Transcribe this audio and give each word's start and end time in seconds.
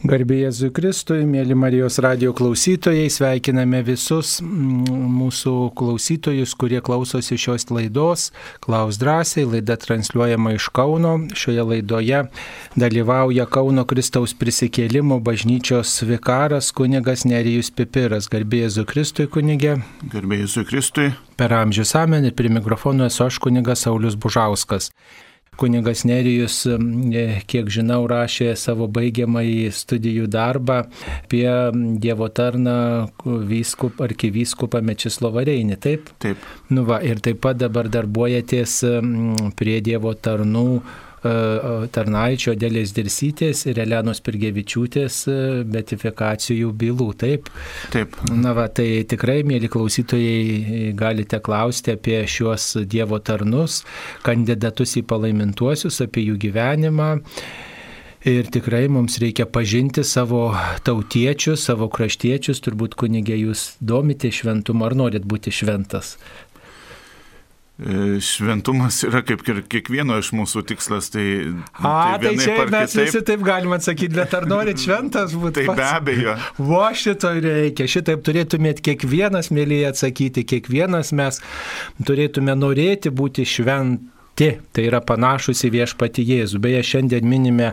Garbėjai 0.00 0.46
Jėzui 0.46 0.70
Kristui, 0.72 1.26
mėly 1.28 1.52
Marijos 1.52 1.98
radio 2.00 2.30
klausytojai, 2.32 3.10
sveikiname 3.12 3.82
visus 3.84 4.38
mūsų 4.40 5.52
klausytojus, 5.76 6.54
kurie 6.56 6.80
klausosi 6.80 7.36
šios 7.36 7.68
laidos. 7.68 8.30
Klaus 8.64 8.96
drąsiai, 8.96 9.44
laida 9.44 9.76
transliuojama 9.76 10.54
iš 10.56 10.70
Kauno. 10.72 11.12
Šioje 11.36 11.68
laidoje 11.74 12.22
dalyvauja 12.80 13.44
Kauno 13.52 13.84
Kristaus 13.84 14.32
prisikėlimo 14.32 15.20
bažnyčios 15.20 15.92
vikaras 16.08 16.72
kunigas 16.72 17.26
Nerijus 17.28 17.68
Pipiras. 17.68 18.32
Garbėjai 18.32 18.70
Jėzui 18.70 18.88
Kristui, 18.88 19.28
kunigė. 19.28 19.82
Garbėjai 20.16 20.46
Jėzui 20.46 20.68
Kristui. 20.72 21.10
Per 21.36 21.52
amžius 21.60 21.92
amen 22.00 22.24
ir 22.24 22.32
prie 22.40 22.48
mikrofono 22.48 23.04
esu 23.12 23.28
aš 23.28 23.36
kunigas 23.44 23.84
Saulis 23.84 24.16
Bužauskas 24.16 24.94
kunigas 25.60 26.04
Nerijus, 26.08 26.62
e, 26.66 27.24
kiek 27.50 27.68
žinau, 27.72 28.02
rašė 28.10 28.54
savo 28.58 28.88
baigiamąjį 28.90 29.68
studijų 29.76 30.30
darbą 30.32 30.80
apie 31.20 31.46
Dievo 32.00 32.30
tarną 32.32 32.78
vyskup, 33.24 34.00
arkivyskupą 34.04 34.80
Mečislovą 34.86 35.44
Reinį, 35.48 35.76
taip? 35.80 36.10
Taip. 36.22 36.48
Nu 36.72 36.86
va, 36.88 37.02
ir 37.04 37.20
taip 37.24 37.42
pat 37.44 37.60
dabar 37.60 37.90
darbuojatės 37.92 38.80
prie 39.58 39.78
Dievo 39.84 40.14
tarnų 40.16 40.66
tarnaičio 41.22 42.54
Dėlės 42.56 42.94
Dirsytės 42.96 43.66
ir 43.68 43.80
Elenos 43.82 44.22
Pirgevičiūtės 44.24 45.16
e, 45.28 45.38
betifikacijų 45.68 46.72
bylų, 46.80 47.08
taip? 47.20 47.50
Taip. 47.92 48.16
Na 48.32 48.54
va, 48.56 48.68
tai 48.72 49.02
tikrai, 49.08 49.40
mėly 49.44 49.68
klausytojai, 49.72 50.92
galite 50.96 51.42
klausti 51.44 51.96
apie 51.96 52.22
šiuos 52.24 52.72
Dievo 52.88 53.20
tarnus, 53.20 53.82
kandidatus 54.26 54.96
į 55.00 55.04
palaimintuosius, 55.10 56.00
apie 56.06 56.24
jų 56.30 56.38
gyvenimą. 56.48 57.10
Ir 58.28 58.50
tikrai 58.52 58.82
mums 58.92 59.14
reikia 59.16 59.46
pažinti 59.48 60.02
savo 60.04 60.50
tautiečius, 60.84 61.62
savo 61.64 61.86
kraštiečius, 61.88 62.60
turbūt 62.60 62.92
kunigė 63.00 63.38
jūs 63.46 63.78
domite 63.80 64.28
šventumu 64.28 64.84
ar 64.84 64.96
norit 64.98 65.24
būti 65.24 65.48
šventas. 65.48 66.18
E, 67.80 68.20
šventumas 68.20 68.98
yra 69.08 69.22
kaip 69.24 69.40
ir 69.48 69.62
kiekvieno 69.72 70.18
iš 70.20 70.34
mūsų 70.36 70.62
tikslas. 70.68 71.08
Tai, 71.14 71.24
A, 71.80 72.18
tai, 72.20 72.34
tai 72.34 72.34
čia 72.36 72.56
mes 72.68 72.92
kitaip, 72.92 73.06
visi 73.08 73.22
taip 73.30 73.44
galime 73.46 73.78
atsakyti, 73.78 74.12
bet 74.18 74.36
ar 74.36 74.44
norit 74.50 74.82
šventas 74.82 75.32
būti? 75.32 75.64
Tai 75.64 75.76
be 75.78 75.86
abejo. 75.86 76.36
Vo 76.60 76.82
šito 76.92 77.32
reikia, 77.40 77.88
šitaip 77.88 78.20
turėtumėt 78.26 78.84
kiekvienas 78.84 79.48
mėlyje 79.56 79.94
atsakyti, 79.94 80.44
kiekvienas 80.52 81.14
mes 81.16 81.40
turėtume 82.04 82.58
norėti 82.58 83.14
būti 83.16 83.48
švent 83.48 84.04
šventi, 84.30 84.60
tai 84.72 84.86
yra 84.88 85.00
panašus 85.00 85.64
į 85.64 85.70
viešpati 85.74 86.24
Jėzų. 86.24 86.60
Beje, 86.60 86.82
šiandien 86.82 87.26
minime 87.26 87.72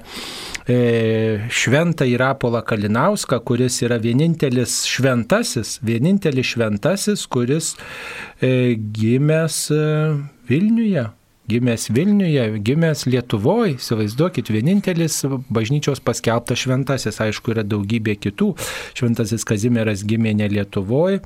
e, 0.67 1.47
šventą 1.49 2.05
Irapolą 2.05 2.63
Kalinauską, 2.65 3.39
kuris 3.43 3.81
yra 3.83 3.97
vienintelis 3.97 4.85
šventasis, 4.85 5.79
vienintelis 5.81 6.53
šventasis, 6.53 7.27
kuris 7.27 7.75
e, 8.41 8.75
gimęs 8.75 9.71
e, 9.71 10.17
Vilniuje 10.47 11.09
gimęs 11.47 11.85
Vilniuje, 11.95 12.59
gimęs 12.59 13.05
Lietuvoje, 13.07 13.77
įsivaizduokit, 13.77 14.49
vienintelis 14.51 15.21
bažnyčios 15.47 16.01
paskelbtas 16.03 16.59
šventasis, 16.59 17.21
aišku, 17.23 17.53
yra 17.53 17.63
daugybė 17.63 18.17
kitų. 18.19 18.49
Šventasis 18.99 19.47
Kazimieras 19.47 20.03
gimė 20.03 20.33
ne 20.35 20.49
Lietuvoje, 20.51 21.21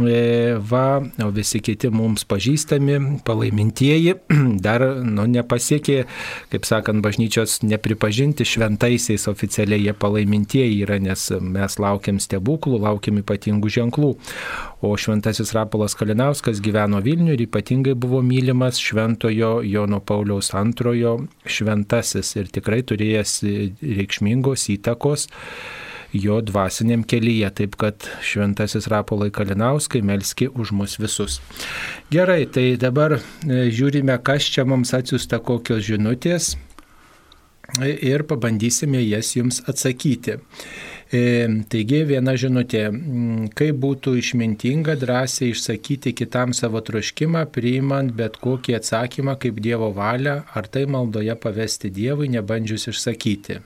va, 0.00 1.02
o 1.24 1.28
visi 1.30 1.60
kiti 1.60 1.90
mums 1.92 2.24
pažįstami, 2.24 3.20
palaimintieji, 3.26 4.14
dar 4.64 4.80
nu, 5.04 5.26
nepasiekė, 5.28 5.98
kaip 6.52 6.64
sakant, 6.64 7.02
bažnyčios 7.04 7.58
nepripažinti 7.62 8.46
šventaisiais 8.48 9.28
oficialiai 9.28 9.84
jie 9.84 9.92
palaimintieji 9.92 10.80
yra, 10.86 10.96
nes 10.96 11.26
mes 11.44 11.76
laukiam 11.78 12.20
stebuklų, 12.22 12.80
laukiam 12.86 13.20
ypatingų 13.20 13.74
ženklų. 13.76 14.14
O 14.82 14.94
šventasis 14.96 15.52
Rapolas 15.52 15.94
Kalinauskas 15.94 16.64
gyveno 16.64 17.02
Vilniuje 17.04 17.36
ir 17.36 17.44
ypatingai 17.44 17.92
buvo 17.94 18.22
mylimas 18.24 18.80
šventojo 18.80 19.60
Jono 19.62 20.00
Pauliaus 20.00 20.54
antrojo 20.56 21.18
šventasis 21.44 22.32
ir 22.40 22.48
tikrai 22.50 22.80
turėjęs 22.88 23.38
reikšmingos 23.82 24.70
įtakos 24.72 25.28
jo 26.12 26.40
dvasiniam 26.44 27.04
kelyje. 27.04 27.50
Taip 27.60 27.76
kad 27.80 28.08
šventasis 28.24 28.88
Rapolai 28.92 29.30
Kalinauskai 29.30 30.02
melski 30.02 30.48
už 30.48 30.72
mus 30.76 30.98
visus. 31.00 31.40
Gerai, 32.12 32.44
tai 32.46 32.76
dabar 32.80 33.18
e, 33.18 33.22
žiūrime, 33.72 34.16
kas 34.24 34.48
čia 34.52 34.66
mums 34.68 34.94
atsiusta 34.96 35.40
kokios 35.42 35.84
žinutės 35.88 36.54
ir 37.80 38.26
pabandysime 38.28 39.00
jas 39.00 39.32
jums 39.36 39.62
atsakyti. 39.68 40.36
E, 41.12 41.22
taigi 41.68 41.98
viena 42.08 42.32
žinutė, 42.40 42.86
kaip 43.56 43.80
būtų 43.82 44.14
išmintinga 44.20 44.96
drąsiai 45.00 45.50
išsakyti 45.52 46.14
kitam 46.16 46.54
savo 46.56 46.80
troškimą, 46.80 47.44
priimant 47.52 48.14
bet 48.16 48.38
kokį 48.40 48.78
atsakymą 48.78 49.36
kaip 49.40 49.60
Dievo 49.60 49.92
valią, 49.92 50.40
ar 50.56 50.68
tai 50.72 50.86
maldoje 50.88 51.36
pavesti 51.36 51.92
Dievui, 51.92 52.32
nebandžius 52.32 52.88
išsakyti. 52.94 53.60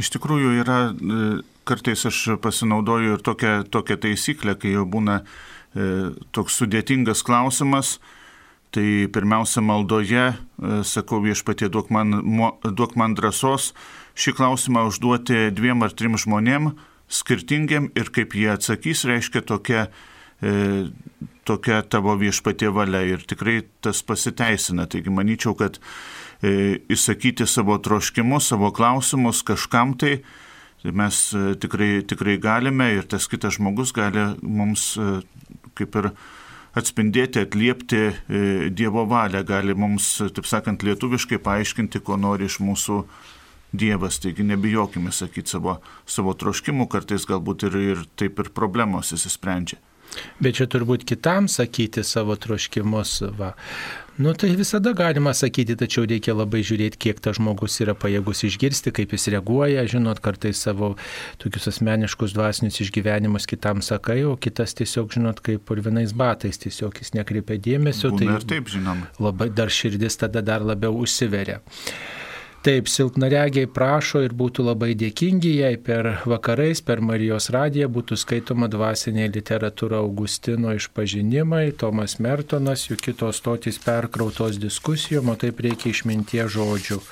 Iš 0.00 0.10
tikrųjų 0.16 0.56
yra, 0.58 0.78
e, 0.90 1.26
kartais 1.68 2.02
aš 2.08 2.36
pasinaudoju 2.42 3.14
ir 3.14 3.22
tokią, 3.22 3.54
tokią 3.70 3.96
taisyklę, 4.02 4.56
kai 4.58 4.74
jau 4.74 4.82
būna 4.90 5.20
e, 5.22 6.14
toks 6.34 6.58
sudėtingas 6.58 7.22
klausimas, 7.26 7.98
tai 8.74 9.06
pirmiausia 9.14 9.62
maldoje, 9.62 10.24
e, 10.34 10.80
sakau 10.82 11.20
viešpatie, 11.22 11.70
duok 11.70 11.92
man, 11.94 12.18
duok 12.64 12.96
man 12.98 13.14
drąsos 13.14 13.70
šį 14.18 14.34
klausimą 14.40 14.88
užduoti 14.90 15.52
dviem 15.54 15.86
ar 15.86 15.94
trim 15.94 16.18
žmonėm, 16.18 16.72
skirtingiam 17.06 17.86
ir 17.94 18.10
kaip 18.14 18.34
jie 18.34 18.50
atsakys, 18.50 19.04
reiškia 19.06 19.42
tokia, 19.46 19.88
tokia 21.46 21.80
tavo 21.86 22.14
viešpatie 22.18 22.70
valia 22.74 23.02
ir 23.06 23.22
tikrai 23.26 23.58
tas 23.84 24.00
pasiteisina. 24.06 24.86
Taigi 24.90 25.12
manyčiau, 25.12 25.54
kad 25.58 25.78
E, 26.44 26.78
išsakyti 26.88 27.46
savo 27.46 27.78
troškimus, 27.78 28.48
savo 28.48 28.68
klausimus 28.72 29.42
kažkam 29.42 29.94
tai, 29.96 30.18
tai 30.82 30.92
mes 30.92 31.20
e, 31.32 31.54
tikrai, 31.56 32.02
tikrai 32.04 32.34
galime 32.42 32.90
ir 32.98 33.06
tas 33.08 33.28
kitas 33.30 33.56
žmogus 33.56 33.94
gali 33.96 34.26
mums 34.42 34.90
e, 35.00 35.06
kaip 35.78 35.96
ir 36.02 36.10
atspindėti, 36.76 37.44
atliepti 37.46 38.02
Dievo 38.74 39.04
valią, 39.06 39.44
gali 39.46 39.76
mums, 39.78 40.10
taip 40.34 40.48
sakant, 40.50 40.82
lietuviškai 40.82 41.38
paaiškinti, 41.38 42.02
ko 42.04 42.18
nori 42.18 42.50
iš 42.50 42.58
mūsų 42.66 42.98
Dievas. 43.72 44.18
Taigi 44.20 44.44
nebijokime 44.44 45.14
sakyti 45.14 45.54
savo, 45.54 45.78
savo 46.04 46.34
troškimų, 46.34 46.88
kartais 46.90 47.24
galbūt 47.30 47.68
ir, 47.70 47.78
ir 47.94 48.04
taip 48.18 48.42
ir 48.42 48.50
problemos 48.58 49.14
įsisprendžia. 49.14 49.78
Bet 50.42 50.58
čia 50.58 50.66
turbūt 50.70 51.06
kitam 51.08 51.48
sakyti 51.50 52.04
savo 52.06 52.36
troškimus. 52.38 53.20
Va. 53.38 53.54
Nu 54.16 54.32
tai 54.32 54.54
visada 54.54 54.92
galima 54.92 55.32
sakyti, 55.34 55.74
tačiau 55.74 56.04
reikia 56.06 56.36
labai 56.38 56.60
žiūrėti, 56.62 57.00
kiek 57.02 57.18
tas 57.18 57.34
žmogus 57.34 57.80
yra 57.82 57.96
pajėgus 57.98 58.44
išgirsti, 58.46 58.92
kaip 58.94 59.10
jis 59.16 59.26
reaguoja, 59.34 59.82
žinot, 59.90 60.20
kartais 60.22 60.60
savo 60.62 60.92
tokius 61.42 61.66
asmeniškus 61.72 62.36
dvasinius 62.36 62.78
išgyvenimus 62.84 63.48
kitam 63.50 63.82
sakai, 63.82 64.20
o 64.22 64.36
kitas 64.38 64.78
tiesiog, 64.78 65.10
žinot, 65.18 65.42
kaip 65.42 65.66
purvinais 65.66 66.14
batais, 66.14 66.62
tiesiog 66.62 67.02
jis 67.02 67.10
nekreipia 67.18 67.58
dėmesio. 67.58 68.12
Būna 68.14 68.22
tai 68.22 68.38
ir 68.38 68.46
taip, 68.54 68.70
žinoma. 68.70 69.10
Labai 69.18 69.50
dar 69.50 69.74
širdis 69.74 70.22
tada 70.22 70.44
dar 70.46 70.62
labiau 70.62 70.94
užsiveria. 71.02 71.58
Taip, 72.64 72.86
silpnaregiai 72.88 73.68
prašo 73.68 74.22
ir 74.24 74.32
būtų 74.40 74.64
labai 74.64 74.94
dėkingi, 74.96 75.50
jei 75.58 75.76
per 75.76 76.06
vakarais, 76.24 76.80
per 76.80 77.02
Marijos 77.04 77.50
radiją 77.52 77.90
būtų 77.92 78.16
skaitoma 78.16 78.70
dvasinė 78.72 79.26
literatūra 79.34 79.98
Augustino 80.00 80.72
išpažinimai, 80.72 81.74
Tomas 81.76 82.16
Mertonas, 82.24 82.86
jų 82.88 82.96
kitos 83.04 83.42
stotys 83.42 83.76
perkrautos 83.84 84.56
diskusijom, 84.62 85.28
o 85.28 85.36
taip 85.36 85.60
reikia 85.60 85.92
išmintie 85.92 86.48
žodžių. 86.56 87.02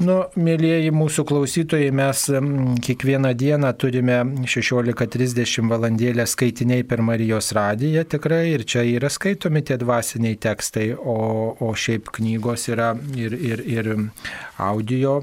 Nu, 0.00 0.14
mėlyjeji 0.40 0.92
mūsų 0.94 1.24
klausytojai, 1.28 1.90
mes 1.92 2.22
kiekvieną 2.86 3.32
dieną 3.36 3.72
turime 3.76 4.16
16.30 4.48 5.68
valandėlę 5.68 6.24
skaitiniai 6.28 6.86
per 6.88 7.02
Marijos 7.04 7.52
radiją 7.52 8.06
tikrai 8.14 8.54
ir 8.54 8.64
čia 8.64 8.86
yra 8.88 9.10
skaitomi 9.12 9.60
tie 9.68 9.76
dvasiniai 9.80 10.38
tekstai, 10.40 10.88
o, 10.96 11.18
o 11.60 11.70
šiaip 11.76 12.08
knygos 12.16 12.70
yra 12.72 12.94
ir, 13.18 13.36
ir, 13.36 13.64
ir 13.68 13.92
audio 14.56 15.18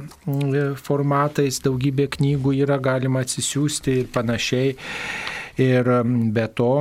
formatais, 0.77 1.62
daugybė 1.65 2.10
knygų 2.19 2.60
yra 2.62 2.77
galima 2.77 3.25
atsisiųsti 3.25 4.01
ir 4.04 4.13
panašiai. 4.13 4.75
Ir 5.60 5.89
be 6.31 6.45
to, 6.56 6.74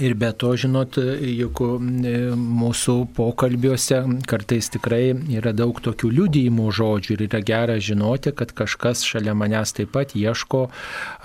Ir 0.00 0.14
be 0.16 0.30
to, 0.32 0.54
žinot, 0.56 0.96
juk 1.20 1.60
e, 1.60 2.12
mūsų 2.32 2.94
pokalbiuose 3.12 3.98
kartais 4.30 4.70
tikrai 4.72 5.12
yra 5.36 5.50
daug 5.52 5.76
tokių 5.84 6.08
liudijimų 6.16 6.70
žodžių 6.72 7.12
ir 7.18 7.24
yra 7.26 7.40
gera 7.44 7.74
žinoti, 7.76 8.32
kad 8.32 8.54
kažkas 8.56 9.02
šalia 9.04 9.34
manęs 9.36 9.74
taip 9.76 9.92
pat 9.92 10.14
ieško 10.16 10.62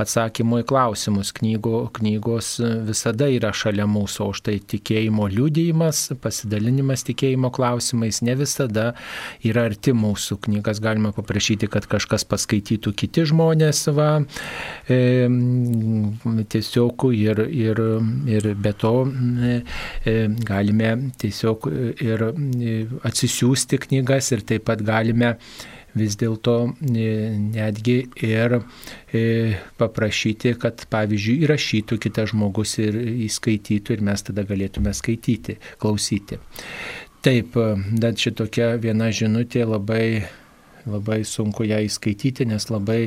atsakymų 0.04 0.60
į 0.64 0.66
klausimus. 0.68 1.32
Knygo, 1.38 1.86
knygos 1.96 2.50
visada 2.90 3.30
yra 3.32 3.54
šalia 3.56 3.86
mūsų, 3.88 4.28
o 4.28 4.36
štai 4.36 4.58
tikėjimo 4.74 5.30
liudijimas, 5.32 6.10
pasidalinimas 6.20 7.08
tikėjimo 7.08 7.54
klausimais 7.56 8.20
ne 8.28 8.36
visada 8.42 8.90
yra 9.48 9.70
arti 9.70 9.96
mūsų. 9.96 10.40
Knygas 10.50 10.84
galima 10.84 11.14
paprašyti, 11.16 11.72
kad 11.72 11.88
kažkas 11.88 12.28
paskaitytų 12.28 12.92
kiti 12.92 13.24
žmonės, 13.32 13.86
va, 13.96 14.12
e, 14.92 15.00
tiesiog 16.52 17.08
ir, 17.16 17.46
ir, 17.48 17.84
ir 18.36 18.52
be 18.66 18.74
to 18.74 18.94
e, 19.06 20.28
galime 20.50 20.92
tiesiog 21.22 21.70
ir 22.02 22.28
e, 22.32 22.76
atsisiųsti 23.06 23.80
knygas 23.86 24.32
ir 24.36 24.46
taip 24.50 24.66
pat 24.70 24.84
galime 24.86 25.36
vis 25.96 26.18
dėlto 26.20 26.56
e, 26.74 27.08
netgi 27.40 27.98
ir 28.28 28.58
paprašyti, 29.80 30.56
kad 30.60 30.84
pavyzdžiui 30.92 31.46
įrašytų 31.48 32.00
kitas 32.04 32.34
žmogus 32.34 32.76
ir 32.84 32.98
įskaitytų 33.30 33.96
ir 33.96 34.04
mes 34.10 34.26
tada 34.28 34.44
galėtume 34.50 34.92
skaityti, 34.98 35.56
klausyti. 35.80 36.42
Taip, 37.26 37.56
bet 38.02 38.22
šitokia 38.22 38.76
viena 38.82 39.08
žinutė 39.10 39.64
labai, 39.66 40.26
labai 40.86 41.24
sunku 41.26 41.66
ją 41.66 41.80
įskaityti, 41.88 42.46
nes 42.52 42.68
labai 42.70 43.00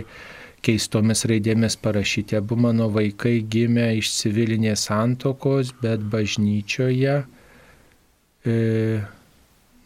keistomis 0.64 1.24
raidėmis 1.28 1.76
parašyti. 1.80 2.38
Abu 2.38 2.58
mano 2.60 2.88
vaikai 2.92 3.38
gimė 3.42 3.90
iš 4.00 4.10
civilinės 4.16 4.88
santokos, 4.88 5.72
bet 5.82 6.02
bažnyčioje. 6.12 7.16
E, 8.48 8.56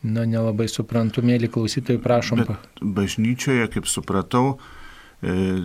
na, 0.02 0.26
nelabai 0.26 0.68
suprantu, 0.70 1.24
mėly 1.26 1.50
klausytojai, 1.52 2.02
prašom. 2.02 2.44
Bet 2.46 2.84
bažnyčioje, 2.98 3.68
kaip 3.74 3.88
supratau, 3.90 4.56
e, 5.22 5.64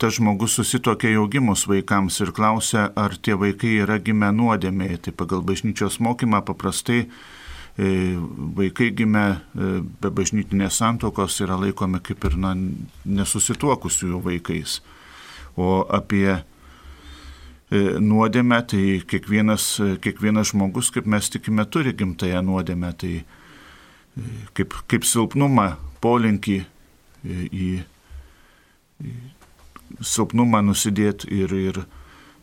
tas 0.00 0.16
žmogus 0.16 0.56
susitokė 0.58 1.12
jau 1.14 1.26
gimus 1.32 1.66
vaikams 1.68 2.20
ir 2.24 2.32
klausė, 2.36 2.88
ar 2.96 3.16
tie 3.16 3.36
vaikai 3.38 3.76
yra 3.84 4.00
gimę 4.02 4.32
nuodėmėje. 4.36 5.04
Tai 5.06 5.16
pagal 5.24 5.44
bažnyčios 5.46 6.00
mokymą 6.02 6.42
paprastai 6.48 7.06
vaikai 7.78 8.90
gimę 8.96 9.24
e, 9.30 9.68
be 10.02 10.10
bažnytinės 10.12 10.80
santokos 10.80 11.40
yra 11.40 11.56
laikomi 11.60 12.00
kaip 12.04 12.24
ir 12.28 12.36
na, 12.40 12.54
nesusituokusiųjų 13.04 14.20
vaikais. 14.24 14.80
O 15.56 15.86
apie 15.88 16.26
e, 16.34 16.40
nuodėmę, 18.02 18.60
tai 18.68 18.82
kiekvienas, 19.06 19.80
kiekvienas 20.02 20.50
žmogus, 20.52 20.90
kaip 20.94 21.06
mes 21.06 21.30
tikime, 21.30 21.64
turi 21.64 21.94
gimtąją 21.96 22.42
nuodėmę, 22.42 22.92
tai 22.98 23.14
kaip, 24.58 24.74
kaip 24.90 25.06
silpnumą, 25.06 25.72
polinkį 26.02 26.58
į, 27.24 27.70
į 29.00 29.14
silpnumą 30.04 30.60
nusidėti 30.66 31.30
ir, 31.38 31.54
ir 31.54 31.80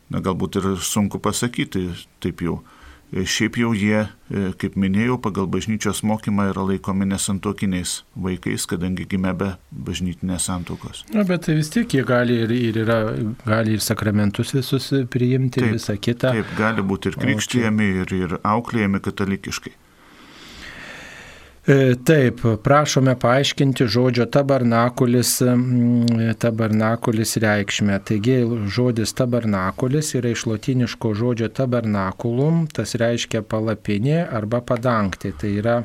na, 0.10 0.24
galbūt 0.24 0.62
ir 0.62 0.74
sunku 0.82 1.20
pasakyti 1.22 1.90
taip 2.24 2.42
jau 2.46 2.62
E, 2.62 2.77
šiaip 3.14 3.58
jau 3.62 3.72
jie, 3.76 4.04
e, 4.30 4.52
kaip 4.60 4.76
minėjau, 4.80 5.18
pagal 5.24 5.48
bažnyčios 5.52 6.04
mokymą 6.04 6.50
yra 6.52 6.66
laikomi 6.68 7.08
nesantokiniais 7.08 8.02
vaikais, 8.20 8.68
kadangi 8.68 9.08
gimė 9.08 9.34
be 9.38 9.50
bažnytinės 9.72 10.50
santokos. 10.50 11.06
Na, 11.16 11.24
bet 11.28 11.46
tai 11.48 11.58
vis 11.60 11.72
tiek 11.74 11.88
jie 11.88 12.04
gali 12.08 12.42
ir, 12.44 12.52
ir, 12.52 12.82
yra, 12.84 13.00
gali 13.48 13.78
ir 13.78 13.84
sakramentus 13.84 14.52
visus 14.58 14.92
priimti, 15.14 15.64
taip, 15.64 15.78
visą 15.78 15.96
kitą. 15.96 16.36
Taip, 16.36 16.54
gali 16.60 16.84
būti 16.84 17.14
ir 17.14 17.20
krikštijami, 17.24 17.92
ir, 18.04 18.16
ir 18.20 18.40
auklėjami 18.44 19.04
katalikiškai. 19.08 19.76
E, 21.68 21.96
taip, 22.04 22.40
prašome 22.64 23.12
paaiškinti 23.20 23.90
žodžio 23.92 24.26
tabernakulis, 24.32 25.34
tabernakulis 26.40 27.36
reikšmę. 27.44 27.98
Taigi 28.08 28.38
žodis 28.72 29.12
tabernakulis 29.14 30.14
yra 30.16 30.32
iš 30.32 30.46
lotiniško 30.48 31.12
žodžio 31.22 31.50
tabernakulum, 31.60 32.62
tas 32.72 32.96
reiškia 32.96 33.42
palapinė 33.44 34.22
arba 34.40 34.62
padangti. 34.64 35.34
Tai 35.36 35.52
yra 35.60 35.76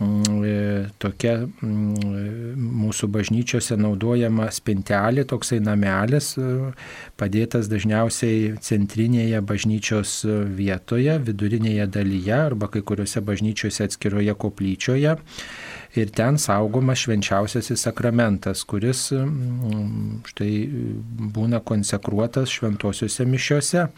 tokia 0.00 1.34
mm, 1.44 2.54
mūsų 2.56 3.08
bažnyčiose 3.12 3.76
naudojama 3.76 4.46
spintelė, 4.52 5.26
toksai 5.28 5.58
namelis, 5.60 6.32
e, 6.40 6.72
padėtas 7.20 7.68
dažniausiai 7.68 8.54
centrinėje 8.64 9.42
bažnyčios 9.44 10.14
vietoje, 10.56 11.18
vidurinėje 11.26 11.86
dalyje 11.92 12.36
arba 12.38 12.70
kai 12.72 12.80
kuriuose 12.80 13.20
bažnyčiose 13.20 13.84
atskiroje 13.84 14.34
koplyčioje. 14.40 15.18
Ir 16.00 16.12
ten 16.14 16.38
saugomas 16.38 17.02
švenčiausiasis 17.02 17.82
sakramentas, 17.84 18.62
kuris 18.64 19.10
mm, 19.12 20.22
štai 20.32 20.52
būna 21.34 21.60
konsekruotas 21.60 22.48
šventosiuose 22.56 23.26
mišiuose. 23.28 23.90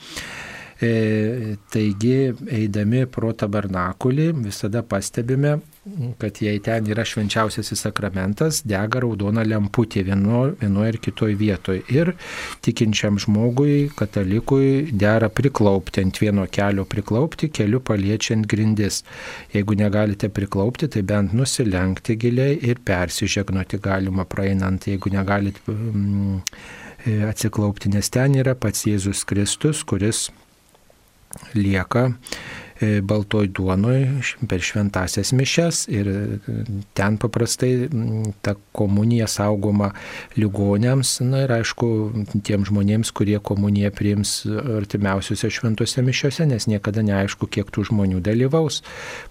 E, 0.82 1.56
taigi, 1.70 2.32
eidami 2.50 3.04
pro 3.06 3.30
tabernakulį, 3.38 4.32
visada 4.48 4.82
pastebime, 4.82 5.60
kad 6.18 6.38
jei 6.38 6.60
ten 6.62 6.86
yra 6.86 7.02
švenčiausiasis 7.02 7.80
sakramentas, 7.82 8.60
dega 8.62 9.00
raudona 9.02 9.42
lemputė 9.42 10.04
vienoje 10.06 10.54
vieno 10.60 10.84
ir 10.86 10.98
kitoje 11.02 11.34
vietoje. 11.34 11.82
Ir 11.90 12.12
tikinčiam 12.62 13.18
žmogui, 13.18 13.90
katalikui, 13.98 14.92
dera 14.94 15.26
priklaupti 15.26 16.04
ant 16.04 16.20
vieno 16.22 16.46
kelio, 16.46 16.86
priklaupti 16.86 17.50
keliu 17.50 17.82
paliečiant 17.82 18.46
grindis. 18.46 19.02
Jeigu 19.54 19.74
negalite 19.78 20.30
priklaupti, 20.30 20.86
tai 20.86 21.02
bent 21.02 21.34
nusilenkti 21.34 22.16
giliai 22.16 22.60
ir 22.62 22.78
persižegnoti 22.86 23.82
galima 23.82 24.24
praeinant. 24.24 24.86
Jeigu 24.86 25.10
negalite 25.10 25.66
mm, 25.66 26.38
atsiklaupti, 27.32 27.90
nes 27.90 28.14
ten 28.14 28.38
yra 28.38 28.54
pats 28.54 28.86
Jėzus 28.86 29.26
Kristus, 29.26 29.82
kuris 29.82 30.28
lieka 31.58 32.12
baltoj 32.82 33.48
duonoj 33.54 33.98
per 34.48 34.62
šventasias 34.64 35.32
mišes 35.36 35.84
ir 35.92 36.08
ten 36.98 37.18
paprastai 37.20 37.88
ta 38.44 38.54
komunija 38.76 39.28
saugoma 39.30 39.92
ligonėms, 40.38 41.14
na 41.26 41.44
ir 41.46 41.54
aišku, 41.58 41.88
tiem 42.46 42.66
žmonėms, 42.68 43.12
kurie 43.16 43.38
komuniją 43.42 43.92
priims 43.96 44.34
artimiausiuose 44.78 45.50
šventose 45.52 46.04
mišiuose, 46.04 46.46
nes 46.50 46.68
niekada 46.70 47.04
neaišku, 47.06 47.48
kiek 47.52 47.70
tų 47.72 47.86
žmonių 47.92 48.22
dalyvaus. 48.24 48.82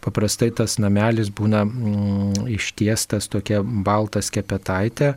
Paprastai 0.03 0.51
tas 0.55 0.77
namelis 0.81 1.31
būna 1.33 1.65
mm, 1.67 2.47
ištiestas 2.57 3.29
tokia 3.31 3.61
balta 3.63 4.23
skepetaitė 4.23 5.15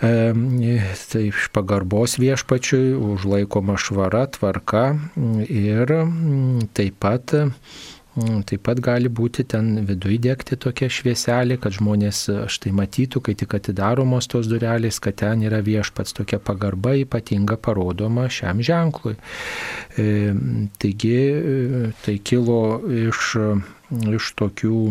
tai 0.00 1.24
iš 1.28 1.48
pagarbos 1.54 2.18
viešpačiui 2.18 2.94
užlaikoma 2.96 3.76
švara, 3.78 4.26
tvarka 4.32 4.86
ir 5.48 5.96
taip 6.74 7.00
pat 7.02 7.34
Taip 8.12 8.60
pat 8.66 8.80
gali 8.84 9.08
būti 9.08 9.46
ten 9.48 9.86
viduje 9.88 10.18
degti 10.20 10.58
tokia 10.60 10.90
švieselė, 10.92 11.56
kad 11.56 11.72
žmonės 11.72 12.26
štai 12.52 12.72
matytų, 12.76 13.22
kai 13.24 13.34
tik 13.40 13.54
atidaromos 13.56 14.28
tos 14.28 14.50
durelės, 14.50 14.98
kad 15.00 15.16
ten 15.22 15.40
yra 15.48 15.62
viešpats 15.64 16.12
tokia 16.18 16.36
pagarba 16.36 16.92
ypatinga 17.00 17.56
parodoma 17.56 18.26
šiam 18.28 18.60
ženklui. 18.60 19.16
E, 19.96 20.34
taigi 20.76 21.16
tai 22.04 22.18
kilo 22.20 22.82
iš, 22.84 23.32
iš 24.12 24.28
tokių 24.36 24.82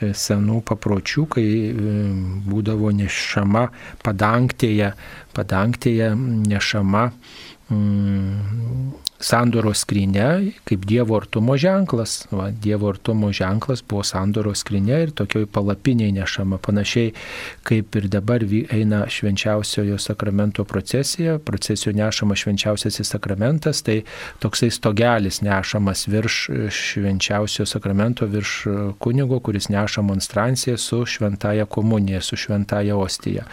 senų 0.00 0.60
papročių, 0.68 1.26
kai 1.34 1.44
e, 1.44 1.94
būdavo 2.48 2.92
nešama 2.96 3.66
padangtėje, 4.04 4.92
padangtėje 5.36 6.10
nešama 6.16 7.06
mm, 7.70 9.09
sandoros 9.20 9.84
skrinė 9.84 10.54
kaip 10.68 10.84
Dievo 10.88 11.18
artumo 11.20 11.56
ženklas. 11.60 12.24
Va, 12.32 12.48
dievo 12.50 12.88
artumo 12.90 13.30
ženklas 13.36 13.82
buvo 13.86 14.02
sandoros 14.06 14.62
skrinė 14.64 15.02
ir 15.04 15.12
tokioj 15.16 15.46
palapiniai 15.52 16.12
nešama. 16.16 16.58
Panašiai 16.62 17.12
kaip 17.66 17.96
ir 18.00 18.08
dabar 18.12 18.42
eina 18.42 19.02
švenčiausiojo 19.10 19.98
sakramento 20.00 20.64
procesija, 20.64 21.38
procesijų 21.38 21.94
nešama 21.98 22.36
švenčiausiasis 22.38 23.12
sakramentas, 23.14 23.82
tai 23.84 24.00
toksai 24.40 24.70
stogelis 24.72 25.42
nešamas 25.44 26.06
virš 26.08 26.40
švenčiausiojo 26.80 27.68
sakramento, 27.68 28.26
virš 28.30 28.56
kunigo, 28.98 29.40
kuris 29.44 29.68
neša 29.72 30.02
monstranciją 30.06 30.76
su 30.80 31.02
šventaja 31.06 31.66
komunija, 31.66 32.20
su 32.20 32.36
šventaja 32.36 32.96
ostija. 32.96 33.44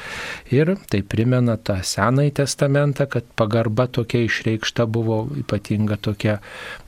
Ir 0.52 0.76
tai 0.90 1.04
primena 1.04 1.58
tą 1.58 1.82
senąjį 1.84 2.34
testamentą, 2.42 3.08
kad 3.12 3.28
pagarba 3.36 3.88
tokia 3.92 4.24
išreikšta 4.28 4.86
buvo 4.86 5.26
ypatingai 5.38 5.57
ypatinga 5.58 5.98
tokia, 5.98 6.40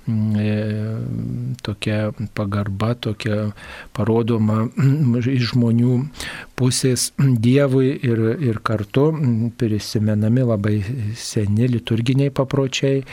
mm, 0.07 0.35
e, 0.35 1.55
tokia 1.61 2.11
pagarba, 2.33 2.93
tokia 2.95 3.51
parodoma 3.93 4.67
iš 5.19 5.53
žmonių 5.53 6.09
pusės 6.55 7.11
Dievui 7.19 7.91
ir, 8.03 8.19
ir 8.39 8.59
kartu 8.63 9.09
prisimenami 9.57 10.43
labai 10.43 10.75
seni 11.15 11.67
liturginiai 11.67 12.31
papročiai 12.31 13.03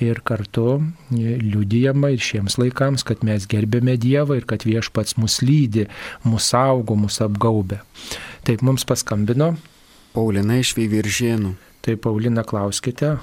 ir 0.00 0.20
kartu 0.24 0.80
liūdėjama 1.10 2.12
ir 2.14 2.20
šiems 2.20 2.58
laikams, 2.58 3.04
kad 3.04 3.24
mes 3.24 3.46
gerbėme 3.46 3.96
Dievą 4.00 4.38
ir 4.40 4.48
kad 4.48 4.64
viešpats 4.66 5.18
mus 5.18 5.40
lydi, 5.42 5.88
mus 6.24 6.50
saugo, 6.52 6.96
mus 6.96 7.20
apgaubė. 7.24 7.80
Taip 8.44 8.62
mums 8.62 8.84
paskambino. 8.84 9.54
Paulina 10.14 10.60
iš 10.60 10.76
Veiviržėnų. 10.76 11.54
Tai 11.84 11.96
Paulina, 12.00 12.44
klauskite. 12.46 13.16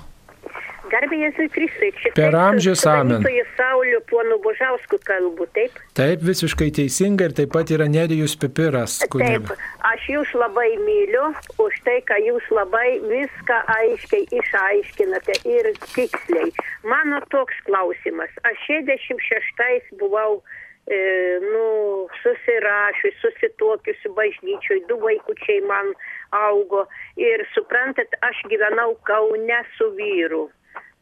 Garbė 1.12 1.26
Jėzui 1.28 1.50
Kristui. 1.52 1.90
Čia 2.00 2.12
Per 2.16 2.36
amžius 2.40 2.86
amen. 2.88 3.26
Sauliu 3.58 4.00
ponu 4.08 4.38
Božausku 4.40 4.96
kalbu, 5.04 5.44
taip? 5.52 5.76
Taip, 5.98 6.22
visiškai 6.24 6.70
teisinga 6.72 7.28
ir 7.28 7.34
taip 7.36 7.52
pat 7.52 7.68
yra 7.76 7.88
Nerijus 7.92 8.38
Pipiras. 8.40 9.02
Taip, 9.12 9.52
aš 9.90 10.06
jūs 10.08 10.32
labai 10.40 10.70
myliu 10.80 11.34
už 11.60 11.76
tai, 11.84 11.98
kad 12.08 12.24
jūs 12.24 12.48
labai 12.56 13.02
viską 13.04 13.58
aiškiai 13.76 14.24
išaiškinate 14.40 15.36
ir 15.52 15.74
tiksliai. 15.92 16.54
Mano 16.88 17.20
toks 17.34 17.60
klausimas. 17.68 18.32
Aš 18.48 18.64
66 18.70 19.92
buvau 20.00 20.40
e, 20.88 21.02
nu, 21.44 22.08
susirašius, 22.24 23.20
susituokiusi 23.26 24.16
bažnyčioj, 24.16 24.80
du 24.88 24.96
vaikučiai 25.04 25.60
man 25.68 25.92
augo 26.32 26.88
ir 27.20 27.44
suprantat, 27.52 28.16
aš 28.24 28.42
gyvenau 28.48 28.96
Kaune 29.04 29.62
su 29.76 29.92
vyru. 30.00 30.48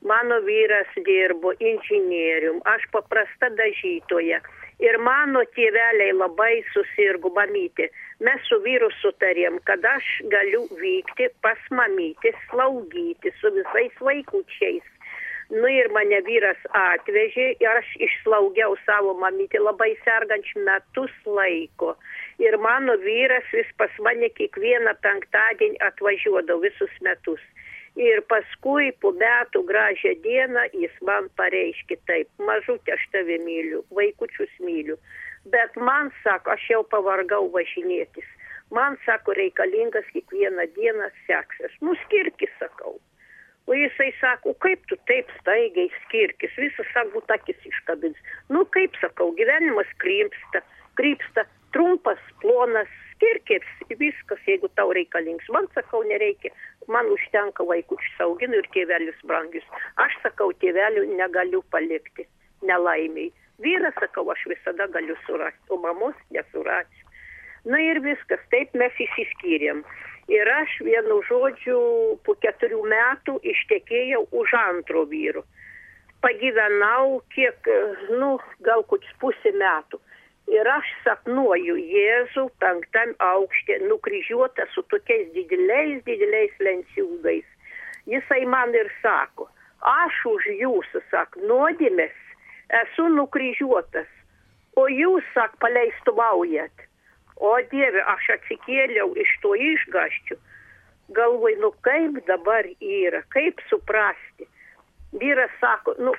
Mano 0.02 0.40
vyras 0.42 0.88
dirbo 1.06 1.52
inžinierium, 1.60 2.62
aš 2.66 2.86
paprasta 2.92 3.50
dažytoja. 3.52 4.40
Ir 4.80 4.96
mano 5.04 5.42
tėveliai 5.58 6.14
labai 6.16 6.62
susirgo 6.72 7.34
mamytė. 7.36 7.90
Mes 8.24 8.46
su 8.48 8.62
vyru 8.64 8.88
sutarėm, 9.02 9.60
kad 9.68 9.84
aš 9.84 10.08
galiu 10.32 10.62
vykti 10.80 11.28
pas 11.44 11.60
mamytį, 11.82 12.32
slaugyti 12.48 13.34
su 13.42 13.52
visais 13.58 14.00
vaikučiais. 14.00 14.88
Nu 15.50 15.68
ir 15.68 15.90
mane 15.92 16.22
vyras 16.24 16.60
atvežė 16.78 17.46
ir 17.60 17.70
aš 17.74 17.92
išslaugiau 18.08 18.76
savo 18.86 19.16
mamytį 19.20 19.60
labai 19.66 19.96
sergančių 20.06 20.64
metus 20.68 21.16
laiko. 21.26 21.96
Ir 22.40 22.56
mano 22.62 22.96
vyras 23.04 23.48
vis 23.52 23.72
pas 23.82 23.92
mane 24.06 24.30
kiekvieną 24.40 24.94
penktadienį 25.04 25.82
atvažiuodavo 25.90 26.64
visus 26.68 26.94
metus. 27.02 27.42
Ir 28.00 28.22
paskui 28.32 28.94
po 29.04 29.12
metų 29.12 29.66
gražią 29.68 30.14
dieną 30.24 30.62
jis 30.72 30.94
man 31.04 31.26
pareiškė 31.40 31.98
taip, 32.08 32.30
mažutė 32.48 32.94
aš 32.96 33.04
tave 33.12 33.36
myliu, 33.44 33.82
vaikučius 33.98 34.54
myliu. 34.64 34.96
Bet 35.52 35.76
man 35.76 36.12
sako, 36.24 36.54
aš 36.56 36.64
jau 36.72 36.84
pavargau 36.94 37.50
važinėtis. 37.52 38.28
Man 38.72 38.96
sako, 39.06 39.34
reikalingas 39.36 40.08
kiekvieną 40.14 40.70
dieną 40.78 41.10
seksas. 41.28 41.76
Nuskirkis, 41.84 42.52
sakau. 42.62 42.96
O 43.68 43.76
jisai 43.76 44.14
sako, 44.22 44.56
kaip 44.64 44.86
tu 44.88 44.96
taip 45.10 45.28
staigiai 45.42 45.92
skirkis, 46.06 46.56
visas 46.58 46.88
sako, 46.94 47.22
takis 47.28 47.60
iškabins. 47.68 48.18
Nu 48.50 48.64
kaip 48.78 48.96
sakau, 49.02 49.34
gyvenimas 49.38 49.92
krypsta, 50.02 50.64
krypsta, 50.96 51.44
trumpas, 51.76 52.22
plonas, 52.42 52.96
skirkis, 53.20 53.68
viskas, 54.00 54.40
jeigu 54.48 54.70
tau 54.76 54.94
reikalingas. 54.96 55.48
Man 55.52 55.68
sakau, 55.76 56.04
nereikia 56.08 56.52
man 56.88 57.12
užtenka 57.12 57.66
vaikučių 57.68 58.16
sauginu 58.18 58.62
ir 58.62 58.68
tėvelis 58.74 59.20
brangius. 59.28 59.68
Aš 60.00 60.16
sakau, 60.24 60.54
tėvelių 60.64 61.06
negaliu 61.20 61.62
palikti, 61.72 62.26
nelaimiai. 62.64 63.32
Vyras, 63.60 63.96
sakau, 64.00 64.24
aš 64.32 64.46
visada 64.48 64.88
galiu 64.88 65.18
surasti, 65.26 65.66
o 65.70 65.78
mamos 65.78 66.16
nesurasiu. 66.32 67.06
Na 67.68 67.80
ir 67.84 68.00
viskas, 68.00 68.40
taip 68.52 68.72
mes 68.74 68.96
įsiskyrėm. 69.04 69.84
Ir 70.32 70.48
aš 70.54 70.78
vienu 70.86 71.20
žodžiu 71.28 71.80
po 72.24 72.38
keturių 72.40 72.84
metų 72.88 73.40
ištekėjau 73.44 74.28
už 74.32 74.54
antro 74.56 75.04
vyru. 75.10 75.44
Pagyvenau 76.24 77.20
kiek, 77.34 77.68
nu, 78.14 78.38
gal 78.64 78.84
kokius 78.88 79.12
pusę 79.20 79.52
metų 79.56 80.00
ir 80.54 80.68
aš 80.72 80.90
sapnuoju 81.04 81.78
Jėzų 81.78 82.48
penktam 82.64 83.14
aukšte 83.24 83.80
nukryžiuotą 83.86 84.66
su 84.74 84.84
tokiais 84.94 85.30
dideliais, 85.36 86.02
dideliais 86.08 86.56
lenciūgais. 86.66 87.48
Jisai 88.10 88.46
man 88.50 88.74
ir 88.74 88.90
sako, 89.04 89.50
aš 89.86 90.20
už 90.34 90.50
jūsų, 90.60 91.04
sak, 91.12 91.38
nuodėmės 91.46 92.16
esu 92.82 93.08
nukryžiuotas, 93.14 94.10
o 94.78 94.88
jūs, 94.90 95.26
sak, 95.34 95.58
paleistumaujat. 95.62 96.86
O 97.40 97.54
Dieve, 97.72 98.02
aš 98.04 98.34
atsikėliau 98.36 99.14
iš 99.16 99.30
to 99.44 99.54
išgaščių. 99.56 100.36
Galvoj, 101.16 101.56
nu 101.62 101.72
kaip 101.86 102.18
dabar 102.28 102.68
yra, 102.84 103.22
kaip 103.34 103.62
suprasti. 103.70 104.48
Vyras 105.22 105.54
sako, 105.62 105.96
nu 106.04 106.14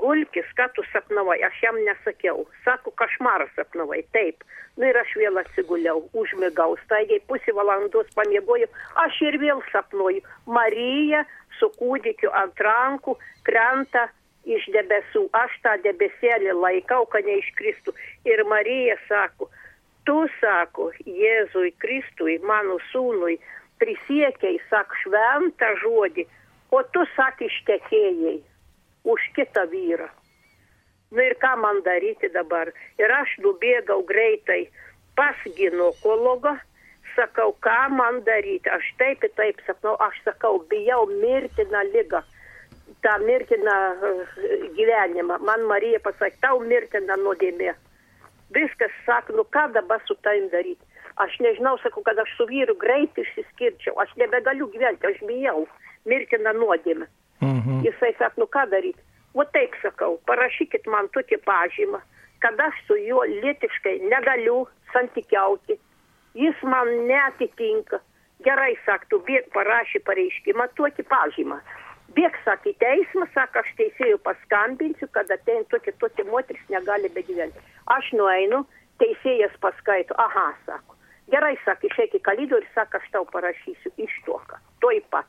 gulkis, 0.00 0.48
ką 0.58 0.68
tu 0.76 0.84
sapnavai, 0.92 1.38
aš 1.46 1.62
jam 1.62 1.78
nesakiau. 1.86 2.44
Sako, 2.64 2.92
kašmarą 3.00 3.48
sapnavai, 3.56 4.02
taip. 4.16 4.44
Nu, 4.76 4.86
ir 4.88 4.98
aš 5.00 5.14
vėl 5.16 5.40
atsiguliau, 5.40 6.02
užmigau, 6.20 6.76
staigiai 6.84 7.22
pusę 7.30 7.54
valandos 7.56 8.10
pamiegojau, 8.18 8.68
aš 9.04 9.20
ir 9.28 9.38
vėl 9.42 9.62
sapnuoju. 9.72 10.22
Marija 10.46 11.24
su 11.58 11.70
kūdikiu 11.78 12.32
ant 12.36 12.60
rankų 12.60 13.16
krenta 13.48 14.06
iš 14.46 14.66
debesų. 14.74 15.26
Aš 15.36 15.54
tą 15.64 15.76
debesėlį 15.86 16.52
laikau, 16.54 17.04
kad 17.12 17.26
neiškristų. 17.28 17.94
Ir 18.28 18.44
Marija 18.50 18.98
sako, 19.08 19.48
tu 20.06 20.18
sako, 20.40 20.90
Jėzui 21.06 21.72
Kristui, 21.82 22.36
mano 22.44 22.76
sūnui, 22.92 23.38
prisiekiai, 23.80 24.60
sak 24.70 24.92
šventą 25.02 25.72
žodį, 25.82 26.26
o 26.72 26.82
tu 26.92 27.04
sak 27.16 27.40
ištekėjai 27.44 28.38
už 29.06 29.20
kitą 29.38 29.66
vyrą. 29.70 30.08
Na 31.14 31.22
ir 31.22 31.36
ką 31.38 31.54
man 31.62 31.82
daryti 31.86 32.28
dabar? 32.34 32.72
Ir 32.98 33.12
aš 33.14 33.36
nubėgau 33.44 34.02
greitai 34.08 34.66
pas 35.16 35.38
ginekologą, 35.58 36.56
sakau, 37.14 37.54
ką 37.62 37.82
man 37.94 38.22
daryti. 38.26 38.68
Aš 38.70 38.88
taip 38.98 39.22
ir 39.24 39.32
taip 39.38 39.62
sapnau, 39.66 39.94
aš 40.02 40.18
sakau, 40.26 40.58
bijau 40.70 41.06
mirtiną 41.22 41.84
lygą, 41.94 42.20
tą 43.06 43.14
mirtiną 43.22 43.76
uh, 43.94 44.34
gyvenimą. 44.78 45.38
Man 45.46 45.62
Marija 45.70 46.02
pasakė, 46.02 46.42
tau 46.42 46.58
mirtina 46.60 47.16
nuodėmė. 47.22 47.76
Viskas 48.56 48.94
sako, 49.06 49.38
nu 49.38 49.44
ką 49.54 49.68
dabar 49.78 50.02
su 50.06 50.18
tavim 50.26 50.50
daryti. 50.50 50.82
Aš 51.22 51.38
nežinau, 51.40 51.78
sakau, 51.80 52.02
kad 52.04 52.18
aš 52.18 52.34
su 52.36 52.44
vyru 52.50 52.74
greit 52.82 53.14
išsiskirčiau, 53.16 53.94
aš 54.02 54.10
nebegaliu 54.20 54.68
gyventi, 54.74 55.06
aš 55.08 55.22
bijau 55.30 55.64
mirtiną 56.04 56.52
nuodėmę. 56.58 57.08
Mhm. 57.40 57.84
Jisai 57.84 58.14
sako, 58.18 58.40
nu 58.40 58.46
ką 58.46 58.64
daryti? 58.70 59.02
O 59.34 59.44
taip 59.44 59.74
sakau, 59.82 60.16
parašykit 60.28 60.86
man 60.88 61.08
tokį 61.12 61.36
pažymą, 61.44 62.00
kad 62.40 62.60
aš 62.60 62.76
su 62.86 62.96
juo 62.96 63.24
lietiškai 63.28 63.98
negaliu 64.08 64.62
santykiauti. 64.92 65.76
Jis 66.34 66.62
man 66.62 66.88
netitinka. 67.08 68.00
Gerai, 68.44 68.74
saktų, 68.84 69.20
bėg 69.28 69.48
parašy 69.52 70.00
pareiškimą, 70.08 70.68
tokį 70.76 71.04
pažymą. 71.12 71.60
Bėg, 72.16 72.36
sakė, 72.44 72.72
teismas, 72.80 73.30
sako, 73.34 73.60
aš 73.64 73.70
teisėjų 73.80 74.18
paskambinsiu, 74.24 75.08
kad 75.12 75.30
atein 75.32 75.64
tokia, 75.72 75.92
tokia 76.00 76.24
moteris 76.28 76.68
negali 76.72 77.08
begyventi. 77.12 77.60
Aš 77.92 78.12
nueinu, 78.16 78.62
teisėjas 79.00 79.56
paskaito, 79.60 80.16
aha, 80.20 80.50
sako. 80.68 80.96
Gerai, 81.32 81.56
sakė, 81.64 81.90
išeik 81.90 82.20
į 82.20 82.22
kalidorių, 82.28 82.68
sako, 82.76 83.00
aš 83.00 83.08
tau 83.12 83.24
parašysiu 83.32 83.92
ištuoką. 84.04 84.60
Toj 84.84 85.02
pat. 85.12 85.28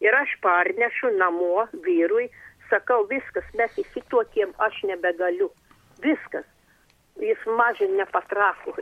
Ir 0.00 0.14
aš 0.14 0.36
parnešu 0.42 1.10
namo 1.18 1.66
vyrui, 1.84 2.28
sakau, 2.70 3.02
viskas, 3.10 3.46
mes 3.58 3.80
įsituokėm, 3.82 4.54
aš 4.62 4.82
nebegaliu. 4.90 5.50
Viskas. 6.04 6.46
Jis 7.18 7.40
mažin 7.58 7.96
nepatrako. 7.98 8.76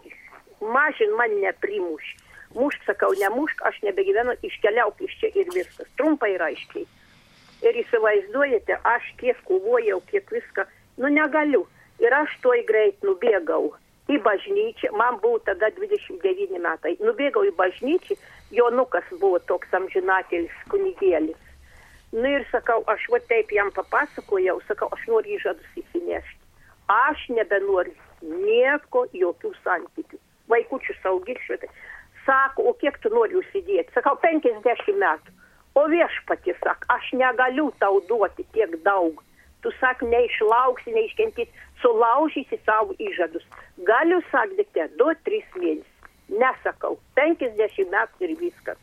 Mažin 0.61 1.15
man 1.17 1.33
neprimuš. 1.41 2.13
Mušk, 2.57 2.85
sakau, 2.89 3.13
nemušk, 3.21 3.63
aš 3.69 3.81
nebegyvenu, 3.85 4.37
iškeliauk 4.45 5.01
iš 5.05 5.17
čia 5.21 5.33
ir 5.41 5.49
viskas. 5.55 5.89
Trumpai 5.97 6.35
ir 6.35 6.45
aiškiai. 6.45 6.85
Ir 7.65 7.81
įsivaizduojate, 7.81 8.77
aš 8.85 9.09
kiek 9.21 9.41
kovojau, 9.49 10.03
kiek 10.13 10.31
viską, 10.33 10.67
nu 11.01 11.11
negaliu. 11.13 11.65
Ir 12.01 12.13
aš 12.13 12.37
toj 12.45 12.61
greit 12.69 13.01
nubėgau 13.05 13.73
į 14.13 14.21
bažnyčią, 14.23 14.93
man 15.01 15.17
buvo 15.23 15.41
tada 15.49 15.71
29 15.79 16.61
metai. 16.63 16.95
Nubėgau 17.01 17.45
į 17.49 17.55
bažnyčią, 17.57 18.19
Jonukas 18.55 19.07
buvo 19.21 19.39
toks 19.51 19.73
amžinatelis 19.75 20.55
kunigėlis. 20.71 21.39
Nu 22.13 22.29
ir 22.31 22.45
sakau, 22.53 22.85
aš 22.87 23.09
va 23.11 23.19
taip 23.31 23.51
jam 23.51 23.73
papasakojau, 23.75 24.61
sakau, 24.69 24.89
aš 24.95 25.03
noriu 25.11 25.35
įžadus 25.37 25.81
įsinešti. 25.83 26.39
Aš 26.95 27.25
nebenoriu 27.35 27.97
nieko, 28.23 29.07
jokių 29.13 29.51
santykių. 29.65 30.21
Vaikučių 30.53 30.95
saugyšvitai. 31.03 31.71
Sako, 32.27 32.69
o 32.71 32.73
kiek 32.79 32.99
tu 33.03 33.11
nori 33.11 33.35
užsidėti? 33.41 33.91
Sakau, 33.95 34.15
50 34.23 34.95
metų. 35.03 35.35
O 35.77 35.85
viešpati 35.91 36.55
sak, 36.63 36.87
aš 36.95 37.11
negaliu 37.19 37.69
tau 37.83 37.99
duoti 38.09 38.47
tiek 38.55 38.79
daug. 38.87 39.19
Tu 39.63 39.75
sak, 39.81 40.07
neišlauksi, 40.07 40.95
neiškentyti, 40.95 41.51
sulaužysi 41.83 42.61
savo 42.65 42.95
įžadus. 43.03 43.45
Galiu 43.91 44.23
sakdėte, 44.31 44.87
2-3 45.03 45.43
mėnesius. 45.59 45.96
Nesakau, 46.29 46.99
50 47.15 47.91
metų 47.93 48.27
ir 48.27 48.37
viskas. 48.41 48.79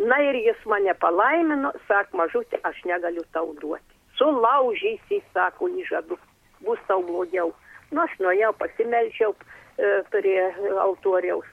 Na 0.00 0.16
ir 0.24 0.38
jis 0.40 0.60
mane 0.64 0.94
palaimino, 0.96 1.74
sak, 1.88 2.14
mažutė, 2.16 2.60
aš 2.64 2.78
negaliu 2.88 3.24
tau 3.34 3.50
duoti. 3.60 3.98
Sulaužysi, 4.16 5.20
sako, 5.34 5.68
įžadu, 5.82 6.16
bus 6.64 6.80
tau 6.88 7.02
blogiau. 7.04 7.52
Nu, 7.90 8.04
aš 8.06 8.14
nuėjau, 8.22 8.54
pasimelčiau 8.56 9.34
e, 9.34 9.90
prie 10.12 10.38
altoriaus. 10.86 11.48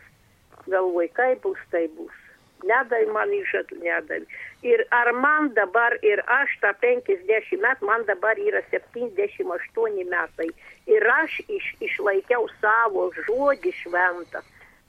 Galvoj, 0.67 1.09
kaip 1.17 1.43
bus, 1.43 1.59
tai 1.71 1.87
bus. 1.97 2.15
Nedai 2.65 3.03
man 3.13 3.29
įžadų, 3.37 3.77
nedai. 3.83 4.23
Ir 4.65 4.81
ar 4.95 5.11
man 5.13 5.51
dabar, 5.53 5.93
ir 6.01 6.23
aš 6.25 6.55
tą 6.63 6.73
50 6.81 7.61
metų, 7.61 7.85
man 7.85 8.05
dabar 8.09 8.39
yra 8.41 8.63
78 8.71 10.09
metai. 10.09 10.49
Ir 10.89 11.09
aš 11.19 11.37
iš, 11.47 11.71
išlaikiau 11.85 12.47
savo 12.61 13.11
žodį 13.27 13.73
šventą. 13.83 14.41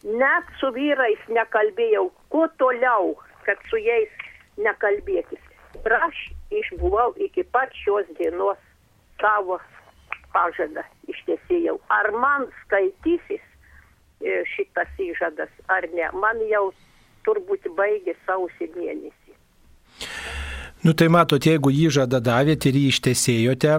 Net 0.04 0.48
su 0.60 0.70
vyrais 0.72 1.20
nekalbėjau, 1.28 2.08
kuo 2.32 2.46
toliau 2.56 3.16
kad 3.48 3.60
su 3.70 3.80
jais 3.80 4.12
nekalbėkis. 4.60 5.40
Ir 5.80 5.94
aš 5.96 6.18
išbuvau 6.52 7.14
iki 7.24 7.44
pat 7.54 7.72
šios 7.80 8.08
dienos 8.18 8.60
savo 9.20 9.56
pažadą 10.34 10.84
ištiesėjau. 11.08 11.78
Ar 11.88 12.10
man 12.12 12.44
skaitysis 12.64 13.40
e, 13.40 14.42
šitas 14.52 15.00
įžadas 15.00 15.52
ar 15.72 15.88
ne, 15.94 16.10
man 16.12 16.42
jau 16.50 16.68
turbūt 17.28 17.70
baigė 17.78 18.16
sausį 18.26 18.72
mėnesį. 18.74 19.28
Nu 20.78 20.92
tai 20.94 21.08
matot, 21.10 21.42
jeigu 21.42 21.72
jį 21.74 21.88
žada 21.90 22.20
davėt 22.22 22.68
ir 22.70 22.76
jį 22.78 22.90
ištesėjote, 22.92 23.72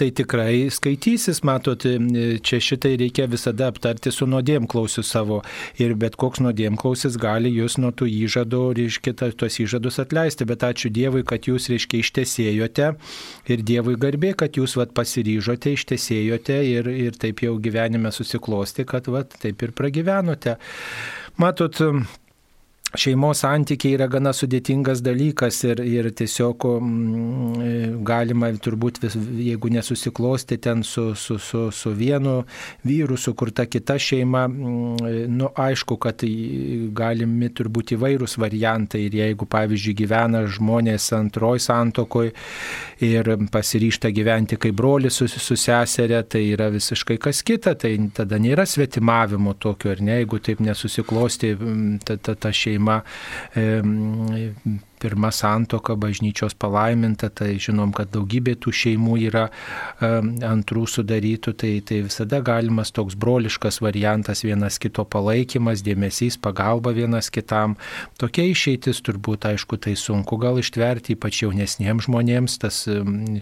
tai 0.00 0.06
tikrai 0.16 0.70
skaitysis, 0.72 1.42
matot, 1.44 1.84
čia 2.48 2.60
šitai 2.64 2.94
reikia 3.02 3.26
visada 3.28 3.68
aptarti 3.68 4.08
su 4.08 4.24
nuodėmklausiu 4.24 5.04
savo. 5.04 5.42
Ir 5.76 5.92
bet 6.00 6.16
koks 6.16 6.40
nuodėmklausis 6.40 7.20
gali 7.20 7.52
jūs 7.52 7.76
nuo 7.82 7.92
tų 7.92 8.08
įžadų, 8.24 8.62
reiškia, 8.80 9.12
tuos 9.36 9.60
įžadus 9.66 10.00
atleisti. 10.00 10.48
Bet 10.48 10.64
ačiū 10.64 10.88
Dievui, 10.96 11.26
kad 11.28 11.44
jūs, 11.44 11.68
reiškia, 11.74 12.00
ištesėjote 12.00 12.92
ir 13.52 13.68
Dievui 13.72 14.00
garbė, 14.00 14.32
kad 14.40 14.56
jūs 14.56 14.78
vat, 14.80 14.96
pasiryžote, 14.96 15.76
ištesėjote 15.76 16.62
ir, 16.72 16.88
ir 16.88 17.20
taip 17.20 17.44
jau 17.44 17.58
gyvenime 17.60 18.08
susiklosti, 18.16 18.88
kad 18.88 19.12
vat, 19.12 19.36
taip 19.44 19.60
ir 19.60 19.76
pragyvenote. 19.76 20.56
Matot, 21.36 21.84
šeimos 22.96 23.42
santykiai 23.44 23.96
yra 23.96 24.06
gana 24.10 24.32
sudėtingas 24.36 25.02
dalykas 25.04 25.58
ir, 25.68 25.80
ir 25.84 26.08
tiesiog 26.16 26.66
mm, 26.80 28.00
galima 28.06 28.50
turbūt, 28.62 29.00
vis, 29.04 29.16
jeigu 29.16 29.70
nesusiklosti 29.74 30.58
ten 30.62 30.82
su, 30.86 31.10
su, 31.14 31.38
su, 31.42 31.66
su 31.74 31.92
vienu 31.96 32.38
vyru, 32.86 33.18
sukurta 33.20 33.66
kita 33.68 33.98
šeima, 34.00 34.46
mm, 34.48 35.12
nu, 35.36 35.50
aišku, 35.66 35.98
kad 36.02 36.24
galimi 36.96 37.50
turbūt 37.52 37.94
įvairūs 37.96 38.38
variantai 38.42 39.04
ir 39.06 39.18
jeigu, 39.20 39.48
pavyzdžiui, 39.52 39.96
gyvena 40.02 40.44
žmonės 40.48 41.10
antroj 41.16 41.62
santokoje 41.62 42.32
ir 43.04 43.32
pasiryšta 43.52 44.10
gyventi 44.16 44.58
kaip 44.60 44.76
brolis 44.76 45.20
su, 45.20 45.28
su 45.28 45.58
seserė, 45.60 46.22
tai 46.24 46.46
yra 46.54 46.70
visiškai 46.72 47.18
kas 47.22 47.42
kita, 47.46 47.76
tai 47.78 47.94
tada 48.16 48.40
nėra 48.40 48.66
svetimavimo 48.68 49.56
tokio, 49.60 49.92
ar 49.92 50.02
ne, 50.04 50.20
jeigu 50.22 50.40
taip 50.40 50.62
nesusiklosti 50.64 51.52
mm, 51.54 51.98
ta, 52.06 52.16
ta, 52.16 52.34
ta 52.34 52.52
šeima 52.54 52.85
pirma 52.86 53.02
pirma 55.06 55.30
santoka 55.30 55.94
bažnyčios 55.94 56.56
palaiminta, 56.58 57.30
tai 57.30 57.54
žinom, 57.62 57.92
kad 57.94 58.10
daugybė 58.10 58.56
tų 58.58 58.72
šeimų 58.74 59.14
yra 59.28 59.44
antrų 60.02 60.82
sudarytų, 60.90 61.54
tai, 61.62 61.72
tai 61.86 62.00
visada 62.08 62.40
galimas 62.42 62.90
toks 62.96 63.14
broliškas 63.14 63.78
variantas, 63.84 64.42
vienas 64.42 64.80
kito 64.82 65.04
palaikymas, 65.06 65.84
dėmesys, 65.86 66.40
pagalba 66.42 66.90
vienas 66.96 67.30
kitam. 67.30 67.76
Tokia 68.18 68.48
išeitis 68.50 69.02
turbūt, 69.06 69.46
aišku, 69.52 69.78
tai 69.78 69.94
sunku 70.00 70.40
gal 70.42 70.58
ištverti, 70.58 71.14
ypač 71.14 71.44
jaunesniems 71.44 72.08
žmonėms, 72.08 72.58
tas 72.66 72.82
um, 72.90 73.38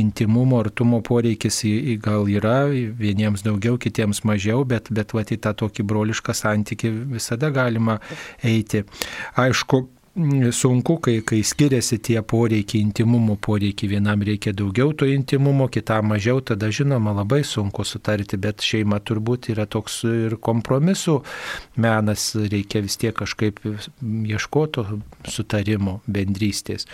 intimumo, 0.00 0.58
artumo 0.64 0.98
poreikis 1.06 1.62
gal 2.02 2.26
yra, 2.30 2.64
vieniems 2.74 3.46
daugiau, 3.46 3.78
kitiems 3.78 4.24
mažiau, 4.26 4.66
bet, 4.66 4.90
bet 4.94 5.14
va, 5.14 5.22
į 5.22 5.38
tą 5.46 5.54
tokį 5.62 5.86
brolišką 5.86 6.34
santyki 6.34 6.90
visada 7.14 7.54
galima 7.54 8.00
eiti. 8.42 8.82
Aišku, 9.40 9.84
sunku, 10.14 11.00
kai, 11.02 11.22
kai 11.26 11.42
skiriasi 11.42 11.98
tie 11.98 12.20
poreikiai, 12.22 12.84
intimumo 12.84 13.34
poreikiai. 13.36 13.90
Vienam 13.96 14.22
reikia 14.22 14.52
daugiau 14.54 14.92
to 14.94 15.08
intimumo, 15.10 15.66
kitam 15.68 16.06
mažiau, 16.12 16.38
tada 16.40 16.70
žinoma 16.70 17.10
labai 17.12 17.42
sunku 17.42 17.82
sutarti, 17.84 18.38
bet 18.38 18.62
šeima 18.62 19.00
turbūt 19.02 19.50
yra 19.50 19.66
toks 19.66 20.04
ir 20.06 20.36
kompromisų 20.38 21.16
menas, 21.82 22.28
reikia 22.36 22.84
vis 22.84 22.96
tiek 22.96 23.16
kažkaip 23.16 23.58
ieškoti 23.64 24.84
sutarimo, 25.26 25.98
bendrystės. 26.06 26.86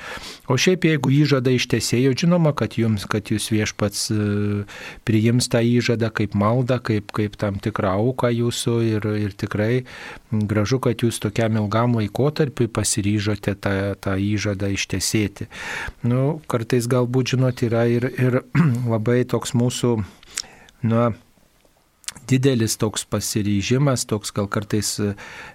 O 0.49 0.57
šiaip 0.57 0.88
jeigu 0.88 1.12
įžada 1.12 1.53
ištesėjo, 1.53 2.16
žinoma, 2.25 2.55
kad 2.57 2.79
jums, 2.81 3.05
kad 3.05 3.29
jūs 3.29 3.51
viešpats 3.53 4.07
e, 4.14 4.64
priims 5.05 5.51
tą 5.53 5.61
įžadą 5.61 6.09
kaip 6.16 6.33
maldą, 6.33 6.81
kaip, 6.81 7.12
kaip 7.12 7.37
tam 7.37 7.61
tikrą 7.61 7.92
auką 8.01 8.33
jūsų 8.33 8.81
ir, 8.95 9.12
ir 9.29 9.37
tikrai 9.37 9.85
gražu, 10.33 10.81
kad 10.81 11.05
jūs 11.05 11.21
tokiam 11.21 11.61
ilgam 11.61 12.01
laikotarpiu 12.01 12.71
pasiryžote 12.73 13.10
pasiryžote 13.11 13.55
tą, 13.59 13.70
tą 14.01 14.14
įžadą 14.16 14.70
ištesėti. 14.70 15.49
Nu, 16.03 16.40
kartais 16.46 16.87
galbūt, 16.87 17.35
žinot, 17.35 17.62
yra 17.62 17.87
ir, 17.87 18.07
ir 18.18 18.42
labai 18.92 19.25
toks 19.25 19.53
mūsų, 19.55 20.05
na, 20.83 21.12
didelis 22.31 22.77
toks 22.81 23.05
pasiryžimas, 23.11 24.07
toks 24.11 24.33
gal 24.35 24.49
kartais 24.51 24.93
e, 25.03 25.12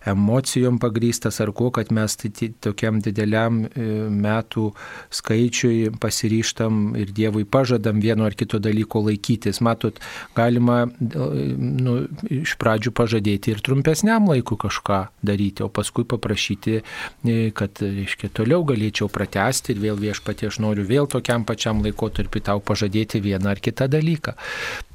emocijom 0.09 0.79
pagrystas 0.81 1.39
ar 1.43 1.51
ko, 1.55 1.69
kad 1.75 1.91
mes 1.95 2.17
tokiam 2.63 2.99
dideliam 3.03 3.63
e, 3.65 3.85
metų 4.11 4.69
skaičiui 5.13 5.93
pasiryštam 6.01 6.95
ir 6.99 7.13
Dievui 7.15 7.45
pažadam 7.47 8.01
vieno 8.03 8.25
ar 8.27 8.35
kito 8.35 8.59
dalyko 8.59 9.03
laikytis. 9.05 9.61
Matot, 9.65 10.01
galima 10.35 10.83
nu, 10.99 11.95
iš 12.31 12.55
pradžių 12.61 12.91
pažadėti 12.95 13.53
ir 13.53 13.63
trumpesniam 13.65 14.27
laikui 14.29 14.57
kažką 14.59 14.99
daryti, 15.25 15.63
o 15.65 15.69
paskui 15.71 16.05
paprašyti, 16.09 16.81
e, 16.81 17.38
kad, 17.55 17.79
reiškia, 17.81 18.31
toliau 18.35 18.65
galėčiau 18.67 19.09
pratesti 19.11 19.73
ir 19.75 19.81
vėl 19.83 19.99
viešpatie 20.01 20.49
aš 20.51 20.59
noriu 20.63 20.85
vėl 20.88 21.09
tokiam 21.11 21.45
pačiam 21.47 21.83
laikotarpiu 21.85 22.43
tau 22.45 22.63
pažadėti 22.63 23.23
vieną 23.23 23.55
ar 23.55 23.63
kitą 23.63 23.88
dalyką. 23.91 24.35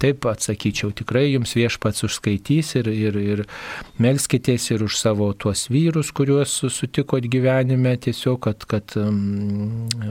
Taip 0.01 0.27
atsakyčiau, 0.29 0.93
tikrai 0.97 1.29
jums 1.31 1.55
viešpatie 1.57 1.70
viešpats 1.71 2.05
užskaitys 2.05 2.75
ir, 2.81 2.89
ir, 2.91 3.17
ir 3.17 3.43
melskitės 4.03 4.71
ir 4.75 4.83
už 4.83 4.99
savo 4.99 5.33
tuos 5.33 5.69
vyrus, 5.71 6.11
kuriuos 6.13 6.51
sutikot 6.69 7.27
gyvenime, 7.31 7.97
tiesiog, 7.97 8.41
kad, 8.43 8.65
kad 8.67 8.95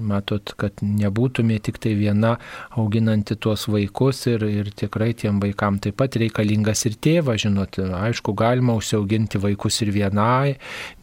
matot, 0.02 0.54
kad 0.58 0.80
nebūtumė 0.82 1.60
tik 1.60 1.80
tai 1.80 1.96
viena 2.00 2.38
auginanti 2.72 3.36
tuos 3.36 3.68
vaikus 3.68 4.26
ir, 4.28 4.46
ir 4.48 4.72
tikrai 4.72 5.14
tiem 5.14 5.40
vaikam 5.44 5.80
taip 5.80 5.98
pat 6.00 6.16
reikalingas 6.16 6.86
ir 6.88 6.96
tėvas, 6.96 7.44
žinot, 7.44 7.80
aišku, 7.80 8.34
galima 8.34 8.78
užsiauginti 8.80 9.42
vaikus 9.42 9.82
ir 9.84 9.92
vienai, 9.96 10.56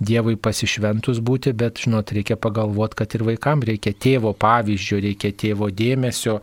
Dievui 0.07 0.37
pasišventus 0.41 1.19
būti, 1.25 1.53
bet, 1.57 1.81
žinot, 1.83 2.13
reikia 2.15 2.37
pagalvoti, 2.41 2.97
kad 3.01 3.15
ir 3.17 3.25
vaikam 3.27 3.63
reikia 3.67 3.93
tėvo 3.93 4.33
pavyzdžio, 4.39 5.01
reikia 5.03 5.33
tėvo 5.33 5.69
dėmesio, 5.75 6.39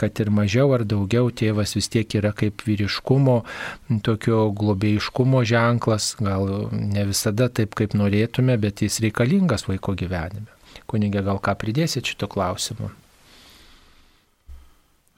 kad 0.00 0.20
ir 0.20 0.32
mažiau 0.34 0.72
ar 0.74 0.84
daugiau 0.88 1.30
tėvas 1.30 1.76
vis 1.76 1.90
tiek 1.92 2.18
yra 2.18 2.32
kaip 2.36 2.64
vyriškumo 2.66 3.29
atvirumo, 3.30 4.00
tokio 4.02 4.50
globėjiškumo 4.54 5.44
ženklas, 5.44 6.16
gal 6.20 6.70
ne 6.72 7.04
visada 7.06 7.48
taip, 7.48 7.74
kaip 7.74 7.94
norėtume, 7.94 8.58
bet 8.58 8.82
jis 8.82 9.00
reikalingas 9.00 9.68
vaiko 9.68 9.94
gyvenime. 9.94 10.48
Kunigė, 10.86 11.22
gal 11.22 11.38
ką 11.38 11.54
pridėsit 11.58 12.06
šito 12.06 12.28
klausimu? 12.28 12.90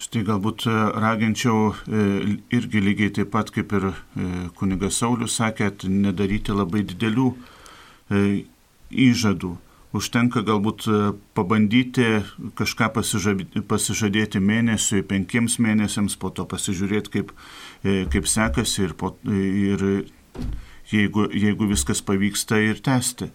Štai 0.02 0.24
galbūt 0.26 0.66
e, 0.66 0.72
raginčiau 0.98 1.70
e, 1.70 2.38
irgi 2.50 2.80
lygiai 2.82 3.12
taip 3.14 3.30
pat 3.30 3.52
kaip 3.54 3.72
ir 3.72 3.92
e, 3.92 3.94
kunigas 4.58 4.98
Saulis 4.98 5.36
sakė, 5.38 5.70
nedaryti 5.86 6.52
labai 6.52 6.82
didelių 6.82 7.28
įžadų 8.92 9.52
užtenka 9.92 10.42
galbūt 10.44 10.86
pabandyti 11.36 12.22
kažką 12.56 12.88
pasižadėti 13.68 14.40
mėnesiui, 14.40 15.04
penkiems 15.04 15.58
mėnesiams, 15.62 16.16
po 16.16 16.32
to 16.32 16.46
pasižiūrėti, 16.48 17.12
kaip, 17.12 17.32
kaip 17.82 18.28
sekasi 18.30 18.86
ir, 18.86 18.96
po, 18.98 19.14
ir 19.26 19.86
jeigu, 20.92 21.28
jeigu 21.34 21.70
viskas 21.70 22.02
pavyksta 22.04 22.60
ir 22.62 22.82
tęsti. 22.84 23.30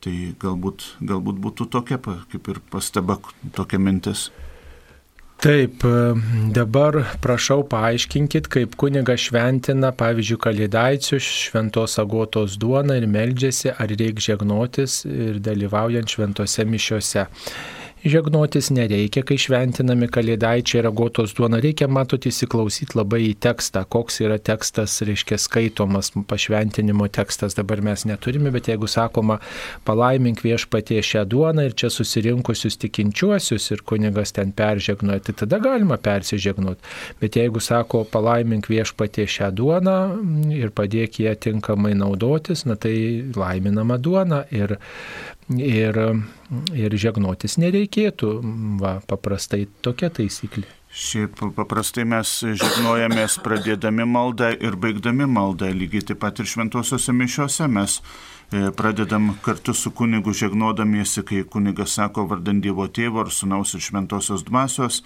Tai 0.00 0.14
galbūt, 0.40 0.86
galbūt 1.04 1.40
būtų 1.44 1.66
tokia, 1.74 1.98
kaip 2.00 2.46
ir 2.48 2.62
pastaba, 2.72 3.18
tokia 3.56 3.80
mintis. 3.82 4.30
Taip, 5.40 5.84
e, 5.84 6.14
dabar 6.52 6.98
prašau 7.24 7.62
paaiškinkit, 7.68 8.48
kaip 8.52 8.74
kuniga 8.80 9.14
šventina, 9.16 9.88
pavyzdžiui, 9.96 10.36
kalėdaičių 10.44 11.20
šventos 11.24 11.96
agotos 12.02 12.58
duoną 12.60 12.98
ir 13.00 13.06
meldžiasi, 13.08 13.70
ar 13.72 13.88
reikia 13.88 14.26
žegnotis 14.26 14.98
ir 15.08 15.40
dalyvaujant 15.40 16.12
šventose 16.12 16.66
mišiose. 16.68 17.24
Žegnotis 18.04 18.70
nereikia, 18.72 19.22
kai 19.26 19.36
šventinami 19.40 20.08
kalėdaičiai 20.12 20.82
ragotos 20.86 21.34
duona. 21.36 21.60
Reikia, 21.62 21.88
matot, 21.90 22.24
įsiklausyti 22.26 22.96
labai 22.98 23.22
į 23.28 23.34
tekstą, 23.44 23.82
koks 23.90 24.20
yra 24.24 24.38
tekstas, 24.40 24.98
reiškia, 25.06 25.38
skaitomas 25.40 26.12
pašventinimo 26.30 27.08
tekstas. 27.12 27.56
Dabar 27.58 27.82
mes 27.84 28.06
neturime, 28.08 28.52
bet 28.54 28.70
jeigu 28.72 28.88
sakoma, 28.90 29.40
palaimink 29.88 30.42
viešpatie 30.44 31.00
šią 31.04 31.26
duoną 31.30 31.66
ir 31.68 31.76
čia 31.78 31.90
susirinkusius 31.92 32.80
tikinčiuosius 32.80 33.70
ir 33.74 33.84
kunigas 33.86 34.34
ten 34.36 34.54
peržegnoja, 34.56 35.24
tai 35.26 35.36
tada 35.44 35.60
galima 35.62 35.98
persižegnoti. 36.00 36.94
Bet 37.20 37.36
jeigu 37.40 37.60
sako, 37.64 38.04
palaimink 38.08 38.70
viešpatie 38.70 39.28
šią 39.30 39.52
duoną 39.56 39.98
ir 40.56 40.72
padėk 40.74 41.20
ją 41.24 41.36
tinkamai 41.36 41.92
naudotis, 41.98 42.64
na 42.68 42.78
tai 42.80 42.94
laiminama 43.36 43.98
duona. 44.00 44.44
Ir 44.50 44.78
ir, 45.58 45.98
ir 46.76 46.98
žegnotis 46.98 47.58
nereikėtų. 47.60 48.34
Va, 48.80 48.98
paprastai 49.06 49.66
tokia 49.82 50.10
taisyklė. 50.14 50.68
Šiaip 50.90 51.38
paprastai 51.54 52.02
mes 52.02 52.30
žegnojamės 52.42 53.36
pradėdami 53.44 54.02
maldą 54.10 54.48
ir 54.58 54.74
baigdami 54.74 55.28
maldą, 55.30 55.68
lygiai 55.70 56.02
taip 56.08 56.18
pat 56.24 56.40
ir 56.42 56.48
šventosiuose 56.50 57.14
mišiuose 57.14 57.68
mes 57.70 58.00
e, 58.00 58.72
pradedam 58.74 59.28
kartu 59.44 59.70
su 59.70 59.92
kunigu 59.94 60.34
žegnodamiesi, 60.34 61.22
kai 61.22 61.44
kunigas 61.46 61.94
sako 61.94 62.26
vardant 62.32 62.58
Dievo 62.64 62.88
tėvo 62.90 63.22
ar 63.22 63.30
sunaus 63.30 63.76
ir 63.78 63.84
šventosios 63.86 64.42
dvasios 64.48 65.04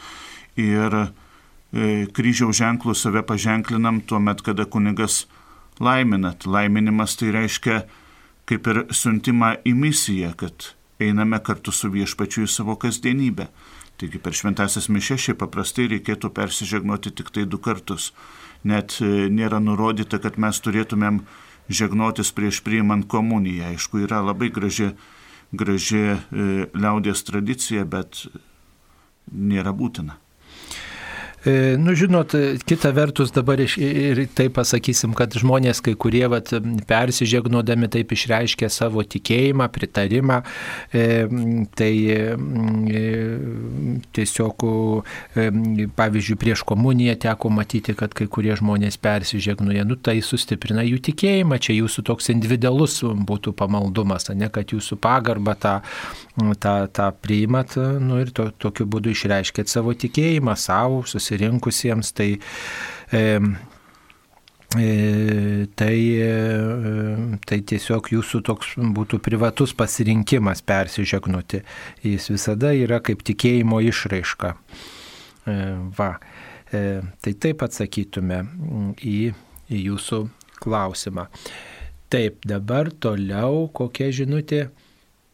ir 0.56 0.96
e, 1.02 2.06
kryžiaus 2.16 2.56
ženklų 2.62 2.96
save 2.96 3.20
paženklinam 3.28 4.00
tuo 4.08 4.22
met, 4.24 4.40
kada 4.40 4.64
kunigas 4.64 5.26
laiminat. 5.84 6.48
Laiminimas 6.48 7.18
tai 7.20 7.28
reiškia 7.36 7.82
kaip 8.48 8.68
ir 8.70 8.82
siuntimą 8.92 9.54
į 9.64 9.74
misiją, 9.78 10.32
kad 10.36 10.74
einame 11.02 11.40
kartu 11.44 11.72
su 11.72 11.90
viešpačiu 11.92 12.44
į 12.44 12.50
savo 12.50 12.76
kasdienybę. 12.80 13.48
Taigi 14.00 14.18
per 14.18 14.34
šventasias 14.34 14.88
mišes 14.90 15.22
šiaip 15.22 15.38
paprastai 15.44 15.86
reikėtų 15.92 16.32
persižegnoti 16.34 17.14
tik 17.14 17.30
tai 17.34 17.44
du 17.46 17.60
kartus. 17.62 18.10
Net 18.66 18.96
e, 19.00 19.28
nėra 19.30 19.60
nurodyta, 19.62 20.18
kad 20.18 20.38
mes 20.40 20.58
turėtumėm 20.64 21.22
žegnotis 21.68 22.32
prieš 22.34 22.60
priimant 22.66 23.06
komuniją. 23.08 23.70
Aišku, 23.70 24.02
yra 24.04 24.20
labai 24.24 24.50
graži, 24.52 24.90
graži 25.52 26.02
e, 26.10 26.18
liaudės 26.74 27.22
tradicija, 27.28 27.86
bet 27.86 28.26
nėra 29.30 29.72
būtina. 29.76 30.18
E, 31.46 31.76
nu, 31.76 31.92
žinot, 31.94 32.32
kita 32.64 32.88
vertus 32.96 33.28
dabar 33.30 33.60
ir 33.60 34.20
taip 34.32 34.54
pasakysim, 34.56 35.12
kad 35.12 35.34
žmonės 35.36 35.82
kai 35.84 35.92
kurie 35.92 36.24
vat, 36.32 36.48
persižegnodami 36.88 37.90
taip 37.92 38.14
išreiškia 38.16 38.70
savo 38.72 39.04
tikėjimą, 39.04 39.66
pritarimą, 39.74 40.38
e, 40.88 41.04
tai 41.76 41.92
e, 42.14 42.22
tiesiog, 44.16 44.64
pavyzdžiui, 45.98 46.38
prieš 46.40 46.64
komuniją 46.64 47.18
teko 47.26 47.52
matyti, 47.52 47.92
kad 47.98 48.16
kai 48.16 48.24
kurie 48.24 48.56
žmonės 48.56 48.96
persižegnoja, 49.04 49.84
nu, 49.84 50.00
tai 50.00 50.16
sustiprina 50.24 50.86
jų 50.86 51.02
tikėjimą, 51.10 51.60
čia 51.60 51.76
jūsų 51.76 52.06
toks 52.08 52.32
individualus 52.32 53.02
būtų 53.04 53.52
pamaldumas, 53.58 54.30
ne 54.32 54.48
kad 54.48 54.72
jūsų 54.72 54.96
pagarbą 54.96 55.58
tą, 55.60 55.76
tą, 56.34 56.86
tą 56.86 57.12
priimat 57.22 57.76
nu, 58.00 58.18
ir 58.22 58.32
to, 58.34 58.48
tokiu 58.58 58.86
būdu 58.90 59.12
išreiškėt 59.14 59.70
savo 59.70 59.94
tikėjimą 59.94 60.56
savo, 60.58 61.04
susirinkusiems, 61.06 62.10
tai 62.16 62.28
e, 63.14 63.22
e, 64.74 65.66
tai, 65.78 65.98
e, 66.18 67.38
tai 67.46 67.60
tiesiog 67.70 68.10
jūsų 68.16 68.42
toks 68.50 68.74
būtų 68.98 69.20
privatus 69.22 69.74
pasirinkimas 69.78 70.64
persižegnuti. 70.66 71.62
Jis 72.02 72.30
visada 72.34 72.74
yra 72.74 72.98
kaip 73.04 73.22
tikėjimo 73.22 73.78
išraiška. 73.90 74.54
E, 75.46 75.60
va, 75.98 76.16
tai 76.74 77.32
taip 77.38 77.60
atsakytume 77.62 78.40
į, 78.98 79.18
į 79.70 79.82
jūsų 79.84 80.24
klausimą. 80.58 81.28
Taip, 82.10 82.42
dabar 82.46 82.90
toliau 83.02 83.68
kokia 83.74 84.10
žinutė. 84.14 84.66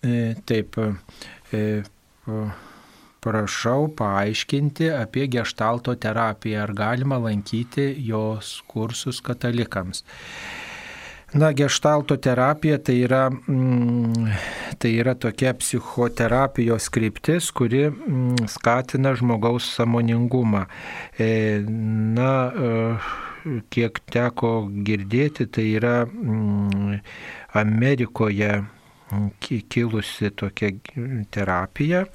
Taip, 0.00 0.76
Prašau 3.20 3.90
paaiškinti 3.96 4.86
apie 4.96 5.26
gestalto 5.28 5.92
terapiją, 6.04 6.62
ar 6.62 6.70
galima 6.72 7.18
lankyti 7.20 7.84
jos 8.06 8.54
kursus 8.70 9.20
katalikams. 9.20 10.00
Na, 11.36 11.52
gestalto 11.52 12.16
terapija 12.16 12.78
tai 12.82 12.96
yra, 13.04 13.26
mm, 13.30 14.32
tai 14.80 14.94
yra 15.02 15.14
tokia 15.14 15.52
psichoterapijos 15.54 16.88
kryptis, 16.90 17.52
kuri 17.52 17.84
mm, 17.90 18.48
skatina 18.48 19.12
žmogaus 19.14 19.68
samoningumą. 19.76 20.64
E, 21.20 21.30
na, 22.16 22.32
e, 22.48 23.54
kiek 23.70 24.00
teko 24.10 24.56
girdėti, 24.88 25.46
tai 25.46 25.68
yra 25.76 25.96
mm, 26.08 26.98
Amerikoje 27.62 28.62
kilusi 29.40 30.30
tokia 30.30 30.70
terapija 31.30 32.06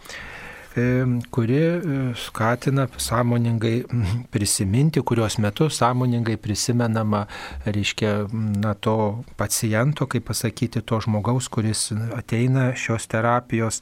kuri 1.32 1.56
e, 1.56 1.80
skatina 2.16 2.88
sąmoningai 2.98 3.84
prisiminti, 4.32 5.02
kurios 5.02 5.38
metu 5.38 5.70
sąmoningai 5.70 6.38
prisimenama, 6.38 7.26
reiškia, 7.66 8.28
na, 8.34 8.74
to 8.74 9.24
paciento, 9.38 10.08
kaip 10.08 10.28
pasakyti, 10.28 10.82
to 10.82 11.00
žmogaus, 11.00 11.48
kuris 11.50 11.92
ateina 12.16 12.74
šios 12.76 13.08
terapijos, 13.08 13.82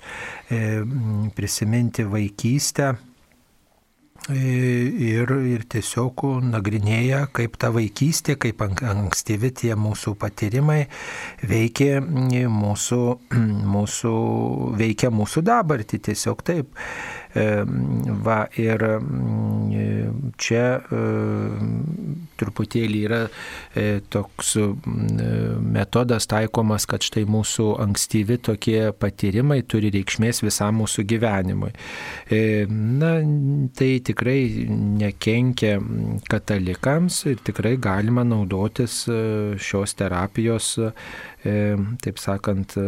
prisiminti 1.35 2.05
vaikystę 2.05 2.93
ir, 4.31 5.31
ir 5.51 5.65
tiesiog 5.67 6.23
nagrinėja, 6.47 7.25
kaip 7.35 7.57
ta 7.59 7.73
vaikystė, 7.75 8.37
kaip 8.39 8.61
ankstyvi 8.63 9.51
tie 9.51 9.73
mūsų 9.75 10.15
patyrimai 10.21 10.85
veikia 11.43 11.99
mūsų, 12.01 13.01
mūsų, 13.75 14.13
veikia 14.79 15.11
mūsų 15.11 15.43
dabartį. 15.49 15.99
Tiesiog 16.07 16.45
taip. 16.47 16.71
Va, 17.33 18.43
ir 18.61 18.83
čia 20.37 20.63
e, 20.77 20.99
truputėlį 22.37 22.99
yra 23.07 23.19
e, 23.73 23.85
toks 24.13 24.53
metodas 25.73 26.27
taikomas, 26.29 26.85
kad 26.89 27.05
štai 27.05 27.23
mūsų 27.29 27.67
ankstyvi 27.83 28.37
tokie 28.49 28.79
patyrimai 28.97 29.61
turi 29.65 29.89
reikšmės 29.93 30.43
visam 30.45 30.77
mūsų 30.83 31.07
gyvenimui. 31.09 31.71
E, 32.29 32.65
na, 32.69 33.15
tai 33.77 33.91
tikrai 34.05 34.39
nekenkia 35.01 35.79
katalikams 36.29 37.23
ir 37.31 37.41
tikrai 37.45 37.75
galima 37.81 38.25
naudotis 38.27 39.03
šios 39.63 39.97
terapijos 39.97 40.75
E, 40.77 41.32
taip 41.43 42.19
sakant, 42.21 42.75
e, 42.79 42.83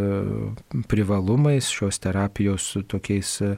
privalumais 0.87 1.67
šios 1.71 1.99
terapijos 1.99 2.69
tokiais, 2.87 3.41
e, 3.43 3.55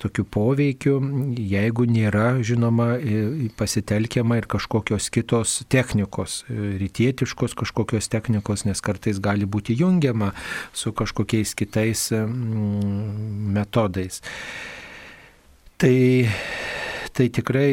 tokiu 0.00 0.24
poveikiu, 0.24 0.96
jeigu 1.36 1.84
nėra, 1.88 2.40
žinoma, 2.40 2.88
pasitelkiama 3.58 4.38
ir 4.40 4.48
kažkokios 4.50 5.10
kitos 5.12 5.58
technikos, 5.68 6.44
rytietiškos 6.48 7.56
kažkokios 7.58 8.08
technikos, 8.08 8.64
nes 8.64 8.80
kartais 8.80 9.20
gali 9.20 9.46
būti 9.46 9.76
jungiama 9.76 10.32
su 10.72 10.92
kažkokiais 10.96 11.54
kitais 11.58 12.08
metodais. 13.58 14.22
Tai 15.78 15.96
Tai 17.18 17.24
tikrai 17.34 17.72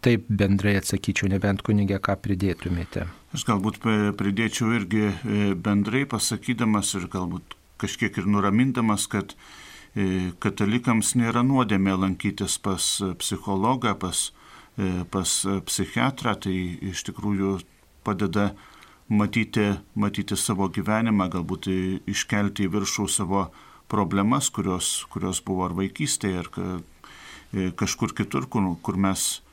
taip 0.00 0.28
bendrai 0.32 0.78
atsakyčiau, 0.78 1.28
nebent 1.28 1.60
kunigė, 1.66 1.98
ką 2.00 2.14
pridėtumėte. 2.24 3.02
Aš 3.36 3.42
galbūt 3.44 3.82
pridėčiau 4.16 4.70
irgi 4.78 5.02
e, 5.10 5.50
bendrai 5.52 6.06
pasakydamas 6.08 6.94
ir 6.96 7.04
galbūt 7.12 7.52
kažkiek 7.82 8.16
ir 8.22 8.30
nuramindamas, 8.30 9.04
kad 9.12 9.34
e, 9.36 10.30
katalikams 10.40 11.12
nėra 11.20 11.42
nuodėmė 11.44 11.98
lankytis 12.06 12.56
pas 12.64 12.86
psichologą, 13.20 13.92
pas, 14.00 14.30
e, 14.80 15.04
pas 15.12 15.36
psichiatrą, 15.68 16.38
tai 16.40 16.56
iš 16.88 17.04
tikrųjų 17.10 17.58
padeda 18.08 18.54
matyti, 19.12 19.74
matyti 19.92 20.40
savo 20.40 20.70
gyvenimą, 20.72 21.28
galbūt 21.36 21.68
iškelti 22.08 22.64
į 22.64 22.72
viršų 22.78 23.10
savo 23.12 23.44
problemas, 23.92 24.48
kurios, 24.48 25.02
kurios 25.12 25.44
buvo 25.44 25.68
ar 25.68 25.76
vaikystėje, 25.84 26.46
ar 26.46 26.52
kažkur 27.78 28.14
kitur, 28.16 28.48
kur, 28.50 28.72
kur 28.82 28.98
mes 29.00 29.44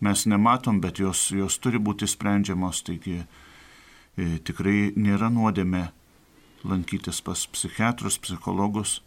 mes 0.00 0.26
nematom, 0.26 0.80
bet 0.80 0.98
jos, 0.98 1.28
jos 1.36 1.58
turi 1.60 1.78
būti 1.78 2.08
sprendžiamos, 2.08 2.82
taigi 2.86 3.20
e, 3.20 4.38
tikrai 4.44 4.92
nėra 4.96 5.28
nuodėmė 5.32 5.90
lankytis 6.68 7.20
pas 7.24 7.44
psichiatrus, 7.52 8.18
psichologus. 8.20 9.00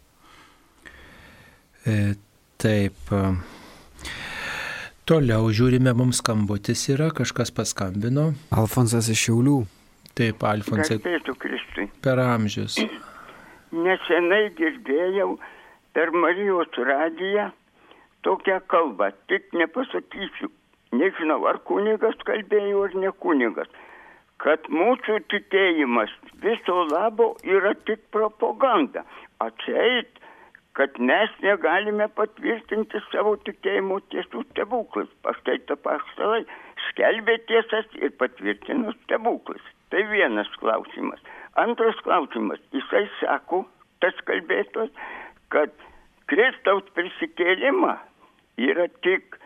E, 1.86 2.14
taip. 2.62 3.10
Toliau 5.04 5.50
žiūrime, 5.52 5.92
mums 5.92 6.22
skambutis 6.22 6.86
yra, 6.94 7.10
kažkas 7.12 7.52
paskambino. 7.54 8.30
Alfonsas 8.54 9.10
iš 9.12 9.26
Šiaulių. 9.26 9.58
Taip, 10.16 10.46
Alfonsai. 10.46 11.00
Per 12.00 12.22
amžius. 12.22 12.78
Nesenai 13.74 14.46
girdėjau 14.56 15.34
per 15.94 16.14
Marijos 16.14 16.78
radiją 16.78 17.50
tokią 18.26 18.60
kalbą, 18.72 19.10
tik 19.30 19.52
nepasakysiu, 19.60 20.50
nežinau, 20.96 21.44
ar 21.50 21.60
kunigas 21.68 22.16
kalbėjo 22.28 22.86
ar 22.88 22.96
ne 23.04 23.12
kunigas, 23.24 23.70
kad 24.42 24.66
mūsų 24.72 25.20
tikėjimas 25.32 26.12
viso 26.42 26.80
labo 26.90 27.34
yra 27.44 27.74
tik 27.88 28.02
propaganda. 28.16 29.04
Atseit, 29.44 30.20
kad 30.78 30.98
mes 30.98 31.30
negalime 31.44 32.08
patvirtinti 32.18 33.00
savo 33.12 33.36
tikėjimo 33.46 34.00
tiesų 34.14 34.42
stebuklais. 34.50 35.10
Paštai 35.26 35.60
ta 35.68 35.76
paštalai 35.86 36.42
skelbė 36.88 37.38
tiesas 37.50 37.86
ir 38.00 38.14
patvirtino 38.18 38.94
stebuklais. 39.04 39.62
Tai 39.94 40.02
vienas 40.10 40.50
klausimas. 40.58 41.22
Antras 41.60 42.00
klausimas. 42.06 42.62
Jisai 42.74 43.04
sako, 43.20 43.62
tas 44.02 44.18
kalbėtojas, 44.26 44.90
kad 45.54 45.70
Kristaus 46.30 46.88
prisikėlimą 46.96 47.94
Here 48.56 48.88
kyk 49.02 49.38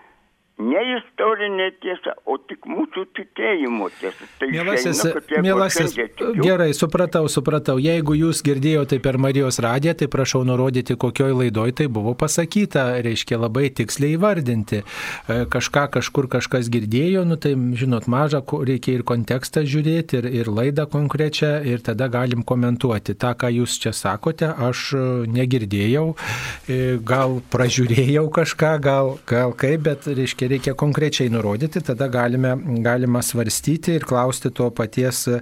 ne 0.59 0.81
istorinė 0.97 1.69
tiesa, 1.83 2.15
o 2.27 2.37
tik 2.43 2.67
mūsų 2.67 3.05
tikėjimo 3.15 3.89
tiesa. 4.01 4.27
Tai 4.41 4.49
Mielasis, 4.51 5.03
išeina, 5.05 5.43
mielasis 5.45 5.95
gerai, 6.43 6.73
supratau, 6.75 7.29
supratau. 7.31 7.77
Jeigu 7.83 8.17
jūs 8.19 8.43
girdėjote 8.47 8.99
per 9.05 9.21
Marijos 9.23 9.61
radiją, 9.63 9.95
tai 10.01 10.09
prašau 10.11 10.43
nurodyti, 10.49 10.97
kokioj 10.99 11.37
laidoj 11.43 11.75
tai 11.79 11.87
buvo 11.93 12.15
pasakyta, 12.19 12.89
reiškia 13.07 13.39
labai 13.39 13.69
tiksliai 13.71 14.17
įvardinti. 14.19 14.83
E, 14.83 15.39
Kažką 15.49 15.85
kažkur 15.95 16.29
kažkas 16.33 16.71
girdėjo, 16.73 17.23
nu 17.29 17.39
tai 17.41 17.55
žinot, 17.55 18.09
mažą 18.11 18.43
reikia 18.67 18.99
ir 18.99 19.07
kontekstą 19.07 19.63
žiūrėti, 19.63 20.19
ir, 20.19 20.29
ir 20.43 20.51
laidą 20.51 20.89
konkrečią, 20.91 21.53
ir 21.67 21.85
tada 21.87 22.11
galim 22.11 22.43
komentuoti. 22.43 23.15
Ta, 23.15 23.35
ką 23.39 23.53
jūs 23.61 23.79
čia 23.79 23.95
sakote, 23.95 24.51
aš 24.51 24.85
e, 24.99 25.07
negirdėjau, 25.39 26.07
e, 26.67 26.99
gal 27.07 27.39
pražiūrėjau 27.55 28.27
kažką, 28.35 28.75
gal, 28.83 29.15
gal 29.29 29.55
kaip, 29.59 29.87
bet 29.87 30.11
reiškia 30.11 30.48
reikia 30.51 30.75
konkrečiai 30.79 31.31
nurodyti, 31.33 31.83
tada 31.85 32.09
galime, 32.13 32.55
galima 32.85 33.23
svarstyti 33.25 33.95
ir 33.99 34.07
klausti 34.09 34.51
to 34.55 34.69
paties 34.75 35.25
e, 35.31 35.41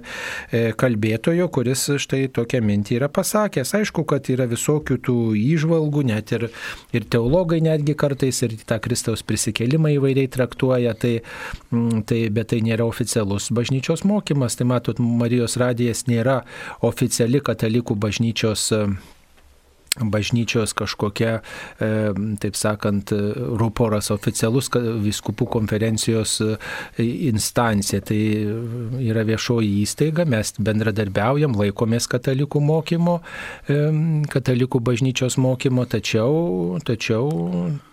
kalbėtojo, 0.79 1.49
kuris 1.53 1.87
štai 2.03 2.27
tokią 2.33 2.61
mintį 2.65 2.99
yra 2.99 3.09
pasakęs. 3.13 3.73
Aišku, 3.79 4.05
kad 4.09 4.29
yra 4.33 4.47
visokių 4.49 4.99
tų 5.07 5.17
įžvalgų, 5.39 6.05
net 6.11 6.33
ir, 6.37 6.47
ir 6.95 7.07
teologai 7.09 7.59
netgi 7.65 7.97
kartais 7.97 8.41
ir 8.45 8.57
tą 8.67 8.79
Kristaus 8.83 9.25
prisikėlimą 9.27 9.95
įvairiai 9.97 10.31
traktuoja, 10.33 10.95
tai, 10.99 11.17
mm, 11.71 12.05
tai, 12.07 12.23
bet 12.33 12.51
tai 12.53 12.61
nėra 12.65 12.87
oficialus 12.87 13.51
bažnyčios 13.55 14.05
mokymas. 14.07 14.57
Tai 14.59 14.69
matot, 14.73 14.99
Marijos 14.99 15.57
radijas 15.61 16.05
nėra 16.09 16.41
oficiali 16.85 17.41
katalikų 17.43 17.97
bažnyčios 17.99 18.71
e, 18.75 18.83
bažnyčios 20.01 20.73
kažkokia, 20.77 21.39
e, 21.79 21.89
taip 22.41 22.57
sakant, 22.57 23.11
ruporas 23.59 24.11
oficialus 24.13 24.69
viskupų 25.03 25.47
konferencijos 25.57 26.37
e, 26.41 26.53
instancija. 27.31 28.01
Tai 28.07 28.19
yra 29.03 29.25
viešoji 29.27 29.73
įstaiga, 29.83 30.27
mes 30.29 30.53
bendradarbiaujam, 30.59 31.57
laikomės 31.57 32.09
katalikų 32.11 32.61
mokymo, 32.63 33.19
e, 33.67 33.81
katalikų 34.33 34.81
bažnyčios 34.91 35.39
mokymo, 35.41 35.87
tačiau, 35.89 36.79
tačiau 36.87 37.29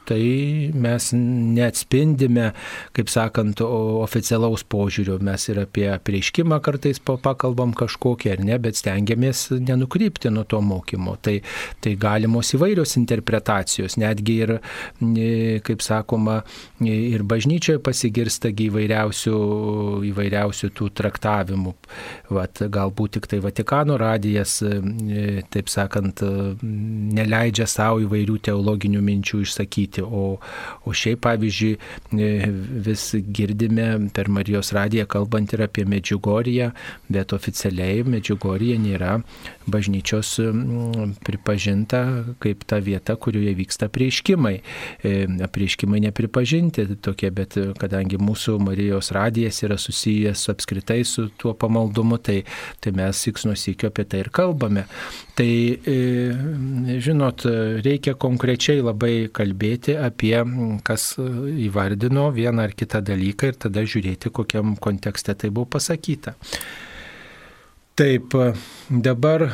tai 0.09 0.71
mes 0.75 1.11
neatspindime, 1.14 2.51
kaip 2.97 3.11
sakant, 3.12 3.61
oficialaus 3.64 4.64
požiūrio. 4.71 5.19
Mes 5.25 5.49
ir 5.51 5.61
apie 5.64 5.88
prieškimą 6.05 6.61
kartais 6.64 7.01
pa- 7.01 7.17
pakalbam 7.21 7.75
kažkokį 7.77 8.33
ar 8.35 8.45
ne, 8.45 8.59
bet 8.62 8.79
stengiamės 8.81 9.47
nenukrypti 9.55 10.33
nuo 10.33 10.45
to 10.49 10.61
mokymo. 10.64 11.17
Tai, 11.25 11.38
tai 11.85 11.95
galimos 12.01 12.53
įvairios 12.57 12.97
interpretacijos, 13.01 13.99
netgi 14.01 14.37
ir, 14.45 14.55
e, 15.01 15.61
kaip 15.64 15.85
sakoma, 15.85 16.43
e, 16.81 16.95
ir 17.14 17.25
bažnyčioje 17.25 17.81
pasigirstagi 17.85 18.69
įvairiausių, 18.71 19.37
įvairiausių 20.11 20.71
tų 20.75 20.90
traktavimų. 21.01 21.75
Vat, 22.35 22.64
galbūt 22.75 23.19
tik 23.19 23.29
tai 23.31 23.40
Vatikano 23.45 23.99
radijas, 24.01 24.61
e, 24.62 25.43
taip 25.51 25.69
sakant, 25.69 26.23
neleidžia 27.14 27.67
savo 27.69 28.01
įvairių 28.05 28.38
teologinių 28.49 29.01
minčių 29.05 29.43
išsakyti. 29.45 29.93
O, 30.02 30.38
o 30.85 30.94
šiaip, 30.94 31.22
pavyzdžiui, 31.24 31.78
e, 32.18 32.30
vis 32.87 33.07
girdime 33.37 34.11
per 34.14 34.30
Marijos 34.33 34.72
radiją 34.74 35.07
kalbant 35.11 35.54
ir 35.54 35.64
apie 35.66 35.87
Medžiugoriją, 35.88 36.72
bet 37.12 37.37
oficialiai 37.37 38.02
Medžiugorija 38.09 38.80
nėra 38.80 39.18
bažnyčios 39.70 40.37
pripažinta 41.24 42.00
kaip 42.42 42.64
ta 42.68 42.79
vieta, 42.85 43.16
kurioje 43.16 43.55
vyksta 43.59 43.88
prieiškimai. 43.92 44.55
E, 45.03 45.14
Prieiškimai 45.55 46.00
nepripažinti 46.03 46.87
tokie, 47.05 47.31
bet 47.35 47.57
kadangi 47.79 48.18
mūsų 48.18 48.57
Marijos 48.64 49.12
radijas 49.14 49.62
yra 49.66 49.77
susijęs 49.81 50.48
apskritai 50.50 51.03
su 51.07 51.29
tuo 51.38 51.55
pamaldumu, 51.59 52.18
tai, 52.18 52.42
tai 52.83 52.94
mes 52.96 53.20
siks 53.27 53.46
nusikio 53.48 53.90
apie 53.92 54.07
tai 54.09 54.24
ir 54.24 54.31
kalbame. 54.35 54.87
Tai, 55.38 55.50
e, 55.74 55.98
žinot, 57.05 57.46
reikia 57.85 58.16
konkrečiai 58.20 58.83
labai 58.85 59.14
kalbėti 59.35 59.96
apie, 59.98 60.37
kas 60.87 61.14
įvardino 61.18 62.31
vieną 62.35 62.68
ar 62.68 62.74
kitą 62.77 63.03
dalyką 63.05 63.53
ir 63.53 63.61
tada 63.66 63.85
žiūrėti, 63.87 64.33
kokiam 64.35 64.77
kontekste 64.81 65.37
tai 65.38 65.53
buvo 65.55 65.68
pasakyta. 65.77 66.37
Taip, 67.94 68.35
dabar 68.90 69.44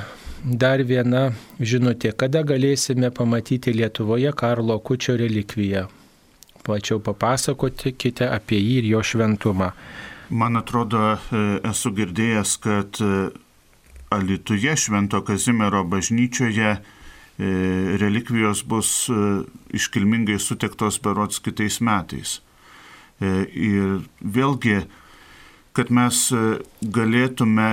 dar 0.40 0.80
viena 0.88 1.26
žinutė. 1.60 2.14
Kada 2.16 2.40
galėsime 2.40 3.10
pamatyti 3.12 3.74
Lietuvoje 3.76 4.30
Karlo 4.32 4.78
Kučio 4.80 5.12
relikviją? 5.20 5.82
Plačiau 6.64 7.02
papasakokite 7.04 8.30
apie 8.32 8.56
jį 8.56 8.78
ir 8.78 8.88
jo 8.94 9.02
šventumą. 9.04 9.68
Man 10.30 10.56
atrodo, 10.56 11.02
e, 11.18 11.42
esu 11.68 11.92
girdėjęs, 11.92 12.54
kad 12.64 13.02
e, 13.04 13.28
Alituje 14.16 14.72
Švento 14.72 15.20
Kazimiero 15.20 15.84
bažnyčioje 15.84 16.72
e, 16.72 16.80
relikvijos 18.00 18.64
bus 18.64 18.94
iškilmingai 19.76 20.40
sutektos 20.40 20.96
berots 21.04 21.44
kitais 21.44 21.82
metais. 21.84 22.38
Ir 23.20 24.00
vėlgi, 24.24 24.78
kad 25.76 25.90
mes 25.92 26.30
galėtume 26.80 27.72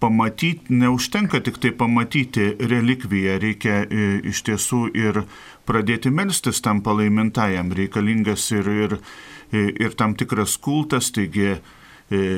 pamatyti, 0.00 0.68
neužtenka 0.68 1.40
tik 1.40 1.58
tai 1.58 1.72
pamatyti 1.72 2.52
relikviją, 2.60 3.38
reikia 3.40 3.82
e, 3.84 4.08
iš 4.28 4.42
tiesų 4.46 4.82
ir 4.96 5.22
pradėti 5.66 6.12
melstis 6.12 6.60
tam 6.64 6.82
palaimintajam, 6.84 7.72
reikalingas 7.76 8.50
ir, 8.54 8.68
ir, 8.68 8.96
e, 9.52 9.68
ir 9.72 9.96
tam 9.96 10.14
tikras 10.18 10.58
kultas, 10.60 11.10
taigi 11.16 11.56
e, 11.56 11.60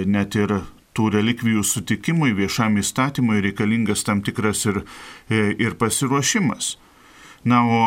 net 0.06 0.38
ir 0.38 0.60
tų 0.94 1.10
relikvijų 1.14 1.62
sutikimui, 1.66 2.32
viešam 2.34 2.78
įstatymui 2.80 3.42
reikalingas 3.44 4.02
tam 4.06 4.22
tikras 4.26 4.64
ir, 4.66 4.82
ir 5.30 5.76
pasiruošimas. 5.78 6.72
Na, 7.46 7.60
o 7.62 7.82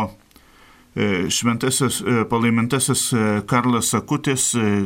šventasis 1.31 1.97
palaimintasis 2.31 3.09
Karlas 3.51 3.91
Akutis 3.97 4.53
e, 4.55 4.85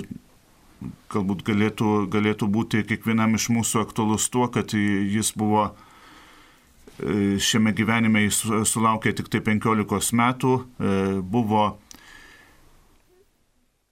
galbūt 1.11 1.43
galėtų, 1.47 1.91
galėtų 2.11 2.47
būti 2.51 2.83
kiekvienam 2.87 3.37
iš 3.37 3.49
mūsų 3.53 3.81
aktualus 3.85 4.27
tuo, 4.31 4.47
kad 4.51 4.73
jis 4.75 5.31
buvo 5.37 5.69
e, 5.69 7.37
šiame 7.41 7.73
gyvenime 7.75 8.25
jis 8.25 8.41
sulaukė 8.69 9.15
tik 9.15 9.31
tai 9.31 9.41
15 9.45 10.15
metų, 10.19 10.55
e, 10.59 10.97
buvo 11.21 11.65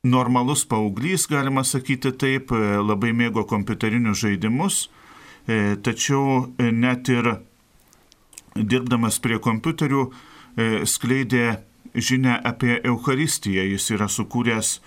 normalus 0.04 0.66
paauglys, 0.68 1.28
galima 1.32 1.64
sakyti 1.64 2.12
taip, 2.12 2.52
e, 2.52 2.76
labai 2.84 3.14
mėgo 3.16 3.46
kompiuterinius 3.50 4.26
žaidimus, 4.26 4.88
tačiau 5.84 6.54
net 6.56 7.10
ir 7.12 7.26
dirbdamas 8.56 9.18
prie 9.20 9.42
kompiuterių 9.44 10.06
skleidė 10.88 11.58
žinę 11.96 12.38
apie 12.48 12.78
Eucharistiją. 12.80 13.66
Jis 13.74 13.90
yra 13.92 14.08
sukūręs 14.08 14.78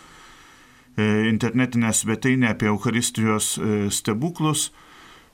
internetinę 1.29 1.93
svetainę 1.93 2.51
apie 2.55 2.69
Eucharistijos 2.73 3.59
e, 3.59 3.91
stebuklus. 3.91 4.71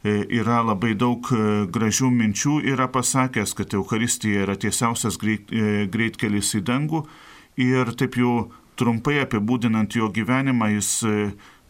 E, 0.05 0.25
Yra 0.35 0.63
labai 0.67 0.97
daug 0.99 1.29
e, 1.31 1.43
gražių 1.71 2.11
minčių, 2.11 2.57
yra 2.73 2.89
pasakęs, 2.91 3.55
kad 3.55 3.75
Eucharistija 3.79 4.43
yra 4.47 4.57
tiesiausias 4.59 5.19
greit, 5.23 5.53
e, 5.55 5.87
greitkelis 5.87 6.57
į 6.59 6.65
dangų 6.67 7.05
ir 7.63 7.93
taip 7.95 8.19
jau 8.19 8.51
trumpai 8.81 9.21
apibūdinant 9.23 9.95
jo 9.95 10.09
gyvenimą, 10.11 10.73
jis 10.75 10.91
e, 11.07 11.17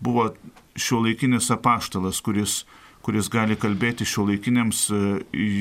buvo 0.03 0.31
šiuolaikinis 0.79 1.51
apaštalas, 1.53 2.23
kuris, 2.25 2.63
kuris 3.05 3.29
gali 3.33 3.59
kalbėti 3.61 4.07
šiuolaikiniams 4.09 4.85
e, 4.91 5.01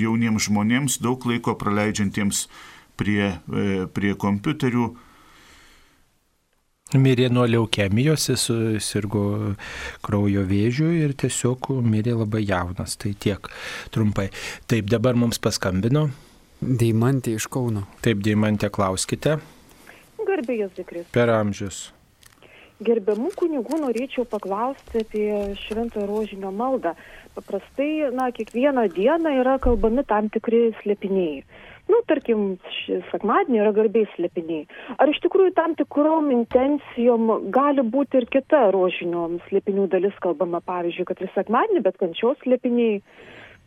jauniems 0.02 0.48
žmonėms, 0.48 1.00
daug 1.04 1.26
laiko 1.28 1.58
praleidžiantiems 1.60 2.46
prie, 3.00 3.34
e, 3.36 3.88
prie 3.92 4.14
kompiuterių. 4.16 4.92
Mirė 6.92 7.30
nuo 7.32 7.46
leukemijos, 7.48 8.26
jis 8.34 8.50
sirgo 8.84 9.22
kraujo 10.04 10.42
vėžių 10.50 10.90
ir 10.98 11.14
tiesiog 11.16 11.70
mirė 11.88 12.18
labai 12.20 12.42
jaunas. 12.44 12.98
Tai 13.00 13.14
tiek 13.16 13.48
trumpai. 13.96 14.28
Taip, 14.68 14.90
dabar 14.92 15.16
mums 15.16 15.40
paskambino. 15.40 16.10
Deimantė 16.62 17.38
iš 17.40 17.48
Kauno. 17.50 17.86
Taip, 18.04 18.20
Deimantė, 18.26 18.68
klauskite. 18.70 19.40
Garbė 20.22 20.60
Jėzui 20.60 20.84
Kristui. 20.86 21.14
Per 21.16 21.32
amžius. 21.34 21.80
Gerbiamų 22.82 23.32
kunigų 23.38 23.80
norėčiau 23.82 24.28
paklausti 24.30 25.02
apie 25.06 25.26
šventąją 25.64 26.06
rožinio 26.10 26.52
maldą. 26.54 26.96
Paprastai, 27.38 28.12
na, 28.14 28.28
kiekvieną 28.36 28.88
dieną 28.94 29.34
yra 29.40 29.56
kalbami 29.64 30.04
tam 30.10 30.28
tikri 30.34 30.72
slėpiniai. 30.82 31.46
Nu, 31.92 32.00
tarkim, 32.08 32.44
ši- 32.78 33.02
sekmadienį 33.12 33.60
yra 33.62 33.74
garbiai 33.76 34.08
slėpiniai. 34.14 34.64
Ar 35.02 35.12
iš 35.12 35.20
tikrųjų 35.26 35.54
tam 35.58 35.76
tikrom 35.76 36.30
intencijom 36.32 37.52
gali 37.52 37.84
būti 37.84 38.22
ir 38.22 38.28
kita 38.32 38.70
rožinio 38.76 39.28
slėpinių 39.50 39.90
dalis 39.92 40.16
kalbama, 40.24 40.62
pavyzdžiui, 40.64 41.08
kad 41.10 41.22
ir 41.26 41.32
sekmadienį, 41.36 41.84
bet 41.90 42.00
kančios 42.00 42.40
slėpiniai. 42.46 43.02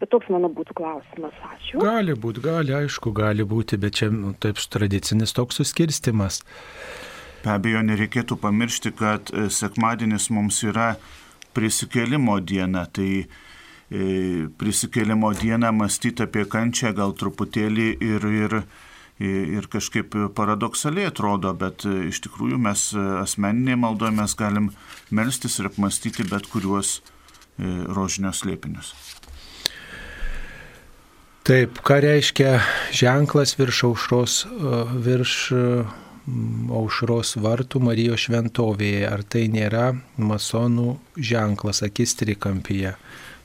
Bet 0.00 0.10
toks 0.10 0.26
mano 0.32 0.48
būtų 0.50 0.74
klausimas. 0.74 1.34
Ačiū. 1.52 1.78
Gali 1.78 2.16
būti, 2.18 2.42
gali, 2.42 2.72
aišku, 2.74 3.12
gali 3.14 3.44
būti, 3.46 3.78
bet 3.78 4.00
čia 4.00 4.08
nu, 4.10 4.32
taip 4.34 4.58
tradicinis 4.58 5.32
toks 5.36 5.60
suskirstimas. 5.60 6.40
Be 7.44 7.52
abejo, 7.52 7.84
nereikėtų 7.86 8.40
pamiršti, 8.42 8.90
kad 8.98 9.30
e, 9.30 9.46
sekmadienis 9.54 10.30
mums 10.34 10.62
yra 10.66 10.94
prisikėlimo 11.54 12.40
diena. 12.42 12.86
Tai 12.90 13.08
prisikėlimo 14.58 15.32
dieną 15.38 15.72
mąstyti 15.72 16.24
apie 16.24 16.44
kančią 16.50 16.92
gal 16.96 17.14
truputėlį 17.18 17.88
ir, 18.02 18.26
ir, 18.26 18.56
ir 19.20 19.68
kažkaip 19.70 20.16
paradoksaliai 20.34 21.10
atrodo, 21.10 21.52
bet 21.54 21.86
e, 21.86 22.08
iš 22.10 22.22
tikrųjų 22.26 22.58
mes 22.66 22.88
e, 22.94 23.02
asmeninėje 23.22 23.80
maldoje 23.80 24.16
mes 24.16 24.36
galim 24.38 24.70
melstis 25.14 25.60
ir 25.60 25.70
apmastyti 25.70 26.26
bet 26.30 26.48
kuriuos 26.50 26.96
e, 26.98 27.02
rožinio 27.94 28.32
slėpinius. 28.34 28.94
Taip, 31.44 31.76
ką 31.84 32.00
reiškia 32.00 32.56
ženklas 32.96 33.52
virš 33.58 33.82
aušros, 33.90 34.34
virš 35.04 35.34
aušros 36.72 37.34
vartų 37.36 37.82
Marijos 37.84 38.24
šventovėje? 38.24 39.02
Ar 39.04 39.20
tai 39.28 39.42
nėra 39.52 39.90
masonų 40.16 40.94
ženklas 41.20 41.82
akis 41.84 42.16
trikampyje? 42.16 42.94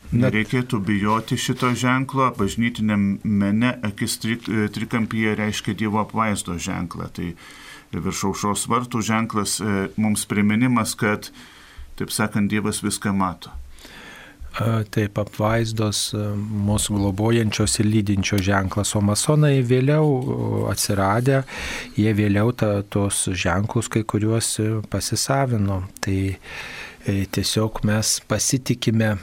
Nereikėtų 0.09 0.79
bijoti 0.81 1.37
šito 1.37 1.69
ženklo, 1.77 2.31
bažnytiniam 2.37 3.19
mene 3.23 3.75
akis 3.85 4.17
tri, 4.17 4.39
e, 4.41 4.65
trikampyje 4.73 5.35
reiškia 5.37 5.75
Dievo 5.77 6.01
apvaizdo 6.01 6.57
ženklą. 6.57 7.11
Tai 7.13 7.29
virš 7.93 8.25
aušros 8.31 8.65
vartų 8.71 9.03
ženklas 9.05 9.59
e, 9.61 9.87
mums 10.01 10.25
priminimas, 10.29 10.95
kad, 10.97 11.29
taip 12.01 12.13
sakant, 12.13 12.49
Dievas 12.49 12.81
viską 12.85 13.13
mato. 13.13 13.53
Taip, 14.89 15.19
apvaizdos 15.21 16.09
a, 16.17 16.31
mūsų 16.35 16.97
globojančios 16.97 17.77
ir 17.79 17.87
lydinčios 17.93 18.41
ženklas, 18.43 18.95
o 18.97 19.01
masonai 19.05 19.61
vėliau 19.63 20.65
atsiradę, 20.71 21.43
jie 21.95 22.13
vėliau 22.17 22.51
ta, 22.57 22.79
tos 22.81 23.27
ženklus 23.29 23.91
kai 23.93 24.03
kuriuos 24.09 24.55
e, 24.59 24.69
pasisavino. 24.89 25.83
Tai 26.01 26.17
e, 26.33 27.19
tiesiog 27.29 27.83
mes 27.87 28.17
pasitikime 28.27 29.13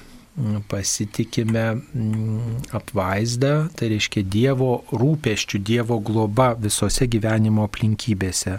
pasitikime 0.68 1.64
mm, 1.94 2.56
apvaizdą, 2.76 3.68
tai 3.76 3.88
reiškia 3.94 4.20
Dievo 4.28 4.70
rūpeščių, 4.92 5.60
Dievo 5.64 5.96
globa 6.04 6.50
visose 6.60 7.06
gyvenimo 7.08 7.64
aplinkybėse, 7.64 8.58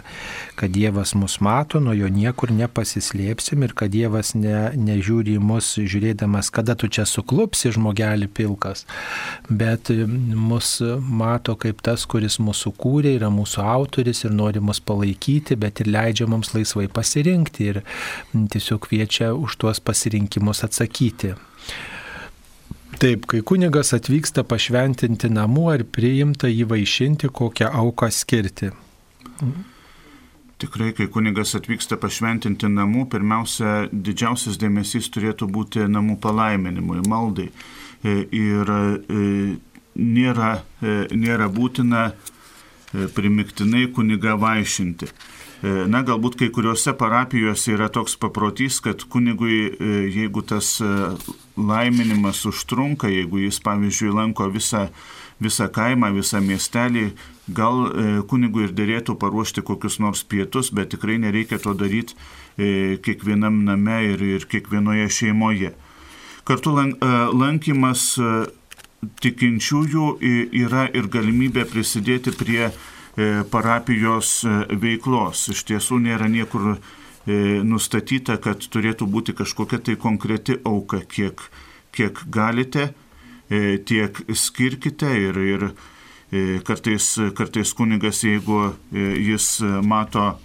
kad 0.58 0.74
Dievas 0.74 1.14
mus 1.14 1.38
mato, 1.44 1.78
nuo 1.82 1.94
jo 1.94 2.10
niekur 2.10 2.50
nepasislėpsim 2.54 3.62
ir 3.62 3.76
kad 3.78 3.94
Dievas 3.94 4.34
ne, 4.34 4.72
nežiūri 4.74 5.36
į 5.38 5.44
mus 5.44 5.70
žiūrėdamas, 5.78 6.50
kada 6.54 6.74
tu 6.78 6.90
čia 6.90 7.06
suklupsi 7.06 7.70
žmogelį 7.76 8.26
pilkas, 8.34 8.82
bet 9.48 9.92
mus 9.94 10.80
mato 10.98 11.54
kaip 11.54 11.84
tas, 11.86 12.08
kuris 12.10 12.40
mūsų 12.42 12.74
kūrė, 12.74 13.14
yra 13.20 13.30
mūsų 13.30 13.62
autoris 13.62 14.24
ir 14.26 14.34
nori 14.34 14.58
mus 14.58 14.82
palaikyti, 14.82 15.54
bet 15.54 15.84
ir 15.84 15.92
leidžia 15.94 16.26
mums 16.26 16.56
laisvai 16.56 16.88
pasirinkti 16.90 17.70
ir 17.70 17.84
tiesiog 18.34 18.88
kviečia 18.88 19.30
už 19.38 19.60
tuos 19.62 19.78
pasirinkimus 19.78 20.66
atsakyti. 20.66 21.36
Taip, 22.98 23.28
kai 23.30 23.44
kunigas 23.46 23.92
atvyksta 23.94 24.42
pašventinti 24.42 25.28
namų 25.30 25.68
ar 25.70 25.82
priimta 25.86 26.48
jį 26.50 26.64
vaišinti, 26.72 27.28
kokią 27.30 27.68
auką 27.70 28.08
skirti. 28.10 28.72
Tikrai, 30.58 30.88
kai 30.98 31.06
kunigas 31.14 31.54
atvyksta 31.54 31.94
pašventinti 32.02 32.66
namų, 32.72 33.04
pirmiausia, 33.12 33.84
didžiausias 33.92 34.58
dėmesys 34.58 35.06
turėtų 35.14 35.46
būti 35.46 35.86
namų 35.86 36.18
palaiminimui, 36.24 37.04
maldai. 37.06 37.52
E, 38.02 38.16
Ir 38.34 38.74
e, 38.74 38.80
nėra, 39.94 40.50
e, 40.82 40.98
nėra 41.14 41.46
būtina 41.54 42.08
primiktinai 43.14 43.92
kuniga 43.94 44.34
vaišinti. 44.42 45.06
E, 45.58 45.70
Na, 45.90 46.04
galbūt 46.06 46.36
kai 46.38 46.48
kuriuose 46.54 46.92
parapijose 46.94 47.72
yra 47.74 47.88
toks 47.90 48.14
paprotys, 48.22 48.78
kad 48.84 49.02
kunigui, 49.10 49.56
e, 49.74 49.94
jeigu 50.14 50.44
tas 50.46 50.76
e, 50.78 50.90
laiminimas 51.58 52.44
užtrunka, 52.46 53.10
jeigu 53.10 53.40
jis, 53.42 53.58
pavyzdžiui, 53.66 54.12
lanko 54.14 54.46
visą, 54.54 54.84
visą 55.42 55.66
kaimą, 55.74 56.12
visą 56.14 56.38
miestelį, 56.44 57.08
gal 57.54 57.88
kunigui 58.30 58.66
ir 58.66 58.74
dėrėtų 58.76 59.16
paruošti 59.18 59.62
kokius 59.66 59.96
nors 60.02 60.22
pietus, 60.22 60.68
bet 60.74 60.92
tikrai 60.92 61.16
nereikia 61.22 61.58
to 61.62 61.72
daryti 61.74 62.14
kiekvienam 62.58 63.62
name 63.64 63.96
ir, 64.12 64.22
ir 64.36 64.44
kiekvienoje 64.50 65.06
šeimoje. 65.08 65.70
Kartu 66.44 66.74
lan- 66.76 66.96
lankymas 67.32 68.18
tikinčiųjų 69.22 70.10
yra 70.60 70.84
ir 70.92 71.08
galimybė 71.08 71.64
prisidėti 71.70 72.34
prie 72.36 72.68
parapijos 73.50 74.44
e, 74.44 74.54
veiklos. 74.78 75.48
Iš 75.54 75.64
tiesų 75.68 76.00
nėra 76.04 76.28
niekur 76.30 76.74
e, 76.74 76.78
nustatyta, 77.66 78.38
kad 78.42 78.62
turėtų 78.62 79.08
būti 79.10 79.34
kažkokia 79.38 79.80
tai 79.82 79.96
konkreti 80.00 80.58
auka, 80.64 81.02
kiek, 81.02 81.42
kiek 81.94 82.24
galite, 82.30 82.92
e, 83.50 83.78
tiek 83.78 84.22
skirkite 84.34 85.10
ir, 85.18 85.40
ir 85.54 85.70
e, 85.70 86.60
kartais, 86.66 87.16
kartais 87.38 87.74
kunigas, 87.74 88.22
jeigu 88.26 88.68
e, 88.92 89.08
jis 89.30 89.58
mato 89.82 90.36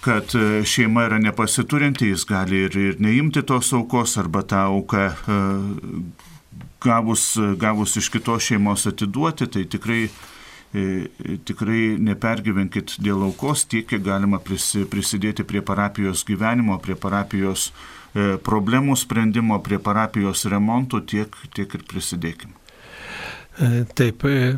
kad 0.00 0.34
e, 0.34 0.64
šeima 0.64 1.04
yra 1.08 1.18
nepasiturinti, 1.20 2.08
jis 2.08 2.24
gali 2.28 2.64
ir, 2.64 2.76
ir 2.76 3.00
neimti 3.04 3.42
tos 3.46 3.72
aukos 3.76 4.16
arba 4.20 4.42
tą 4.42 4.64
auką 4.72 5.06
e, 5.06 5.38
gavus, 6.80 7.34
gavus 7.60 7.96
iš 8.00 8.08
kitos 8.08 8.48
šeimos 8.48 8.86
atiduoti, 8.88 9.48
tai 9.52 9.66
tikrai, 9.68 10.06
e, 10.08 10.39
tikrai 10.72 11.96
nepergyvenkit 11.98 12.94
dėl 13.02 13.24
aukos, 13.26 13.64
tiek, 13.66 13.88
kiek 13.90 14.04
galima 14.06 14.38
prisi- 14.38 14.84
prisidėti 14.86 15.42
prie 15.42 15.62
parapijos 15.66 16.22
gyvenimo, 16.28 16.78
prie 16.78 16.94
parapijos 16.94 17.70
e, 18.14 18.36
problemų 18.38 18.94
sprendimo, 18.96 19.58
prie 19.66 19.80
parapijos 19.82 20.44
remontų, 20.46 21.02
tiek, 21.10 21.36
tiek 21.54 21.74
ir 21.74 21.82
prisidėkime. 21.90 22.54
E, 23.60 23.84
Taip, 23.94 24.24
e, 24.24 24.56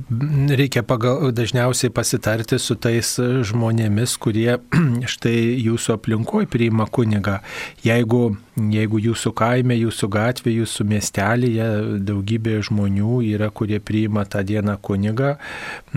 reikia 0.55 0.83
pagal, 0.87 1.33
dažniausiai 1.35 1.91
pasitarti 1.91 2.55
su 2.63 2.77
tais 2.79 3.09
žmonėmis, 3.51 4.15
kurie 4.23 4.61
štai 5.15 5.35
jūsų 5.59 5.97
aplinkoje 5.97 6.47
priima 6.53 6.87
kunigą. 6.87 7.41
Jeigu, 7.83 8.37
jeigu 8.55 9.01
jūsų 9.03 9.33
kaime, 9.35 9.75
jūsų 9.81 10.09
gatvė, 10.13 10.55
jūsų 10.61 10.87
miestelėje 10.93 11.67
daugybė 12.07 12.61
žmonių 12.69 13.19
yra, 13.33 13.49
kurie 13.51 13.81
priima 13.83 14.23
tą 14.23 14.45
dieną 14.47 14.77
kunigą, 14.87 15.35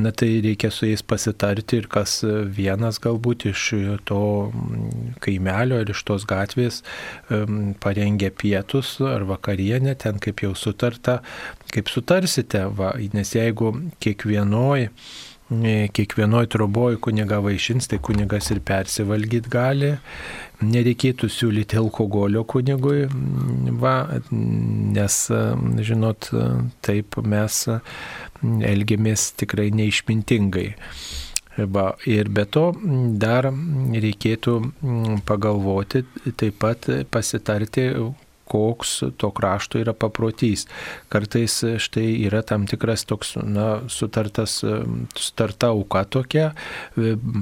na 0.02 0.10
tai 0.10 0.32
reikia 0.48 0.74
su 0.74 0.90
jais 0.90 1.06
pasitarti 1.06 1.84
ir 1.84 1.90
kas 1.92 2.24
vienas 2.58 2.98
galbūt 3.04 3.52
iš 3.52 3.68
to 4.10 4.24
kaimelio 5.22 5.84
ar 5.84 5.94
iš 5.94 6.02
tos 6.10 6.26
gatvės 6.26 6.82
parengia 7.86 8.34
pietus 8.34 8.98
ar 9.06 9.30
vakarienę, 9.30 9.94
ten 10.02 10.18
kaip 10.24 10.42
jau 10.48 10.56
sutarta, 10.58 11.20
kaip 11.76 11.92
sutarsite, 11.92 12.66
va, 12.80 12.96
nes 13.14 13.36
jeigu 13.36 13.74
kiekvienoj 14.04 14.90
kiekvienoj 15.94 16.48
troboj 16.50 16.98
kuniga 16.98 17.38
vaišins, 17.40 17.88
tai 17.88 18.00
kunigas 18.02 18.50
ir 18.52 18.62
persivalgyti 18.66 19.50
gali. 19.50 19.92
Nereikėtų 20.66 21.30
siūlyti 21.30 21.78
alkoholio 21.78 22.46
kunigui, 22.48 23.06
va, 23.82 24.08
nes, 24.32 25.20
žinot, 25.86 26.32
taip 26.82 27.20
mes 27.22 27.60
elgiamės 28.42 29.34
tikrai 29.38 29.70
neišmintingai. 29.76 30.72
Va, 31.56 31.94
ir 32.04 32.28
be 32.36 32.44
to 32.52 32.66
dar 33.22 33.48
reikėtų 33.48 34.58
pagalvoti, 35.28 36.04
taip 36.36 36.58
pat 36.60 36.90
pasitarti, 37.12 37.92
koks 38.46 39.04
to 39.18 39.32
krašto 39.36 39.80
yra 39.82 39.94
paprotys. 39.98 40.66
Kartais 41.10 41.58
štai 41.82 42.08
yra 42.28 42.42
tam 42.46 42.68
tikras 42.70 43.06
toks, 43.10 43.36
na, 43.42 43.82
sutartas, 43.92 44.60
sutarta 45.18 45.72
auka 45.74 46.04
tokia 46.06 46.52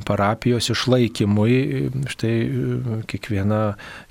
parapijos 0.07 0.69
išlaikymui. 0.73 1.57
Štai 2.13 2.33
kiekviena, 3.09 3.61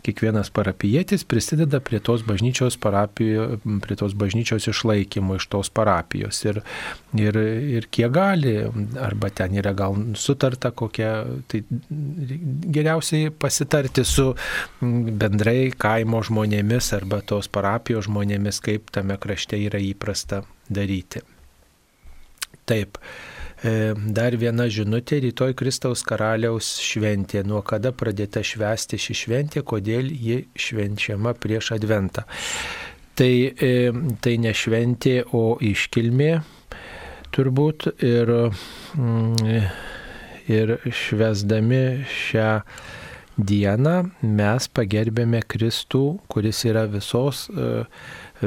kiekvienas 0.06 0.52
parapijėtis 0.54 1.26
prisideda 1.28 1.80
prie 1.84 2.02
tos 2.04 2.24
bažnyčios, 2.26 2.78
parapijo, 2.80 3.56
prie 3.84 3.98
tos 3.98 4.16
bažnyčios 4.18 4.68
išlaikymo 4.72 5.40
iš 5.40 5.48
tos 5.52 5.72
parapijos. 5.72 6.44
Ir, 6.46 6.62
ir, 7.20 7.36
ir 7.76 7.88
kiek 7.92 8.12
gali, 8.12 8.54
arba 9.00 9.30
ten 9.30 9.56
yra 9.58 9.72
gal 9.76 9.96
sutarta 10.16 10.70
kokia, 10.70 11.12
tai 11.48 11.62
geriausiai 12.76 13.30
pasitarti 13.30 14.04
su 14.04 14.30
bendrai 14.80 15.72
kaimo 15.76 16.22
žmonėmis 16.24 16.92
arba 16.96 17.20
tos 17.26 17.50
parapijos 17.52 18.08
žmonėmis, 18.08 18.62
kaip 18.64 18.90
tame 18.94 19.18
krašte 19.20 19.60
yra 19.60 19.82
įprasta 19.82 20.42
daryti. 20.70 21.22
Taip. 22.68 22.98
E, 23.62 23.92
dar 23.94 24.34
viena 24.38 24.66
žinutė, 24.70 25.20
rytoj 25.22 25.54
Kristaus 25.58 26.02
karaliaus 26.06 26.72
šventė. 26.82 27.44
Nuo 27.46 27.60
kada 27.66 27.92
pradėta 27.94 28.42
švęsti 28.42 28.98
ši 28.98 29.18
šventė, 29.20 29.62
kodėl 29.62 30.10
ji 30.10 30.40
švenčiama 30.58 31.34
prieš 31.38 31.72
adventą. 31.76 32.24
Tai, 33.18 33.30
e, 33.52 33.92
tai 34.24 34.34
ne 34.42 34.54
šventė, 34.56 35.20
o 35.36 35.58
iškilmė 35.62 36.32
turbūt 37.34 37.88
ir, 38.04 38.32
mm, 38.96 39.62
ir 40.52 40.74
švesdami 40.88 41.84
šią 42.08 42.50
dieną 43.38 43.94
mes 44.22 44.68
pagerbėme 44.76 45.40
Kristų, 45.48 46.04
kuris 46.32 46.64
yra 46.68 46.84
visos 46.90 47.46
uh, 47.52 47.86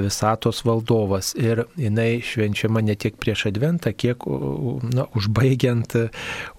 visatos 0.03 0.63
valdovas. 0.65 1.33
Ir 1.39 1.65
jinai 1.79 2.21
švenčiama 2.25 2.83
ne 2.85 2.95
tiek 2.99 3.17
prieš 3.21 3.47
adventą, 3.51 3.93
kiek 3.95 4.25
na, 4.91 5.07
užbaigiant, 5.17 5.97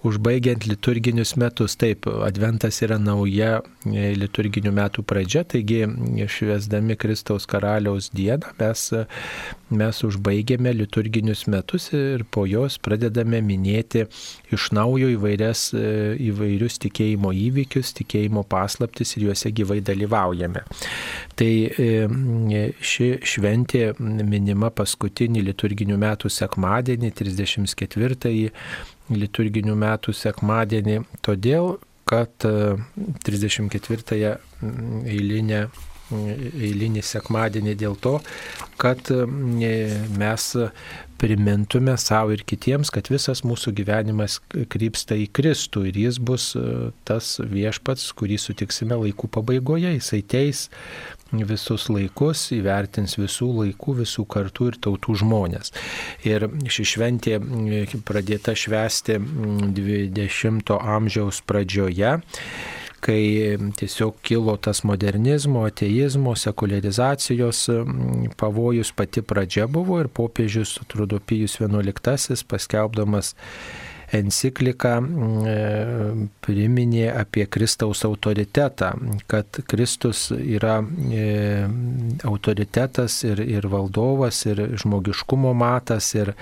užbaigiant 0.07 0.67
liturginius 0.69 1.35
metus. 1.39 1.77
Taip, 1.79 2.07
adventas 2.25 2.81
yra 2.85 2.97
nauja 3.01 3.61
e, 3.85 4.11
liturginių 4.17 4.73
metų 4.77 5.05
pradžia, 5.07 5.43
taigi 5.47 5.83
šviesdami 6.27 6.97
Kristaus 6.99 7.47
karaliaus 7.49 8.11
dieną 8.15 8.53
mes, 8.59 8.83
mes 9.69 10.01
užbaigėme 10.07 10.73
liturginius 10.75 11.45
metus 11.51 11.89
ir 11.95 12.25
po 12.31 12.45
jos 12.49 12.77
pradedame 12.83 13.41
minėti 13.45 14.05
iš 14.53 14.69
naujo 14.75 15.09
įvairias, 15.11 15.71
e, 15.75 16.15
įvairius 16.29 16.79
tikėjimo 16.83 17.31
įvykius, 17.35 17.93
tikėjimo 17.97 18.43
paslaptis 18.49 19.15
ir 19.17 19.27
juose 19.29 19.51
gyvai 19.55 19.79
dalyvaujame. 19.85 20.63
Tai 21.39 21.51
e, 21.67 22.63
ši 22.79 23.09
šventė 23.27 23.91
minima 23.99 24.71
paskutinį 24.71 25.43
liturginių 25.49 25.97
metų 26.03 26.31
sekmadienį, 26.33 27.11
34-ąjį 27.19 28.47
liturginių 29.17 29.75
metų 29.79 30.15
sekmadienį, 30.15 31.01
todėl 31.25 31.77
kad 32.07 32.31
34-ąją 32.39 34.33
eilinę 35.11 35.67
eilinį 36.11 37.03
sekmadienį 37.03 37.75
dėl 37.79 37.97
to, 37.99 38.17
kad 38.79 39.09
mes 40.17 40.47
primintume 41.17 41.95
savo 41.97 42.35
ir 42.35 42.43
kitiems, 42.45 42.91
kad 42.93 43.09
visas 43.09 43.41
mūsų 43.47 43.73
gyvenimas 43.79 44.37
krypsta 44.69 45.17
į 45.17 45.27
Kristų 45.33 45.87
ir 45.89 45.97
jis 46.03 46.19
bus 46.21 46.51
tas 47.09 47.37
viešpats, 47.41 48.11
kurį 48.17 48.37
sutiksime 48.41 48.99
laikų 49.01 49.29
pabaigoje. 49.33 49.95
Jisai 49.97 50.21
teis 50.21 50.67
visus 51.33 51.89
laikus, 51.91 52.45
įvertins 52.55 53.17
visų 53.19 53.49
laikų, 53.57 53.97
visų 54.03 54.27
kartų 54.29 54.69
ir 54.71 54.79
tautų 54.85 55.17
žmonės. 55.23 55.73
Ir 56.23 56.47
ši 56.69 56.85
šventė 56.93 57.41
pradėta 58.07 58.55
švęsti 58.55 59.17
20-ojo 59.75 60.77
amžiaus 60.97 61.41
pradžioje 61.49 62.19
kai 62.99 63.57
tiesiog 63.77 64.15
kilo 64.21 64.57
tas 64.57 64.83
modernizmo, 64.83 65.65
ateizmo, 65.65 66.35
sekularizacijos 66.35 67.67
pavojus. 68.37 68.91
Pati 68.91 69.21
pradžia 69.21 69.67
buvo 69.67 69.99
ir 70.01 70.07
popiežius 70.07 70.79
Trudopijus 70.87 71.59
XI 71.59 72.43
paskelbdamas 72.47 73.35
enciklika 74.15 74.97
e, 75.01 75.55
priminė 76.43 77.07
apie 77.11 77.45
Kristaus 77.51 78.03
autoritetą, 78.07 78.93
kad 79.27 79.59
Kristus 79.67 80.29
yra 80.31 80.77
e, 80.79 81.67
autoritetas 82.27 83.19
ir, 83.27 83.41
ir 83.43 83.67
valdovas, 83.71 84.43
ir 84.47 84.63
žmogiškumo 84.79 85.51
matas, 85.57 86.13
ir 86.15 86.33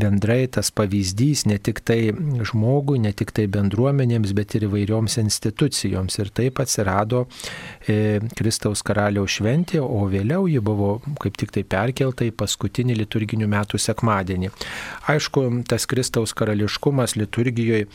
bendrai 0.00 0.46
tas 0.48 0.72
pavyzdys 0.72 1.44
ne 1.50 1.58
tik 1.60 1.82
tai 1.84 2.00
žmogui, 2.46 3.00
ne 3.04 3.12
tik 3.16 3.34
tai 3.36 3.46
bendruomenėms, 3.52 4.32
bet 4.36 4.56
ir 4.56 4.68
įvairioms 4.70 5.18
institucijoms. 5.20 6.18
Ir 6.20 6.32
taip 6.36 6.62
atsirado 6.64 7.26
e, 7.84 8.20
Kristaus 8.38 8.84
karaliaus 8.86 9.36
šventė, 9.36 9.82
o 9.84 10.06
vėliau 10.10 10.48
ji 10.48 10.64
buvo 10.64 10.96
kaip 11.20 11.36
tik 11.40 11.52
tai 11.52 11.66
perkelta 11.68 12.24
į 12.24 12.32
paskutinį 12.32 12.96
liturginių 13.02 13.48
metų 13.50 13.80
sekmadienį. 13.80 14.50
Aišku, 15.10 15.44
tas 15.68 15.86
Kristaus 15.90 16.32
karališkumas 16.36 17.09
Bažnyčios 17.10 17.16
liturgijoje 17.16 17.86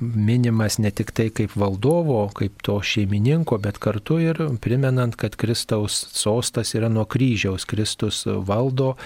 minimas 0.00 0.78
ne 0.78 0.90
tik 0.90 1.10
tai 1.10 1.30
kaip 1.30 1.56
valdovo, 1.56 2.28
kaip 2.34 2.62
to 2.62 2.80
šeimininko, 2.82 3.58
bet 3.58 3.78
kartu 3.78 4.18
ir 4.20 4.36
primenant, 4.60 5.16
kad 5.16 5.36
Kristaus 5.36 6.06
sostas 6.12 6.74
yra 6.74 6.88
nuo 6.88 7.04
kryžiaus. 7.04 7.64
Kristus 7.64 8.26
valdo 8.26 8.96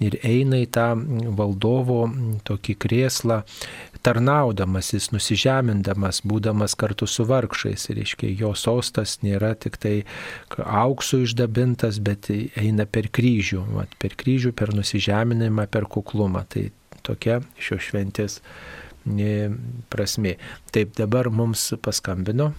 ir 0.00 0.18
eina 0.22 0.58
į 0.62 0.66
tą 0.70 0.94
valdovo 1.36 2.08
tokį 2.44 2.74
krėslą 2.78 3.42
tarnaudamas, 4.02 4.92
jis 4.92 5.10
nusižemindamas, 5.12 6.22
būdamas 6.24 6.76
kartu 6.78 7.06
su 7.06 7.24
vargšais. 7.24 7.88
Ir, 7.90 7.98
reiškia, 7.98 8.30
jo 8.38 8.54
sostas 8.54 9.18
nėra 9.22 9.54
tik 9.54 9.76
tai 9.76 10.04
auksų 10.56 11.24
išdabintas, 11.26 11.98
bet 12.00 12.30
eina 12.30 12.86
per 12.86 13.10
kryžių, 13.10 13.64
vat, 13.74 13.94
per 13.98 14.14
kryžių, 14.18 14.52
per 14.52 14.74
nusižeminimą, 14.74 15.66
per 15.70 15.88
kuklumą. 15.90 16.44
Tai 16.48 16.68
tokia 17.08 17.40
šios 17.58 17.88
šventės 17.88 18.38
prasme. 19.88 20.36
Taip, 20.74 20.92
dabar 20.98 21.30
mums 21.32 21.70
paskambino. 21.84 22.52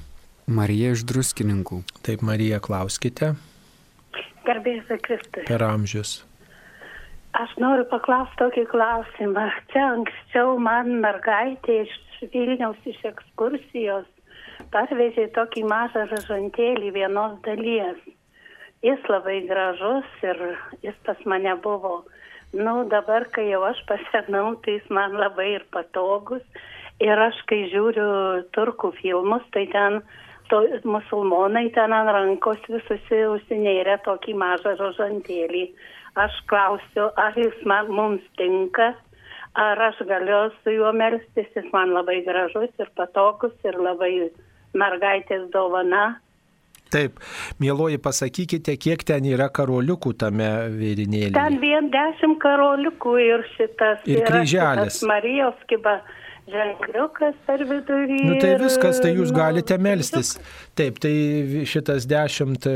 Marija 0.50 0.96
iš 0.96 1.06
druskininkų. 1.06 1.84
Taip, 2.06 2.26
Marija, 2.26 2.58
klauskite. 2.64 3.36
Garbėsiu 4.48 4.98
Kristus. 5.06 5.46
Per 5.46 5.62
amžius. 5.62 6.16
Aš 7.38 7.52
noriu 7.62 7.86
paklausti 7.92 8.40
tokį 8.42 8.64
klausimą. 8.72 9.46
Čia 9.70 9.84
anksčiau 9.94 10.58
man 10.58 10.96
mergaitė 11.04 11.84
iš 11.86 11.94
Vilniaus 12.34 12.80
iš 12.90 12.98
ekskursijos 13.14 14.08
parvežė 14.74 15.30
tokį 15.36 15.64
mažą 15.70 16.06
ražantėlį 16.10 16.92
vienos 16.98 17.38
dalies. 17.46 18.00
Jis 18.84 19.06
labai 19.12 19.42
gražus 19.48 20.10
ir 20.24 20.42
jis 20.84 20.98
pas 21.08 21.20
mane 21.28 21.56
buvo 21.64 22.04
nu 22.54 22.84
dabar 22.90 23.28
kai 23.34 23.50
jau 23.52 23.62
aš 23.64 23.82
pasenau 23.90 24.56
tai 24.64 24.80
jis 24.80 24.90
man 24.90 25.14
labai 25.14 25.50
ir 25.56 25.66
patogus 25.72 26.42
ir 27.00 27.22
aš 27.28 27.38
kai 27.50 27.62
žiūriu 27.74 28.10
turkų 28.56 28.92
filmus 29.02 29.46
tai 29.54 29.68
ten 29.74 30.02
to, 30.50 30.64
musulmonai 30.84 31.70
ten 31.76 31.94
ant 31.94 32.12
rankos 32.16 32.62
visus 32.68 33.12
užsinėrė 33.36 34.00
tokį 34.08 34.34
mažą 34.34 34.76
rožantėlį. 34.80 35.70
Aš 36.18 36.34
klausiu, 36.50 37.12
ar 37.22 37.38
jis 37.38 37.60
man, 37.70 37.92
mums 37.94 38.24
tinka, 38.40 38.90
ar 39.54 39.82
aš 39.90 40.02
galiu 40.10 40.50
su 40.64 40.74
juo 40.74 40.92
melstis, 40.92 41.48
jis 41.56 41.70
man 41.74 41.94
labai 41.94 42.24
gražus 42.26 42.74
ir 42.82 42.90
patogus 42.98 43.54
ir 43.64 43.78
labai 43.78 44.32
mergaitės 44.74 45.46
dovana. 45.54 46.18
Taip, 46.90 47.20
mieloji, 47.62 48.00
pasakykite, 48.02 48.74
kiek 48.82 49.04
ten 49.06 49.28
yra 49.30 49.50
karoliukų 49.54 50.16
tame 50.24 50.48
vėrinėlėje. 50.74 51.36
Ten 51.38 51.60
vien 51.62 51.92
dešimt 51.94 52.40
karoliukų 52.42 53.14
ir 53.22 53.46
šitas. 53.54 54.02
Ir 54.10 54.24
kryželis. 54.26 55.04
Marijos 55.10 55.60
kiba 55.70 56.00
ženkliukas 56.54 57.38
per 57.48 57.64
vidurį. 57.70 58.20
Nu 58.28 58.38
tai 58.42 58.56
viskas, 58.62 59.02
tai 59.04 59.14
jūs 59.16 59.34
galite 59.36 59.78
melstis. 59.82 60.36
Taip, 60.80 61.00
tai 61.04 61.14
šitas 61.68 62.08
dešimt 62.10 62.68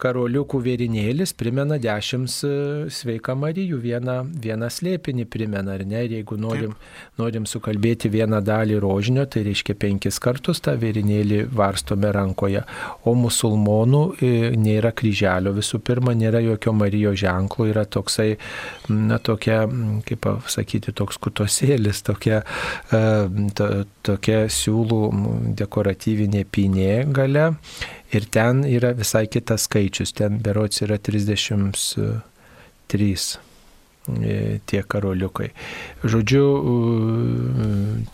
karoliukų 0.00 0.60
vėrinėlis 0.64 1.32
primena 1.36 1.76
dešimt 1.80 2.32
e, 2.46 2.52
sveika 2.92 3.34
Marijų, 3.38 3.78
vieną, 3.82 4.16
vieną 4.44 4.68
slėpinį 4.72 5.26
primena, 5.30 5.76
ar 5.76 5.84
ne? 5.88 6.04
Ir 6.06 6.16
jeigu 6.18 6.38
norim, 6.40 6.74
norim 7.20 7.46
sukalbėti 7.48 8.10
vieną 8.12 8.40
dalį 8.44 8.78
rožinio, 8.82 9.26
tai 9.30 9.44
reiškia 9.48 9.76
penkis 9.80 10.20
kartus 10.22 10.62
tą 10.64 10.76
vėrinėlį 10.80 11.42
varstome 11.56 12.12
rankoje. 12.16 12.64
O 13.04 13.14
musulmonų 13.18 14.02
e, 14.20 14.32
nėra 14.60 14.94
kryželio, 14.96 15.54
visų 15.56 15.82
pirma, 15.84 16.16
nėra 16.16 16.42
jokio 16.44 16.74
Marijos 16.76 17.20
ženklo, 17.20 17.68
yra 17.70 17.84
toksai, 17.84 18.34
na 18.88 19.20
tokia, 19.20 19.62
kaip 20.08 20.30
sakyti, 20.50 20.94
toks 20.96 21.20
kutosėlis, 21.20 22.04
tokia 22.06 22.42
to, 22.90 23.68
tokia 24.06 24.48
siūlų 24.52 25.00
dekoratyvinė 25.58 26.44
pinė 26.50 27.04
gale 27.14 27.46
ir 28.14 28.26
ten 28.32 28.64
yra 28.68 28.92
visai 28.98 29.26
kitas 29.30 29.62
skaičius, 29.68 30.12
ten 30.16 30.38
berots 30.42 30.82
yra 30.86 30.98
33 30.98 32.20
tie 34.66 34.82
karoliukai. 34.82 35.50
Žodžiu, 36.02 36.44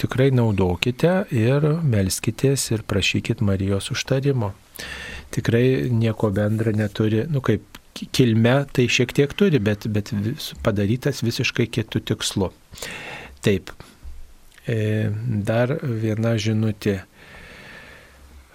tikrai 0.00 0.30
naudokite 0.34 1.24
ir 1.30 1.68
melskitės 1.86 2.70
ir 2.74 2.82
prašykit 2.88 3.40
Marijos 3.40 3.90
užtarimo. 3.94 4.52
Tikrai 5.34 5.88
nieko 5.90 6.30
bendra 6.34 6.72
neturi, 6.76 7.24
nu 7.30 7.40
kaip 7.40 7.62
kilme 8.12 8.56
tai 8.72 8.86
šiek 8.92 9.12
tiek 9.16 9.32
turi, 9.32 9.58
bet, 9.62 9.86
bet 9.88 10.12
padarytas 10.64 11.22
visiškai 11.24 11.68
kitų 11.72 12.02
tikslu. 12.12 12.50
Taip. 13.44 13.72
E, 14.66 15.10
dar 15.46 15.76
viena 15.82 16.34
žinutė. 16.34 16.96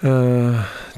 E, 0.02 0.12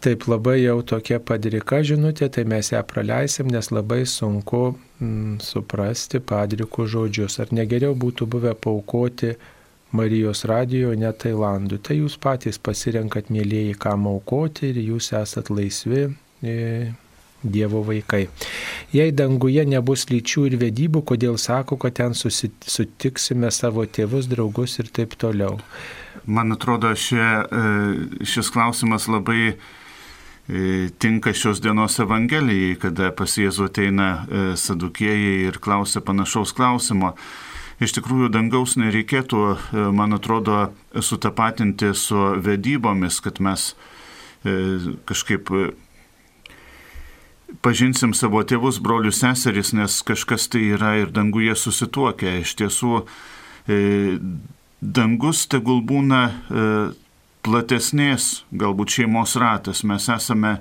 taip 0.01 0.25
labai 0.31 0.57
jau 0.63 0.79
tokia 0.81 1.19
padrika 1.21 1.83
žinutė, 1.85 2.31
tai 2.33 2.45
mes 2.49 2.71
ją 2.73 2.81
praleisim, 2.87 3.51
nes 3.53 3.69
labai 3.69 4.03
sunku 4.09 4.63
mm, 4.73 5.37
suprasti 5.43 6.23
padrikų 6.23 6.87
žodžius. 6.95 7.37
Ar 7.43 7.53
negeriau 7.53 7.93
būtų 7.93 8.29
buvę 8.37 8.55
paukoti 8.57 9.35
Marijos 9.93 10.41
radijo, 10.49 10.95
ne 10.97 11.11
Tailandui. 11.13 11.77
Tai 11.77 11.99
jūs 11.99 12.17
patys 12.17 12.57
pasirenkat, 12.57 13.29
mėlyjeji, 13.29 13.77
kam 13.77 14.07
aukoti 14.09 14.71
ir 14.71 14.81
jūs 14.81 15.11
esat 15.19 15.53
laisvi. 15.53 16.07
Dievo 17.43 17.83
vaikai. 17.83 18.27
Jei 18.95 19.11
danguje 19.11 19.65
nebus 19.67 20.07
lyčių 20.07 20.47
ir 20.47 20.57
vedybų, 20.61 21.03
kodėl 21.11 21.35
sako, 21.41 21.77
kad 21.81 21.97
ten 21.99 22.15
susitiksime 22.15 23.51
savo 23.51 23.83
tėvus, 23.83 24.29
draugus 24.31 24.79
ir 24.79 24.91
taip 24.95 25.17
toliau. 25.19 25.59
Man 26.25 26.55
atrodo, 26.55 26.93
šie, 26.95 27.19
e, 27.19 28.23
šis 28.23 28.51
klausimas 28.53 29.09
labai 29.11 29.51
e, 29.51 29.55
tinka 31.03 31.33
šios 31.35 31.59
dienos 31.63 31.99
Evangelijai, 31.99 32.77
kada 32.79 33.11
pas 33.11 33.35
Jėzų 33.35 33.67
ateina 33.67 34.07
e, 34.13 34.43
sadukėjai 34.59 35.49
ir 35.49 35.59
klausia 35.59 35.99
panašaus 36.05 36.55
klausimo. 36.55 37.11
Iš 37.83 37.97
tikrųjų, 37.97 38.29
dangaus 38.31 38.77
nereikėtų, 38.79 39.39
man 39.97 40.15
atrodo, 40.15 40.69
sutapatinti 40.93 41.89
su 41.97 42.21
vedybomis, 42.39 43.17
kad 43.25 43.41
mes 43.43 43.73
kažkaip 45.09 45.49
pažinsim 47.61 48.13
savo 48.17 48.41
tėvus, 48.47 48.79
brolius, 48.83 49.19
seseris, 49.21 49.73
nes 49.75 49.99
kažkas 50.05 50.47
tai 50.51 50.63
yra 50.75 50.95
ir 51.01 51.11
danguje 51.13 51.55
susituokę. 51.59 52.39
Iš 52.41 52.55
tiesų, 52.61 53.03
e, 53.67 53.77
dangus 54.81 55.45
tegul 55.51 55.83
būna 55.85 56.21
e, 56.29 56.65
platesnės 57.43 58.43
galbūt 58.51 58.97
šeimos 58.97 59.35
ratas. 59.37 59.83
Mes 59.83 60.09
esame 60.09 60.57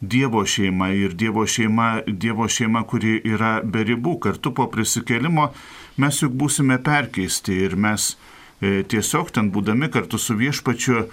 Dievo 0.00 0.42
šeima 0.44 0.90
ir 0.92 1.14
Dievo 1.16 1.46
šeima, 1.48 2.02
Dievo 2.06 2.48
šeima, 2.52 2.84
kuri 2.84 3.16
yra 3.24 3.60
be 3.64 3.84
ribų. 3.88 4.18
Kartu 4.28 4.52
po 4.52 4.68
prisikėlimo 4.68 5.50
mes 5.96 6.20
juk 6.22 6.36
būsime 6.36 6.76
perkeisti 6.84 7.56
ir 7.64 7.78
mes 7.80 8.12
e, 8.60 8.84
tiesiog 8.84 9.32
ten 9.32 9.48
būdami 9.50 9.88
kartu 9.92 10.20
su 10.20 10.36
viešpačiu 10.36 11.08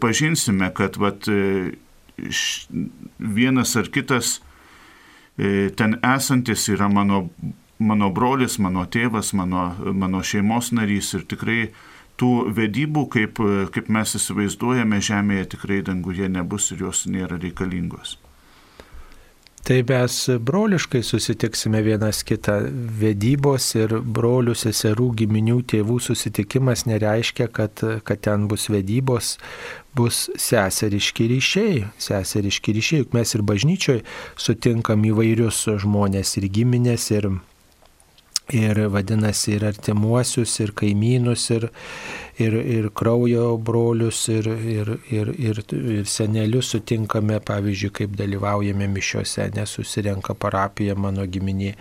pažinsime, 0.00 0.70
kad 0.72 0.94
vat, 0.96 1.26
vienas 3.18 3.74
ar 3.76 3.90
kitas 3.92 4.38
ten 5.38 5.98
esantis 6.02 6.68
yra 6.68 6.88
mano, 6.90 7.28
mano 7.78 8.10
brolis, 8.10 8.58
mano 8.58 8.84
tėvas, 8.90 9.32
mano, 9.38 9.70
mano 9.94 10.22
šeimos 10.26 10.72
narys 10.74 11.14
ir 11.14 11.26
tikrai 11.30 11.60
tų 12.18 12.50
vedybų, 12.54 13.04
kaip, 13.14 13.42
kaip 13.74 13.90
mes 13.94 14.16
įsivaizduojame 14.18 14.98
žemėje, 14.98 15.52
tikrai 15.54 15.82
danguje 15.86 16.28
nebus 16.28 16.72
ir 16.74 16.88
jos 16.88 17.06
nėra 17.06 17.38
reikalingos. 17.38 18.18
Tai 19.64 19.82
mes 19.88 20.14
broliškai 20.40 21.02
susitiksime 21.02 21.82
vienas 21.82 22.22
kitą. 22.26 22.60
Vedybos 23.00 23.66
ir 23.76 23.96
brolių, 24.00 24.54
seserų, 24.56 25.10
giminių, 25.22 25.58
tėvų 25.72 25.98
susitikimas 26.02 26.86
nereiškia, 26.88 27.48
kad, 27.52 27.82
kad 28.06 28.22
ten 28.24 28.46
bus 28.48 28.68
vedybos, 28.72 29.34
bus 29.98 30.28
seseriški 30.38 31.28
ryšiai. 31.34 31.84
Seseriški 32.00 32.76
ryšiai, 32.78 33.02
juk 33.04 33.18
mes 33.18 33.34
ir 33.34 33.44
bažnyčioje 33.50 34.06
sutinkam 34.38 35.04
įvairius 35.10 35.64
žmonės 35.84 36.36
ir 36.40 36.48
giminės 36.54 37.10
ir 37.16 37.32
ir 38.52 38.80
vadinasi 38.88 39.52
ir 39.56 39.64
artimuosius, 39.68 40.54
ir 40.60 40.72
kaimynus, 40.76 41.50
ir, 41.50 41.68
ir, 42.40 42.52
ir 42.52 42.90
kraujo 42.96 43.56
brolius, 43.60 44.22
ir, 44.32 44.46
ir, 44.46 44.92
ir, 45.10 45.32
ir, 45.38 45.62
ir 45.78 46.04
senelius 46.08 46.72
sutinkame, 46.74 47.40
pavyzdžiui, 47.44 47.94
kaip 48.00 48.16
dalyvaujame 48.18 48.88
mišiuose, 48.92 49.50
nesusirenka 49.56 50.34
parapija 50.34 50.96
mano 50.96 51.26
giminė. 51.26 51.74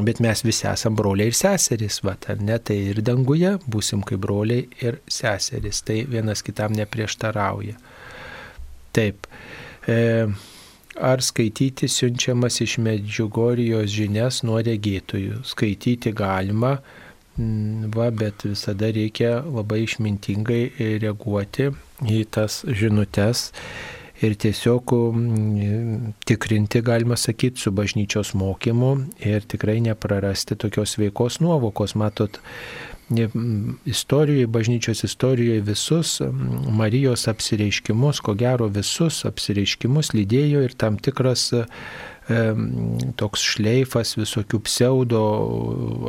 Bet 0.00 0.22
mes 0.24 0.40
visi 0.44 0.64
esame 0.70 0.96
broliai 0.96 1.28
ir 1.28 1.36
seserys, 1.36 1.98
va, 2.04 2.14
ne, 2.40 2.56
tai 2.58 2.78
ir 2.94 3.02
danguje 3.04 3.58
būsim 3.68 4.00
kaip 4.08 4.22
broliai 4.24 4.64
ir 4.80 5.02
seserys, 5.04 5.82
tai 5.84 6.02
vienas 6.08 6.40
kitam 6.44 6.72
neprieštarauja. 6.76 7.76
Taip. 8.96 9.28
E, 9.88 9.96
ar 11.00 11.22
skaityti 11.22 11.88
siunčiamas 11.88 12.60
iš 12.60 12.76
Medžiugorijos 12.82 13.90
žinias 13.92 14.42
nuo 14.46 14.60
regėtojų. 14.64 15.40
Skaityti 15.46 16.12
galima, 16.16 16.76
mm, 17.38 17.88
va, 17.94 18.10
bet 18.10 18.44
visada 18.44 18.92
reikia 18.92 19.40
labai 19.46 19.82
išmintingai 19.86 20.98
reaguoti 21.02 21.70
į 22.02 22.22
tas 22.30 22.62
žinutes 22.68 23.50
ir 24.22 24.36
tiesiog 24.38 24.92
mm, 24.92 26.12
tikrinti, 26.28 26.82
galima 26.84 27.16
sakyti, 27.16 27.60
su 27.60 27.72
bažnyčios 27.74 28.34
mokymu 28.38 28.92
ir 29.18 29.42
tikrai 29.48 29.80
neprarasti 29.82 30.56
tokios 30.56 30.98
veikos 31.00 31.40
nuovokos. 31.42 31.96
Matot, 31.98 32.38
istorijoje, 33.88 34.46
bažnyčios 34.46 35.04
istorijoje 35.04 35.60
visus 35.66 36.20
Marijos 36.68 37.28
apsireiškimus, 37.28 38.20
ko 38.20 38.34
gero 38.38 38.68
visus 38.72 39.24
apsireiškimus 39.28 40.14
lydėjo 40.16 40.64
ir 40.66 40.74
tam 40.78 40.98
tikras 41.02 41.50
toks 43.18 43.42
šleifas 43.42 44.14
visokių 44.14 44.60
pseudo 44.68 45.22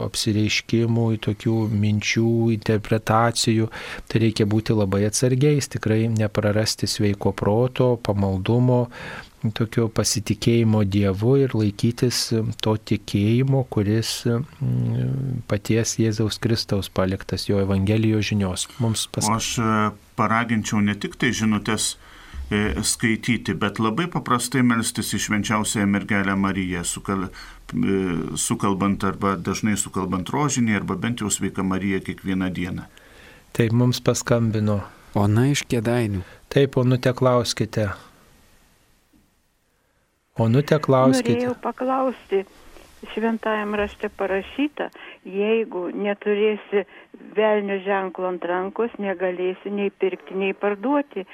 apsireiškimų, 0.05 1.07
tokių 1.25 1.55
minčių, 1.73 2.33
interpretacijų. 2.53 3.69
Tai 4.07 4.21
reikia 4.21 4.45
būti 4.49 4.77
labai 4.77 5.07
atsargiais, 5.09 5.71
tikrai 5.73 6.05
neprarasti 6.13 6.87
sveiko 6.87 7.33
proto, 7.33 7.95
pamaldumo, 7.97 8.87
tokio 9.51 9.89
pasitikėjimo 9.91 10.83
Dievu 10.87 11.35
ir 11.43 11.55
laikytis 11.57 12.19
to 12.63 12.75
tikėjimo, 12.91 13.65
kuris 13.73 14.11
paties 15.49 15.97
Jėzaus 15.99 16.39
Kristaus 16.43 16.89
paliktas 16.93 17.49
jo 17.49 17.59
Evangelijos 17.63 18.29
žinios. 18.31 18.67
Mums 18.83 19.07
pas... 19.11 19.27
Aš 19.35 19.49
e, 19.59 19.73
paraginčiau 20.19 20.79
ne 20.85 20.95
tik 20.95 21.17
tai 21.19 21.33
žinutės 21.35 21.93
e, 22.47 22.79
skaityti, 22.79 23.57
bet 23.59 23.81
labai 23.83 24.07
paprastai 24.13 24.63
melstis 24.63 25.11
į 25.17 25.21
švenčiausiąją 25.27 25.89
mergelę 25.91 26.37
Mariją, 26.39 26.85
sukal, 26.87 27.27
e, 27.27 27.99
sukalbant 28.39 29.03
arba 29.09 29.35
dažnai 29.35 29.75
sukalbant 29.79 30.31
rožinį, 30.31 30.77
arba 30.79 30.95
bent 30.95 31.25
jau 31.25 31.31
sveika 31.33 31.65
Marija 31.67 31.99
kiekvieną 32.05 32.51
dieną. 32.55 32.87
Taip 33.53 33.75
mums 33.75 33.99
paskambino. 34.01 34.81
Ona 35.13 35.51
iš 35.51 35.61
kėdainių. 35.69 36.23
Taip, 36.49 36.79
onute, 36.81 37.11
klauskite. 37.13 37.91
Onutė 40.41 40.79
klauskite. 40.81 41.36
Norėjau 41.36 41.55
paklausti, 41.61 42.39
šventajame 43.13 43.77
rašte 43.77 44.09
parašyta, 44.17 44.88
jeigu 45.29 45.91
neturėsi 45.93 46.88
velnio 47.38 47.77
ženklo 47.86 48.31
ant 48.31 48.47
rankos, 48.49 48.95
negalėsi 48.97 49.69
nei 49.69 49.91
pirkti, 49.93 50.34
nei 50.34 50.55
parduoti. 50.57 51.27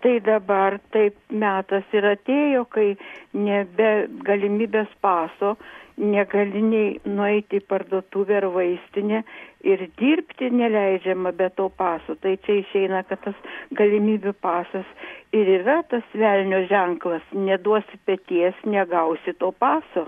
Tai 0.00 0.14
dabar 0.24 0.78
taip 0.92 1.16
metas 1.28 1.84
ir 1.92 2.04
atėjo, 2.14 2.64
kai 2.72 2.94
nebe 3.32 3.90
galimybės 4.24 4.88
paso 5.04 5.56
negali 5.96 6.60
nei 6.62 6.88
nueiti 7.08 7.60
į 7.60 7.64
parduotuvę 7.68 8.36
ar 8.40 8.46
vaistinę 8.52 9.22
ir 9.64 9.86
dirbti 10.00 10.50
neleidžiama 10.52 11.32
be 11.36 11.48
to 11.56 11.68
paso. 11.80 12.16
Tai 12.20 12.36
čia 12.44 12.60
išeina, 12.60 13.02
kad 13.08 13.24
tas 13.24 13.38
galimybių 13.76 14.34
pasas 14.40 14.88
ir 15.32 15.50
yra 15.60 15.80
tas 15.90 16.04
velnio 16.14 16.62
ženklas. 16.70 17.24
Neduosi 17.32 17.98
pėties, 18.06 18.58
negausi 18.64 19.34
to 19.40 19.52
paso. 19.52 20.06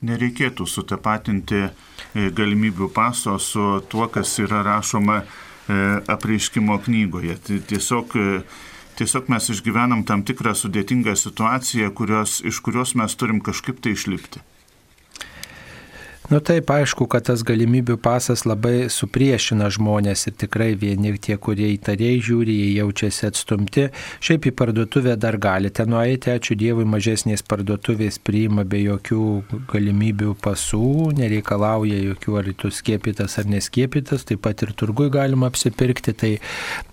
Nereikėtų 0.00 0.64
sutapatinti 0.64 1.60
e, 1.66 1.70
galimybių 2.32 2.88
paso 2.94 3.36
su 3.38 3.82
tuo, 3.92 4.08
kas 4.08 4.32
yra 4.40 4.62
rašoma 4.64 5.20
e, 5.20 5.24
apreiškimo 6.08 6.78
knygoje. 6.86 7.36
Tiesiog 7.68 8.16
tiesiog 9.00 9.30
mes 9.32 9.46
išgyvenam 9.54 10.02
tam 10.04 10.20
tikrą 10.28 10.52
sudėtingą 10.52 11.14
situaciją, 11.16 11.88
kurios, 11.96 12.40
iš 12.44 12.58
kurios 12.64 12.92
mes 13.00 13.14
turim 13.16 13.40
kažkaip 13.40 13.80
tai 13.80 13.94
išlipti. 13.96 14.42
Nu 16.30 16.38
taip, 16.38 16.68
aišku, 16.70 17.08
kad 17.10 17.24
tas 17.26 17.40
galimybių 17.42 17.96
pasas 17.98 18.44
labai 18.46 18.84
supriešina 18.94 19.66
žmonės 19.74 20.28
ir 20.30 20.34
tikrai 20.38 20.76
vieni 20.78 21.10
tie, 21.18 21.34
kurie 21.42 21.72
įtariai 21.74 22.20
žiūri, 22.22 22.52
jie 22.54 22.68
jaučiasi 22.76 23.24
atstumti. 23.26 23.88
Šiaip 24.22 24.46
į 24.46 24.52
parduotuvę 24.60 25.16
dar 25.18 25.40
galite 25.42 25.82
nueiti, 25.90 26.30
ačiū 26.30 26.54
Dievui, 26.60 26.84
mažesnės 26.86 27.42
parduotuvės 27.50 28.20
priima 28.22 28.62
be 28.62 28.78
jokių 28.84 29.24
galimybių 29.72 30.36
pasų, 30.44 30.90
nereikalauja 31.18 31.98
jokių 32.12 32.38
ar 32.38 32.52
tu 32.62 32.70
skiepytas 32.78 33.34
ar 33.42 33.50
neskiepytas, 33.50 34.22
taip 34.30 34.44
pat 34.46 34.62
ir 34.62 34.70
turgui 34.78 35.08
galima 35.10 35.50
apsipirkti, 35.50 36.14
tai 36.14 36.32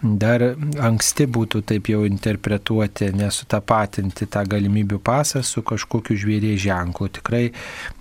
dar 0.01 0.47
anksti 0.89 1.29
būtų 1.37 1.61
taip 1.75 1.93
jau 1.93 2.01
interpretuoti, 2.09 3.13
nesutapatinti 3.21 4.25
tą 4.33 4.47
galimybių 4.49 4.97
pasą 4.97 5.45
su 5.45 5.61
kažkokiu 5.61 6.17
žvėrės 6.25 6.65
ženklu. 6.65 7.13
Tikrai 7.21 7.45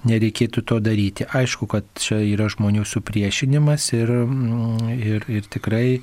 nereikėtų 0.08 0.64
to 0.64 0.80
daryti 0.80 1.25
aišku, 1.34 1.68
kad 1.70 1.86
čia 1.98 2.20
yra 2.22 2.48
žmonių 2.52 2.84
supriešinimas 2.86 3.90
ir, 3.96 4.12
mm, 4.12 4.90
ir, 4.96 5.26
ir 5.32 5.48
tikrai 5.50 6.00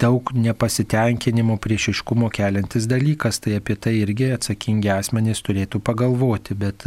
daug 0.00 0.30
nepasitenkinimo, 0.34 1.56
priešiškumo 1.60 2.30
keliantis 2.32 2.86
dalykas, 2.90 3.40
tai 3.44 3.56
apie 3.58 3.76
tai 3.76 3.94
irgi 4.00 4.30
atsakingi 4.34 4.90
asmenys 4.92 5.42
turėtų 5.44 5.80
pagalvoti, 5.84 6.56
bet 6.58 6.86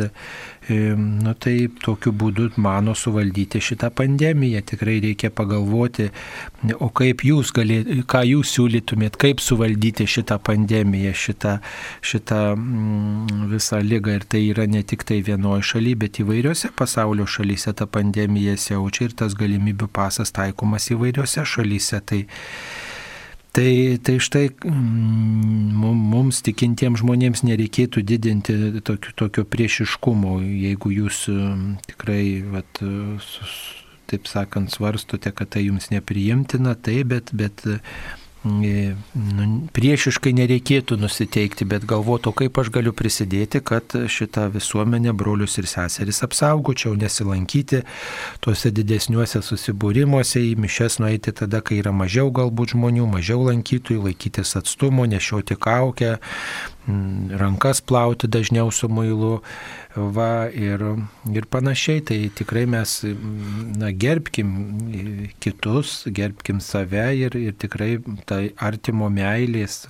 nu, 0.70 1.34
tai 1.39 1.55
tokiu 1.84 2.14
būdu 2.16 2.49
mano 2.64 2.95
suvaldyti 2.97 3.61
šitą 3.61 3.91
pandemiją. 3.95 4.64
Tikrai 4.74 4.99
reikia 5.03 5.32
pagalvoti, 5.34 6.09
o 6.80 6.89
kaip 6.89 7.26
jūs 7.28 7.53
galėtumėte, 7.55 8.07
ką 8.09 8.24
jūs 8.30 8.53
siūlytumėt, 8.57 9.18
kaip 9.22 9.43
suvaldyti 9.43 10.07
šitą 10.09 10.39
pandemiją, 10.43 11.14
šitą, 11.18 11.57
šitą 12.01 12.41
mm, 12.55 13.49
visą 13.53 13.82
lygą. 13.84 14.18
Ir 14.18 14.28
tai 14.30 14.43
yra 14.51 14.68
ne 14.70 14.84
tik 14.86 15.05
tai 15.09 15.22
vienoje 15.26 15.66
šalyje, 15.74 15.99
bet 16.05 16.22
įvairiose 16.24 16.74
pasaulio 16.78 17.28
šalyse 17.30 17.74
ta 17.78 17.88
pandemija 17.89 18.55
siaučia 18.59 19.07
ir 19.09 19.18
tas 19.18 19.38
galimybių 19.38 19.89
pasas 19.93 20.34
taikomas 20.36 20.89
įvairiose 20.93 21.45
šalyse. 21.49 22.01
Tai, 22.03 22.24
Tai, 23.54 23.97
tai 24.01 24.16
štai 24.18 24.47
mm, 24.66 25.91
mums 26.10 26.39
tikintiems 26.41 27.04
žmonėms 27.04 27.43
nereikėtų 27.45 28.01
didinti 28.01 28.56
tokio, 28.82 29.14
tokio 29.14 29.43
priešiškumo, 29.45 30.39
jeigu 30.41 30.89
jūs 30.95 31.28
mm, 31.30 31.76
tikrai, 31.86 32.24
vat, 32.49 32.82
taip 34.10 34.26
sakant, 34.32 34.74
svarstote, 34.74 35.30
kad 35.38 35.54
tai 35.54 35.68
jums 35.68 35.91
nepriimtina, 35.93 36.74
tai 36.74 37.04
bet, 37.06 37.30
bet 37.38 37.62
priešiškai 38.44 40.34
nereikėtų 40.36 40.98
nusiteikti, 41.00 41.64
bet 41.70 41.86
galvotų, 41.88 42.34
kaip 42.41 42.58
aš 42.60 42.70
galiu 42.76 42.91
prisidėti, 42.91 43.62
kad 43.64 43.96
šitą 44.12 44.50
visuomenę, 44.52 45.14
brolius 45.16 45.56
ir 45.62 45.68
seseris 45.72 46.20
apsaugočiau, 46.28 46.91
nesilankyti 47.00 47.84
tuose 48.44 48.72
didesniuose 48.76 49.39
susibūrimuose, 49.48 50.44
į 50.44 50.58
mišes 50.60 51.00
nueiti 51.00 51.32
tada, 51.32 51.64
kai 51.64 51.80
yra 51.80 51.96
mažiau 51.96 52.34
galbūt 52.36 52.76
žmonių, 52.76 53.08
mažiau 53.16 53.48
lankytojų, 53.48 54.04
laikytis 54.10 54.58
atstumo, 54.60 55.08
nešioti 55.08 55.56
kaukę, 55.56 56.18
rankas 56.88 57.81
plauti 57.81 58.27
dažniau 58.27 58.71
su 58.71 58.89
mailu 58.89 59.39
va, 59.95 60.49
ir, 60.51 60.84
ir 61.31 61.45
panašiai. 61.49 62.03
Tai 62.03 62.19
tikrai 62.36 62.65
mes 62.69 62.95
na, 63.79 63.91
gerbkim 63.91 64.53
kitus, 65.43 66.03
gerbkim 66.07 66.59
save 66.63 67.07
ir, 67.17 67.38
ir 67.39 67.55
tikrai 67.59 67.97
tai 68.27 68.51
artimo 68.57 69.09
meilės 69.13 69.84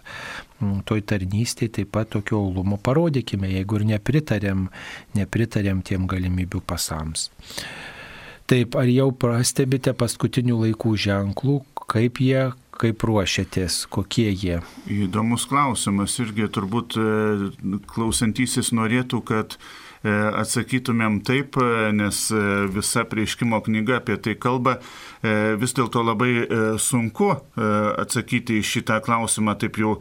toj 0.87 1.01
tarnystėje 1.09 1.79
taip 1.79 1.93
pat 1.95 2.13
tokio 2.13 2.39
olumo 2.39 2.77
parodykime, 2.79 3.49
jeigu 3.51 3.81
ir 3.81 3.87
nepritarėm, 3.93 4.67
nepritarėm 5.17 5.81
tiem 5.83 6.07
galimybių 6.07 6.61
pasams. 6.67 7.29
Taip, 8.47 8.75
ar 8.75 8.87
jau 8.91 9.09
pastebite 9.15 9.93
paskutinių 9.95 10.59
laikų 10.65 10.95
ženklų, 10.99 11.57
kaip 11.91 12.19
jie 12.23 12.51
kaip 12.83 13.05
ruošiatės, 13.07 13.85
kokie 13.91 14.29
jie? 14.31 14.59
Įdomus 14.91 15.47
klausimas 15.47 16.17
irgi 16.19 16.49
turbūt 16.51 16.97
e, 16.99 17.07
klausantysis 17.93 18.73
norėtų, 18.75 19.21
kad 19.29 19.55
e, 19.55 20.11
atsakytumėm 20.11 21.21
taip, 21.27 21.55
e, 21.61 21.91
nes 21.95 22.25
visa 22.75 23.05
prieškimo 23.07 23.61
knyga 23.63 24.01
apie 24.01 24.19
tai 24.19 24.35
kalba. 24.35 24.79
Vis 25.23 25.71
dėlto 25.71 26.01
labai 26.03 26.43
sunku 26.83 27.29
atsakyti 28.03 28.57
į 28.59 28.65
šitą 28.67 28.97
klausimą 29.05 29.53
taip 29.55 29.77
jau 29.79 29.93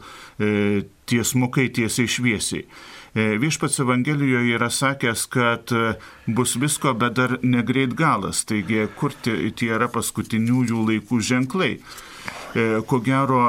tiesmukai, 1.07 1.69
tiesiai 1.71 2.11
šviesiai. 2.11 2.65
Viešpats 3.39 3.79
Evangelijoje 3.79 4.57
yra 4.57 4.67
sakęs, 4.73 5.23
kad 5.31 5.71
bus 6.27 6.57
visko, 6.59 6.91
bet 6.99 7.15
dar 7.21 7.37
negreit 7.39 7.95
galas. 7.95 8.43
Taigi, 8.49 8.83
kur 8.99 9.15
tie, 9.23 9.53
yra 9.69 9.87
paskutiniųjų 9.95 10.83
laikų 10.89 11.21
ženklai? 11.23 11.77
E, 12.53 12.81
ko 12.85 12.99
gero 13.01 13.43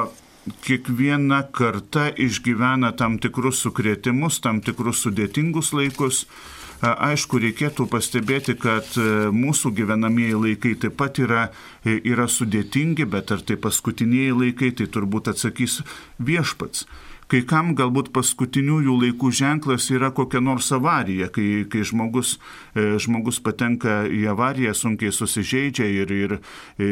kiekviena 0.64 1.42
karta 1.52 2.08
išgyvena 2.08 2.92
tam 2.96 3.18
tikrus 3.20 3.60
sukrėtimus, 3.64 4.40
tam 4.44 4.60
tikrus 4.64 5.02
sudėtingus 5.04 5.72
laikus. 5.76 6.24
E, 6.24 6.88
aišku, 6.88 7.40
reikėtų 7.44 7.86
pastebėti, 7.92 8.56
kad 8.60 8.88
e, 8.96 9.28
mūsų 9.32 9.74
gyvenamieji 9.76 10.40
laikai 10.46 10.74
taip 10.80 10.96
pat 11.00 11.20
yra, 11.20 11.50
yra 11.84 12.28
sudėtingi, 12.28 13.04
bet 13.04 13.34
ar 13.36 13.44
tai 13.44 13.58
paskutiniai 13.60 14.32
laikai, 14.32 14.72
tai 14.78 14.88
turbūt 14.88 15.34
atsakys 15.34 15.82
viešpats. 16.18 16.88
Kai 17.34 17.40
kam 17.50 17.72
galbūt 17.74 18.12
paskutiniųjų 18.14 18.92
laikų 18.94 19.32
ženklas 19.34 19.88
yra 19.90 20.12
kokia 20.14 20.38
nors 20.38 20.68
avarija, 20.70 21.26
kai, 21.34 21.64
kai 21.66 21.80
žmogus, 21.82 22.36
e, 22.78 22.92
žmogus 23.02 23.40
patenka 23.42 24.04
į 24.06 24.20
avariją, 24.30 24.70
sunkiai 24.78 25.10
susižeidžia 25.10 25.88
ir, 25.96 26.12
ir, 26.14 26.34
e, 26.78 26.86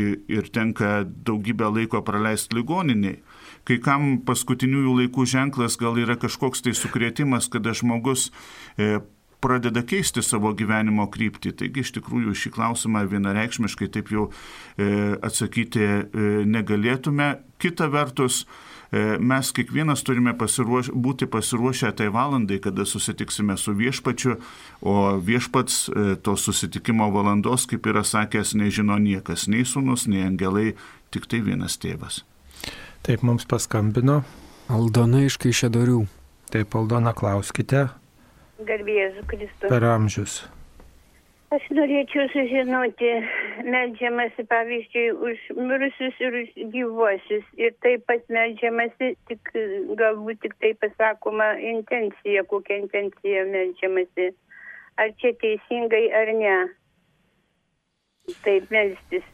ir, 0.00 0.16
ir 0.34 0.50
tenka 0.50 1.04
daugybę 1.06 1.70
laiko 1.76 2.02
praleisti 2.02 2.58
ligoniniai. 2.58 3.20
Kai 3.62 3.78
kam 3.86 4.18
paskutiniųjų 4.26 4.96
laikų 5.04 5.28
ženklas 5.30 5.78
gal 5.78 6.02
yra 6.02 6.18
kažkoks 6.18 6.66
tai 6.66 6.74
sukrėtimas, 6.74 7.46
kada 7.46 7.70
žmogus 7.70 8.32
e, 8.74 8.98
pradeda 9.38 9.86
keisti 9.86 10.26
savo 10.26 10.56
gyvenimo 10.58 11.06
kryptį. 11.06 11.54
Taigi 11.54 11.86
iš 11.86 11.94
tikrųjų 12.00 12.34
šį 12.34 12.54
klausimą 12.58 13.06
vienareikšmiškai 13.14 13.92
taip 13.94 14.10
jau 14.10 14.30
atsakyti 14.74 15.86
negalėtume. 16.48 17.34
Kita 17.60 17.92
vertus, 17.92 18.46
mes 19.18 19.50
kiekvienas 19.56 20.04
turime 20.06 20.34
pasiruoš, 20.38 20.90
būti 20.94 21.26
pasiruošę 21.30 21.92
tai 21.98 22.10
valandai, 22.14 22.60
kada 22.62 22.86
susitiksime 22.86 23.56
su 23.60 23.74
viešpačiu, 23.74 24.36
o 24.82 24.94
viešpats 25.18 25.78
e, 25.88 26.16
to 26.22 26.36
susitikimo 26.36 27.10
valandos, 27.14 27.66
kaip 27.70 27.86
yra 27.90 28.04
sakęs, 28.04 28.54
nežino 28.58 28.98
niekas, 28.98 29.48
nei 29.48 29.64
sunus, 29.64 30.06
nei 30.10 30.26
angelai, 30.26 30.74
tik 31.10 31.26
tai 31.30 31.42
vienas 31.44 31.78
tėvas. 31.80 32.22
Taip 33.04 33.24
mums 33.26 33.44
paskambino. 33.48 34.22
Aldona 34.72 35.24
iš 35.26 35.36
Kaišėdorių. 35.42 36.04
Taip, 36.54 36.76
Aldona, 36.78 37.12
klauskite. 37.16 37.88
Garbėjas 38.64 39.18
Kristus. 39.28 39.68
Per 39.68 39.84
amžius. 39.90 40.42
Aš 41.54 41.64
norėčiau 41.76 42.24
sužinoti, 42.32 43.10
medžiamasi 43.70 44.44
pavyzdžiui 44.50 45.04
už 45.28 45.42
mirusius 45.58 46.16
ir 46.24 46.36
už 46.40 46.48
gyvuosius. 46.72 47.44
Ir 47.60 47.74
taip 47.84 48.06
pat 48.08 48.24
medžiamasi, 48.32 49.12
tik, 49.28 49.52
galbūt 50.00 50.40
tik 50.42 50.56
tai 50.64 50.72
pasakoma 50.82 51.52
intencija, 51.74 52.42
kokia 52.50 52.80
intencija 52.82 53.44
medžiamasi. 53.52 54.32
Ar 54.98 55.14
čia 55.20 55.34
teisingai 55.42 56.04
ar 56.22 56.32
ne? 56.40 56.56
Taip 58.42 58.70
melstis. 58.74 59.26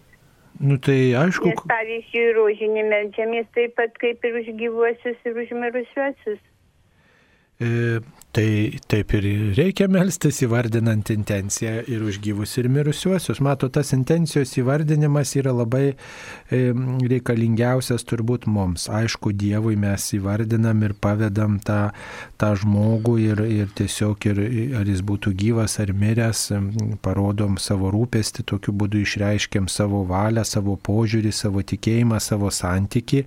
Nu 0.60 0.76
tai 0.76 1.14
aišku. 1.16 1.54
Nes 1.54 1.66
pavyzdžiui, 1.72 2.24
rožinį 2.36 2.88
medžiamės 2.90 3.48
taip 3.56 3.78
pat 3.80 3.96
kaip 4.02 4.24
ir 4.28 4.40
už 4.42 4.50
gyvuosius 4.60 5.28
ir 5.30 5.38
už 5.44 5.54
mirusiuosius. 5.56 6.42
E, 7.60 8.00
tai 8.32 8.78
taip 8.90 9.14
ir 9.18 9.26
reikia 9.58 9.88
melstis 9.90 10.38
įvardinant 10.44 11.10
intenciją 11.10 11.80
ir 11.90 12.04
už 12.06 12.20
gyvus 12.22 12.52
ir 12.60 12.68
mirusiuosius. 12.70 13.40
Mato, 13.42 13.68
tas 13.72 13.90
intencijos 13.96 14.52
įvardinimas 14.60 15.34
yra 15.40 15.54
labai 15.56 15.96
reikalingiausias 16.50 18.06
turbūt 18.06 18.46
mums. 18.50 18.86
Aišku, 18.90 19.32
Dievui 19.40 19.74
mes 19.80 20.06
įvardinam 20.14 20.84
ir 20.86 20.94
pavedam 20.94 21.58
tą, 21.64 21.80
tą 22.40 22.52
žmogų 22.62 23.16
ir, 23.24 23.42
ir 23.60 23.74
tiesiog, 23.78 24.28
ir, 24.30 24.42
ar 24.78 24.90
jis 24.90 25.02
būtų 25.06 25.34
gyvas 25.40 25.78
ar 25.82 25.90
miręs, 25.96 26.46
parodom 27.02 27.58
savo 27.58 27.90
rūpestį, 27.94 28.46
tokiu 28.54 28.76
būdu 28.76 29.02
išreiškiam 29.02 29.66
savo 29.70 30.04
valią, 30.08 30.46
savo 30.46 30.78
požiūrį, 30.78 31.34
savo 31.34 31.66
tikėjimą, 31.66 32.22
savo 32.22 32.52
santyki 32.54 33.24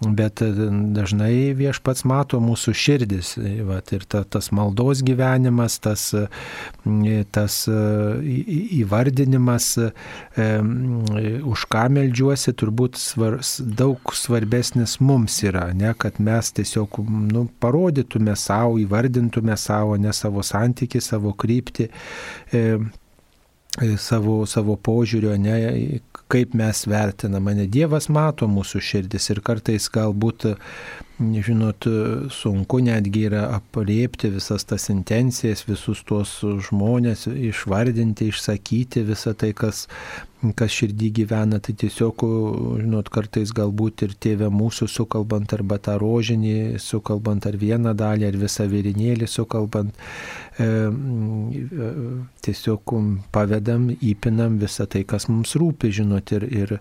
bet 0.00 0.42
dažnai 0.96 1.54
viešpats 1.56 2.04
mato 2.08 2.40
mūsų 2.42 2.74
širdis. 2.76 3.32
Vat, 3.66 3.92
ir 3.96 4.04
ta, 4.04 4.22
tas 4.36 4.50
maldos 4.54 5.02
gyvenimas, 5.06 5.78
tas, 5.82 6.06
e, 6.14 7.24
tas 7.34 7.58
e, 7.72 7.78
įvardinimas, 8.82 9.70
už 11.46 11.64
ką 11.72 11.86
melžiuosi, 11.96 12.54
turbūt 12.60 13.00
svar, 13.00 13.40
daug 13.80 14.12
svarbesnis 14.16 14.98
mums 15.00 15.40
yra, 15.46 15.70
ne, 15.76 15.94
kad 15.98 16.20
mes 16.20 16.52
tiesiog 16.56 17.00
nu, 17.32 17.46
parodytume 17.62 18.36
savo, 18.38 18.76
įvardintume 18.82 19.56
savo, 19.60 19.96
ne 20.00 20.12
savo 20.16 20.44
santyki, 20.46 21.02
savo 21.02 21.34
kryptį. 21.36 21.90
savo, 24.00 24.46
savo 24.48 24.76
požiūrio, 24.80 25.34
ne, 25.36 26.00
kaip 26.32 26.54
mes 26.56 26.86
vertiname, 26.88 27.54
ne 27.54 27.66
Dievas 27.70 28.08
mato 28.08 28.48
mūsų 28.50 28.80
širdis 28.82 29.30
ir 29.34 29.42
kartais 29.44 29.90
galbūt 29.92 30.48
žinot, 31.18 31.86
sunku 32.30 32.80
netgi 32.84 33.22
yra 33.30 33.46
apriepti 33.56 34.28
visas 34.34 34.66
tas 34.68 34.90
intencijas, 34.92 35.62
visus 35.64 36.02
tuos 36.04 36.38
žmonės, 36.68 37.24
išvardinti, 37.32 38.28
išsakyti 38.28 39.00
visą 39.08 39.32
tai, 39.32 39.54
kas, 39.56 39.86
kas 40.58 40.74
širdį 40.76 41.08
gyvena. 41.16 41.60
Tai 41.64 41.72
tiesiog, 41.80 42.24
žinot, 42.82 43.08
kartais 43.14 43.54
galbūt 43.56 44.04
ir 44.04 44.12
tėvė 44.20 44.50
mūsų 44.52 44.90
sukalbant 44.92 45.56
arba 45.56 45.78
tą 45.80 45.96
rožinį 46.02 46.76
sukalbant 46.84 47.48
ar 47.48 47.56
vieną 47.56 47.94
dalį, 47.96 48.28
ar 48.28 48.36
visą 48.42 48.68
virinėlį 48.68 49.30
sukalbant, 49.30 49.96
e, 50.60 50.68
tiesiog 52.44 52.92
pavedam, 53.32 53.88
įpinam 53.96 54.60
visą 54.60 54.84
tai, 54.84 55.06
kas 55.08 55.30
mums 55.32 55.56
rūpi, 55.56 55.94
žinot, 55.96 56.36
ir, 56.36 56.44
ir 56.52 56.76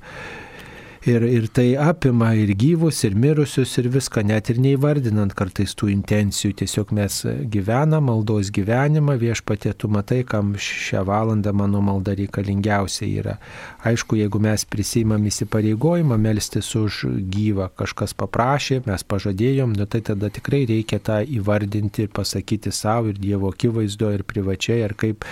Ir, 1.05 1.21
ir 1.21 1.45
tai 1.53 1.75
apima 1.77 2.31
ir 2.33 2.49
gyvus, 2.57 3.03
ir 3.05 3.13
mirusius, 3.13 3.75
ir 3.77 3.91
viską, 3.93 4.23
net 4.25 4.47
ir 4.49 4.57
neįvardinant 4.57 5.35
kartais 5.37 5.75
tų 5.77 5.91
intencijų. 5.91 6.55
Tiesiog 6.57 6.93
mes 6.97 7.19
gyvenam 7.53 8.07
maldos 8.09 8.49
gyvenimą, 8.49 9.13
viešpatė 9.21 9.75
tu 9.77 9.85
matai, 9.93 10.23
kam 10.25 10.55
šią 10.57 11.03
valandą 11.05 11.53
mano 11.53 11.83
malda 11.85 12.15
reikalingiausia 12.17 13.05
yra. 13.05 13.35
Aišku, 13.85 14.17
jeigu 14.17 14.41
mes 14.41 14.65
prisimam 14.65 15.27
įsipareigojimą 15.29 16.17
melstis 16.23 16.71
už 16.79 17.03
gyvą, 17.35 17.69
kažkas 17.77 18.17
paprašė, 18.17 18.81
mes 18.89 19.05
pažadėjom, 19.05 19.77
nu, 19.77 19.85
tai 19.85 20.01
tada 20.09 20.31
tikrai 20.33 20.63
reikia 20.73 20.97
tą 20.97 21.19
įvardinti 21.21 22.07
ir 22.07 22.11
pasakyti 22.17 22.73
savo 22.73 23.13
ir 23.13 23.21
Dievo 23.21 23.53
akivaizdo 23.53 24.09
ir 24.09 24.25
privačiai, 24.25 24.81
ar 24.89 24.97
kaip. 24.97 25.29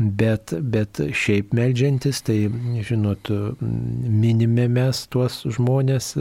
Bet, 0.00 0.56
bet 0.56 1.04
šiaip 1.12 1.52
melžiantis, 1.60 2.24
tai, 2.24 2.40
žinot, 2.88 3.28
minime 3.60 4.70
mes 4.72 5.04
tuos 5.12 5.42
žmonės, 5.44 6.14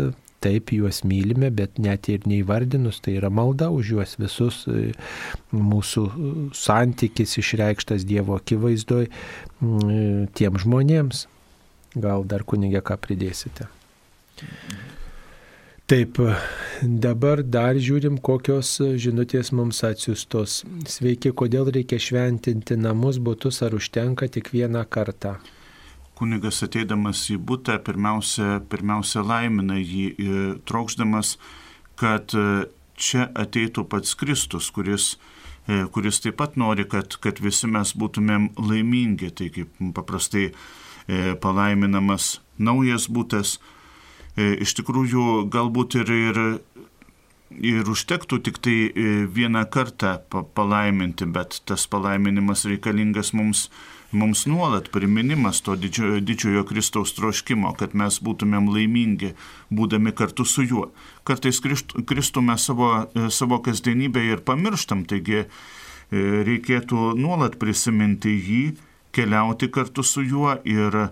taip 0.44 0.72
juos 0.72 1.02
mylime, 1.08 1.50
bet 1.52 1.80
net 1.82 2.08
ir 2.12 2.24
neįvardinus, 2.30 3.02
tai 3.04 3.18
yra 3.20 3.32
malda 3.32 3.70
už 3.76 3.94
juos 3.96 4.16
visus, 4.22 4.62
mūsų 5.52 6.06
santykis 6.56 7.38
išreikštas 7.42 8.08
Dievo 8.08 8.38
akivaizdoj 8.40 9.10
tiem 10.40 10.62
žmonėms. 10.64 11.28
Gal 12.00 12.24
dar 12.30 12.46
kunigė 12.48 12.84
ką 12.86 13.00
pridėsite? 13.02 13.68
Taip, 15.90 16.20
dabar 16.86 17.42
dar 17.42 17.80
žiūrim, 17.82 18.20
kokios 18.22 18.76
žinutės 19.02 19.50
mums 19.58 19.82
atsiustos. 19.88 20.60
Sveiki, 20.86 21.34
kodėl 21.34 21.72
reikia 21.74 21.98
šventinti 21.98 22.78
namus, 22.78 23.18
būtus 23.18 23.64
ar 23.66 23.74
užtenka 23.74 24.30
tik 24.30 24.54
vieną 24.54 24.86
kartą? 24.86 25.40
Kunigas 26.20 26.64
ateidamas 26.66 27.24
į 27.32 27.40
būtą 27.48 27.78
pirmiausia, 27.86 28.60
pirmiausia 28.72 29.24
laimina 29.24 29.80
jį, 29.80 30.06
e, 30.12 30.44
trokšdamas, 30.68 31.38
kad 32.00 32.36
e, 32.36 32.68
čia 33.00 33.30
ateitų 33.40 33.86
pats 33.90 34.18
Kristus, 34.20 34.70
kuris, 34.76 35.14
e, 35.68 35.86
kuris 35.94 36.20
taip 36.24 36.40
pat 36.42 36.60
nori, 36.60 36.86
kad, 36.90 37.16
kad 37.24 37.40
visi 37.44 37.72
mes 37.72 37.96
būtumėm 37.96 38.52
laimingi. 38.60 39.32
Tai 39.32 39.52
kaip 39.56 39.84
paprastai 39.96 40.52
palaiminamas 41.42 42.36
naujas 42.62 43.08
būtas. 43.10 43.56
Iš 44.38 44.76
tikrųjų, 44.78 45.48
galbūt 45.50 45.96
ir, 45.98 46.12
ir, 46.14 46.38
ir 47.58 47.90
užtektų 47.90 48.38
tik 48.46 48.60
tai 48.62 48.76
vieną 49.34 49.64
kartą 49.74 50.20
palaiminti, 50.30 51.26
bet 51.26 51.64
tas 51.66 51.88
palaiminimas 51.90 52.68
reikalingas 52.70 53.34
mums 53.34 53.66
mums 54.12 54.46
nuolat 54.46 54.90
priminimas 54.92 55.62
to 55.62 55.76
didžiojo, 55.76 56.20
didžiojo 56.20 56.64
Kristaus 56.66 57.14
troškimo, 57.18 57.74
kad 57.78 57.94
mes 57.98 58.20
būtumėm 58.24 58.70
laimingi, 58.74 59.34
būdami 59.70 60.14
kartu 60.18 60.46
su 60.46 60.66
juo. 60.66 60.90
Kartais 61.28 61.62
Kristų 61.62 62.42
mes 62.46 62.66
savo, 62.66 62.92
e, 63.14 63.30
savo 63.30 63.60
kasdienybėje 63.66 64.38
ir 64.38 64.46
pamirštam, 64.46 65.06
taigi 65.10 65.44
e, 65.44 65.48
reikėtų 66.48 67.14
nuolat 67.20 67.60
prisiminti 67.62 68.34
jį, 68.34 68.64
keliauti 69.14 69.70
kartu 69.70 70.04
su 70.04 70.26
juo 70.26 70.56
ir 70.66 71.10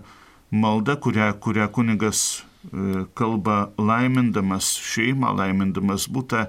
malda, 0.50 0.96
kurią, 0.96 1.32
kurią 1.38 1.68
kunigas 1.70 2.42
e, 2.72 3.04
kalba 3.14 3.68
laimindamas 3.78 4.74
šeimą, 4.82 5.36
laimindamas 5.38 6.08
būtą, 6.10 6.48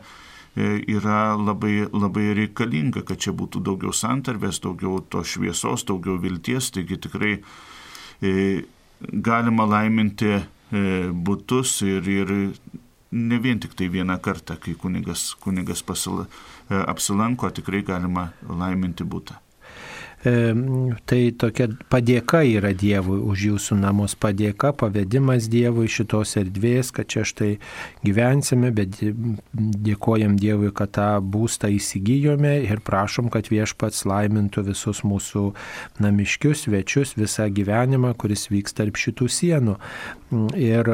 yra 0.60 1.36
labai, 1.38 1.88
labai 1.93 2.34
reikalinga, 2.38 3.03
kad 3.07 3.22
čia 3.22 3.34
būtų 3.38 3.62
daugiau 3.66 3.93
santarvės, 3.95 4.62
daugiau 4.64 4.99
to 5.12 5.24
šviesos, 5.24 5.86
daugiau 5.88 6.20
vilties, 6.22 6.72
taigi 6.76 6.99
tikrai 7.05 7.34
e, 8.22 8.36
galima 8.99 9.68
laiminti 9.70 10.32
e, 10.36 10.41
būtus 11.12 11.80
ir, 11.88 12.10
ir 12.10 12.34
ne 13.12 13.41
vien 13.41 13.60
tik 13.62 13.76
tai 13.78 13.89
vieną 13.89 14.20
kartą, 14.22 14.60
kai 14.62 14.78
kunigas, 14.78 15.32
kunigas 15.41 15.84
pasila, 15.86 16.28
apsilanko, 16.70 17.49
tikrai 17.49 17.82
galima 17.88 18.30
laiminti 18.45 19.07
būtą 19.07 19.39
tai 20.20 21.20
tokia 21.39 21.70
padėka 21.88 22.41
yra 22.43 22.74
Dievui 22.76 23.22
už 23.24 23.43
jūsų 23.53 23.78
namus, 23.80 24.17
padėka, 24.20 24.74
pavedimas 24.76 25.47
Dievui 25.47 25.88
šitos 25.88 26.36
erdvės, 26.41 26.91
kad 26.91 27.07
čia 27.07 27.24
štai 27.24 27.53
gyvensime, 28.03 28.74
bet 28.76 28.99
dėkojam 28.99 30.36
Dievui, 30.39 30.74
kad 30.76 30.91
tą 30.97 31.07
būstą 31.24 31.72
įsigijome 31.72 32.57
ir 32.65 32.84
prašom, 32.84 33.30
kad 33.32 33.47
viešpats 33.47 34.03
laimintų 34.09 34.65
visus 34.67 35.05
mūsų 35.07 35.53
namiškius, 36.03 36.65
svečius, 36.67 37.15
visą 37.15 37.47
gyvenimą, 37.47 38.11
kuris 38.20 38.49
vyks 38.51 38.76
tarp 38.76 38.99
šitų 38.99 39.30
sienų. 39.32 39.78
Ir 40.59 40.91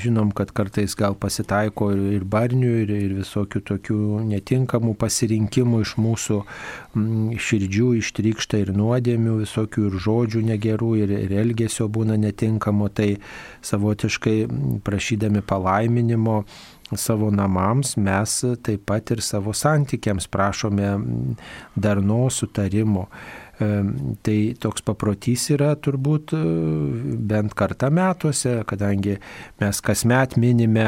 žinom, 0.00 0.30
kad 0.32 0.54
kartais 0.56 0.94
gal 0.96 1.18
pasitaiko 1.18 1.90
ir 2.14 2.22
barnių, 2.24 2.70
ir, 2.84 2.94
ir 3.08 3.18
visokių 3.18 3.64
tokių 3.66 3.98
netinkamų 4.30 4.94
pasirinkimų 5.00 5.82
iš 5.84 5.96
mūsų 6.00 6.38
širdžių 7.50 7.90
ištrykšta 7.98 8.59
ir 8.62 8.72
nuodėmių, 8.76 9.38
visokių 9.44 9.86
ir 9.88 9.96
žodžių 10.06 10.42
negerų, 10.50 10.90
ir, 11.04 11.14
ir 11.26 11.36
elgesio 11.42 11.88
būna 11.92 12.18
netinkamo, 12.20 12.90
tai 12.94 13.14
savotiškai 13.66 14.36
prašydami 14.86 15.42
palaiminimo 15.46 16.42
savo 16.96 17.30
namams 17.30 17.94
mes 17.96 18.32
taip 18.66 18.86
pat 18.86 19.12
ir 19.14 19.22
savo 19.22 19.52
santykiams 19.54 20.26
prašome 20.26 20.88
darno 21.76 22.24
sutarimo. 22.30 23.06
Tai 23.60 24.36
toks 24.56 24.80
paprotys 24.86 25.42
yra 25.52 25.74
turbūt 25.84 26.32
e, 26.32 26.38
bent 27.28 27.52
kartą 27.58 27.90
metuose, 27.92 28.54
kadangi 28.68 29.18
mes 29.60 29.80
kasmet 29.84 30.38
minime 30.40 30.86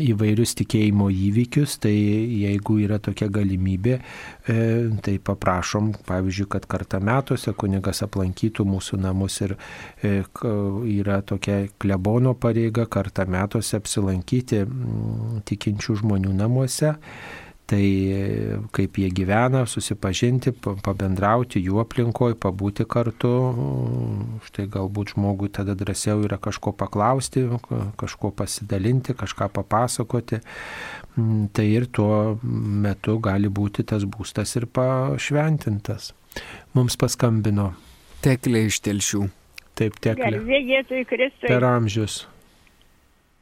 įvairius 0.00 0.54
tikėjimo 0.56 1.10
įvykius, 1.12 1.76
tai 1.84 1.92
jeigu 1.92 2.78
yra 2.86 2.96
tokia 3.04 3.28
galimybė, 3.34 3.98
e, 4.00 4.56
tai 5.04 5.18
paprašom, 5.28 5.92
pavyzdžiui, 6.08 6.48
kad 6.56 6.68
kartą 6.70 7.02
metuose 7.04 7.52
kunigas 7.60 8.00
aplankytų 8.08 8.64
mūsų 8.72 9.02
namus 9.04 9.42
ir 9.44 9.56
e, 10.00 10.16
yra 10.96 11.20
tokia 11.28 11.66
klebono 11.76 12.32
pareiga 12.40 12.88
kartą 12.88 13.28
metuose 13.28 13.76
apsilankyti 13.82 14.64
tikinčių 15.44 16.00
žmonių 16.00 16.32
namuose 16.40 16.96
Tai 17.64 17.84
kaip 18.76 18.98
jie 19.00 19.06
gyvena, 19.16 19.62
susipažinti, 19.64 20.52
pabendrauti 20.84 21.62
jų 21.64 21.78
aplinkoje, 21.80 22.36
pabūti 22.36 22.84
kartu. 22.84 23.30
Štai 24.44 24.66
galbūt 24.74 25.14
žmogui 25.14 25.48
tada 25.48 25.72
drąsiau 25.78 26.26
yra 26.26 26.36
kažko 26.36 26.74
paklausti, 26.76 27.46
kažko 28.00 28.34
pasidalinti, 28.36 29.16
kažką 29.16 29.48
papasakoti. 29.56 30.42
Mm, 31.16 31.48
tai 31.56 31.70
ir 31.70 31.88
tuo 31.88 32.36
metu 32.42 33.16
gali 33.24 33.48
būti 33.48 33.86
tas 33.88 34.04
būstas 34.04 34.52
ir 34.60 34.68
pašventintas. 34.68 36.12
Mums 36.76 37.00
paskambino. 37.00 37.72
Teklė 38.24 38.66
iš 38.68 38.82
telšių. 38.84 39.24
Taip, 39.74 39.96
teklė. 40.04 40.36
Per 41.48 41.64
amžius. 41.72 42.24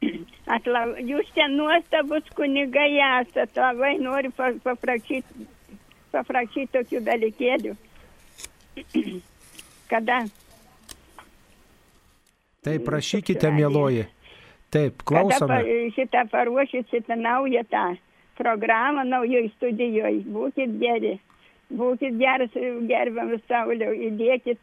Atla, 0.55 0.85
jūs 1.01 1.29
ten 1.35 1.57
nuostabus 1.57 2.27
kunigai 2.37 2.91
esate, 2.99 3.59
labai 3.59 3.95
noriu 4.01 4.31
paprašyti, 4.35 5.47
paprašyti 6.13 6.71
tokių 6.77 7.03
dalykėlių. 7.09 7.75
Kada? 9.91 10.23
Taip, 12.63 12.83
prašykite, 12.87 13.51
mėloji. 13.51 14.07
Taip, 14.73 15.03
klausome. 15.05 15.59
Kada 15.59 15.93
šitą 15.97 16.23
paruošit 16.31 16.89
šitą 16.89 17.17
naują 17.19 17.61
tą 17.69 17.83
programą 18.39 19.03
naujoj 19.05 19.51
studijoje. 19.57 20.23
Būkit 20.33 20.77
geri. 20.81 21.17
Būkit 21.73 22.17
geras, 22.17 22.53
gerbiamas 22.89 23.43
Sauliau, 23.49 23.93
įdėkit 24.07 24.59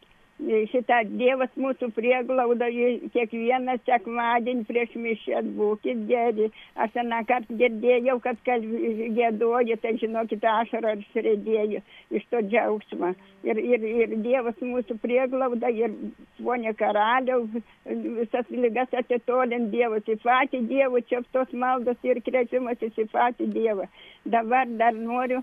šitą 0.71 1.01
Dievas 1.19 1.51
mūsų 1.59 1.91
prieglauda, 1.95 2.67
kiekvieną 3.13 3.77
sekmadienį 3.85 4.65
prieš 4.65 4.95
mišęs 4.95 5.49
būkit 5.57 6.05
geri. 6.09 6.49
Aš 6.75 6.97
aną 7.03 7.21
kartą 7.29 7.57
girdėjau, 7.59 8.17
kad 8.23 8.37
gėdoji, 8.45 9.77
tai 9.83 9.93
žinokit, 10.01 10.43
ašarą 10.43 10.95
ir 10.97 11.05
srėdėjau 11.11 11.83
iš 12.17 12.25
to 12.31 12.41
džiaugsmo. 12.49 13.13
Ir, 13.43 13.57
ir, 13.57 13.85
ir 13.85 14.17
Dievas 14.21 14.57
mūsų 14.61 14.97
prieglauda, 15.01 15.69
ir 15.69 15.93
ponė 16.41 16.73
karaliau, 16.77 17.47
visas 17.85 18.49
lygas 18.49 18.93
atitolint 18.97 19.71
Dievus, 19.73 20.05
į 20.09 20.19
patį 20.25 20.65
Dievą, 20.69 21.01
čia 21.09 21.23
tos 21.33 21.53
maldos 21.53 21.97
ir 22.03 22.21
kreipimas 22.25 22.81
į 22.81 23.07
patį 23.13 23.49
Dievą. 23.53 23.89
Dabar 24.25 24.69
dar 24.77 24.93
noriu 24.97 25.41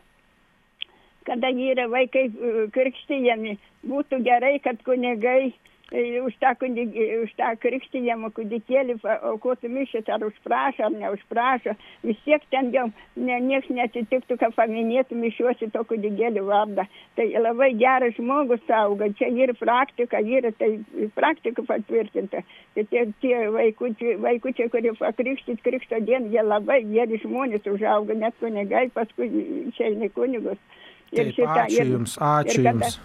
kada 1.29 1.53
yra 1.53 1.89
vaikai 1.93 2.29
e, 2.29 2.53
krikštijami, 2.73 3.59
būtų 3.89 4.23
gerai, 4.25 4.57
kad 4.65 4.81
kunigai 4.87 5.51
e, 5.93 6.21
už 6.25 6.37
tą, 6.41 6.55
kunig, 6.61 6.95
už 7.25 7.35
tą 7.37 7.51
krikštijamą 7.61 8.31
kūdikėlį 8.37 8.97
aukotų 9.31 9.69
mišęs, 9.73 10.09
ar 10.15 10.25
užprašo, 10.25 10.87
ar 10.89 10.97
neužprašo, 10.97 11.75
vis 12.09 12.23
tiek 12.25 12.45
ten 12.53 12.71
jau 12.73 12.87
ne, 13.17 13.37
nieks 13.45 13.69
nesitiktų, 13.69 14.39
kad 14.41 14.57
paminėtų 14.57 15.19
mišiuosi 15.21 15.69
to 15.75 15.85
kūdikėlį 15.91 16.47
vardą. 16.49 16.89
Tai 17.21 17.29
labai 17.45 17.71
geras 17.81 18.17
žmogus 18.17 18.73
auga, 18.81 19.11
čia 19.21 19.29
yra 19.29 19.57
praktika, 19.61 20.25
yra 20.25 20.55
tai 20.57 20.73
praktika 21.17 21.67
patvirtinta. 21.69 22.45
Tai 22.75 22.89
tie, 22.89 23.05
tie 23.21 23.45
vaikučiai, 23.53 24.17
vaikučiai, 24.25 24.73
kurie 24.73 24.97
pakrikštyti 24.97 25.65
krikšto 25.65 26.01
dieną, 26.09 26.33
jie 26.33 26.45
labai 26.45 26.83
geri 26.89 27.21
žmonės 27.25 27.69
užauga, 27.69 28.17
net 28.17 28.37
kunigai 28.41 28.89
paskui 28.97 29.29
išeina 29.69 30.13
kunigus. 30.17 30.61
Taip, 31.09 31.31
šitą, 31.37 31.55
ačiū 31.65 31.81
ir, 31.85 31.93
Jums, 31.95 32.17
ačiū 32.21 32.61
ir 32.61 32.69
kada, 32.69 32.91
Jums. 32.91 32.99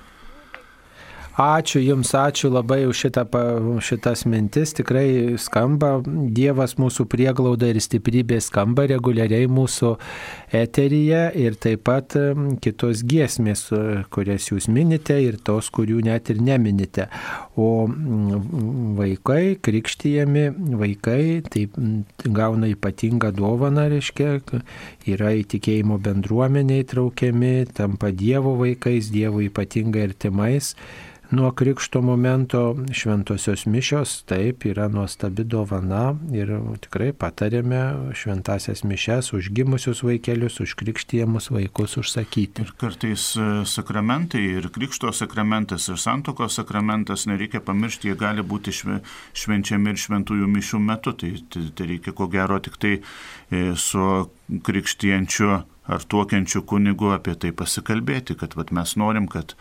Ačiū 1.33 1.79
Jums, 1.81 2.11
ačiū 2.13 2.51
labai 2.53 2.83
už 2.85 3.07
šitą, 3.07 3.23
šitas 3.81 4.21
mintis. 4.29 4.69
Tikrai 4.77 5.33
skamba, 5.41 5.95
Dievas 6.05 6.75
mūsų 6.77 7.07
prieglauda 7.09 7.71
ir 7.73 7.79
stiprybė 7.81 8.37
skamba 8.37 8.85
reguliariai 8.91 9.47
mūsų 9.49 9.95
eteryje 10.53 11.23
ir 11.41 11.55
taip 11.57 11.81
pat 11.89 12.13
kitos 12.61 13.01
giesmės, 13.01 13.63
kurias 14.13 14.51
Jūs 14.51 14.67
minite 14.69 15.17
ir 15.17 15.39
tos, 15.41 15.71
kurių 15.73 16.03
net 16.05 16.29
ir 16.29 16.37
neminite. 16.37 17.07
O 17.57 17.87
vaikai, 18.99 19.57
krikštyjami 19.57 20.43
vaikai, 20.83 21.23
taip 21.49 21.79
gauna 22.29 22.69
ypatingą 22.75 23.31
dovaną, 23.33 23.87
reiškia, 23.95 24.35
yra 25.09 25.33
įtikėjimo 25.41 25.97
bendruomenė 25.97 26.83
įtraukiami, 26.83 27.55
tampa 27.73 28.13
Dievo 28.13 28.53
vaikais, 28.61 29.09
Dievo 29.09 29.41
ypatingai 29.41 30.05
artimais 30.11 30.75
nuo 31.33 31.51
krikšto 31.51 32.01
momento 32.01 32.75
šventosios 32.91 33.65
mišios, 33.65 34.23
taip, 34.29 34.65
yra 34.69 34.87
nuostabi 34.91 35.43
dovana 35.43 36.13
ir 36.35 36.51
tikrai 36.83 37.09
patarėme 37.17 38.13
šventasias 38.17 38.83
mišes 38.85 39.31
užgimusius 39.33 40.03
vaikelius, 40.05 40.59
užkrikštijamus 40.63 41.49
vaikus 41.53 41.97
užsakyti. 42.01 42.67
Ir 42.67 42.73
kartais 42.77 43.25
e, 43.37 43.49
sakramentai, 43.69 44.43
ir 44.59 44.69
krikšto 44.73 45.13
sakramentas, 45.15 45.89
ir 45.89 45.97
santokos 46.01 46.59
sakramentas, 46.61 47.25
nereikia 47.29 47.63
pamiršti, 47.65 48.11
jie 48.11 48.19
gali 48.19 48.45
būti 48.45 48.75
švenčiami 48.75 49.93
ir 49.93 50.01
šventųjų 50.05 50.49
mišių 50.53 50.81
metu, 50.85 51.15
tai, 51.17 51.35
tai, 51.49 51.67
tai 51.73 51.91
reikia 51.95 52.13
ko 52.13 52.29
gero 52.31 52.61
tik 52.63 52.77
tai 52.77 52.97
e, 52.99 53.71
su 53.79 54.09
krikštijančiu 54.63 55.63
ar 55.83 56.03
tuokiančiu 56.07 56.63
kunigu 56.67 57.11
apie 57.11 57.35
tai 57.35 57.51
pasikalbėti, 57.55 58.37
kad 58.39 58.55
vat, 58.55 58.71
mes 58.75 58.95
norim, 58.99 59.27
kad 59.27 59.57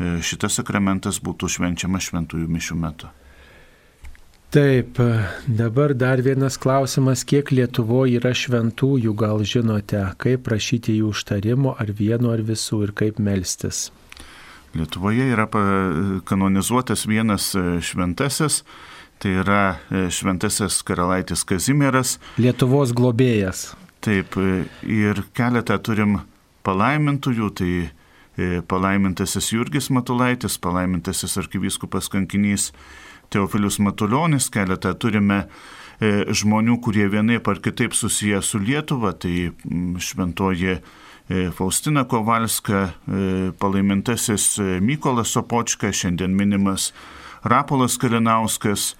šitas 0.00 0.60
sakramentas 0.60 1.18
būtų 1.22 1.50
švenčiamas 1.56 2.08
šventųjų 2.08 2.48
mišių 2.48 2.78
metu. 2.80 3.10
Taip, 4.52 4.98
dabar 5.46 5.94
dar 5.96 6.20
vienas 6.20 6.58
klausimas, 6.60 7.22
kiek 7.24 7.48
Lietuvoje 7.56 8.18
yra 8.18 8.34
šventųjų, 8.36 9.14
gal 9.16 9.40
žinote, 9.48 10.02
kaip 10.20 10.42
prašyti 10.44 10.98
jų 10.98 11.14
užtarimo, 11.14 11.72
ar 11.80 11.88
vieno, 11.96 12.34
ar 12.34 12.42
visų, 12.44 12.82
ir 12.84 12.92
kaip 12.92 13.16
melstis. 13.16 13.86
Lietuvoje 14.76 15.30
yra 15.32 15.46
kanonizuotas 16.28 17.06
vienas 17.08 17.48
e, 17.56 17.80
šventasis, 17.80 18.60
tai 19.24 19.32
yra 19.40 19.62
e, 19.88 20.04
šventasis 20.12 20.82
karalaitis 20.84 21.46
Kazimieras. 21.48 22.18
Lietuvos 22.36 22.92
globėjas. 22.92 23.70
Taip, 24.04 24.36
ir 24.84 25.24
keletą 25.32 25.80
turim 25.80 26.18
palaimintųjų, 26.68 27.50
tai 27.56 27.72
E, 27.80 28.01
palaimintasis 28.68 29.52
Jurgis 29.52 29.90
Matulaitis, 29.90 30.58
palaimintasis 30.58 31.38
arkivyskupas 31.38 32.08
kankinys 32.08 32.70
Teofilius 33.32 33.78
Matuljonis, 33.78 34.50
keletą 34.52 34.92
turime 35.00 35.44
e, 36.00 36.24
žmonių, 36.32 36.78
kurie 36.84 37.06
vienaip 37.12 37.48
ar 37.48 37.60
kitaip 37.64 37.96
susiję 37.96 38.42
su 38.44 38.60
Lietuva, 38.60 39.12
tai 39.12 39.52
šventoji 39.98 40.74
e, 40.76 40.80
Faustina 41.56 42.04
Kovalska, 42.04 42.82
palaimintasis 43.60 44.58
Mykolas 44.84 45.32
Sopočka, 45.32 45.92
šiandien 45.92 46.36
minimas 46.36 46.90
Rapolas 47.44 47.96
Kalinauskas, 47.98 48.92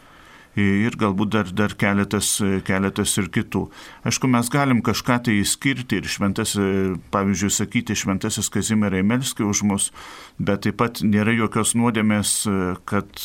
ir 0.59 0.97
galbūt 1.01 1.33
dar, 1.33 1.51
dar 1.57 1.75
keletas, 1.79 2.35
keletas 2.67 3.17
ir 3.21 3.29
kitų. 3.33 3.67
Aišku, 4.09 4.29
mes 4.31 4.51
galim 4.53 4.83
kažką 4.85 5.19
tai 5.27 5.39
įskirti 5.41 6.01
ir 6.01 6.09
šventas, 6.11 6.57
pavyzdžiui, 7.15 7.53
sakyti 7.53 7.97
šventasis 7.99 8.51
Kazimierai 8.53 9.05
Melski 9.07 9.47
už 9.47 9.65
mus, 9.69 9.91
bet 10.39 10.67
taip 10.67 10.81
pat 10.83 11.05
nėra 11.07 11.35
jokios 11.37 11.77
nuodėmės, 11.79 12.35
kad, 12.85 13.25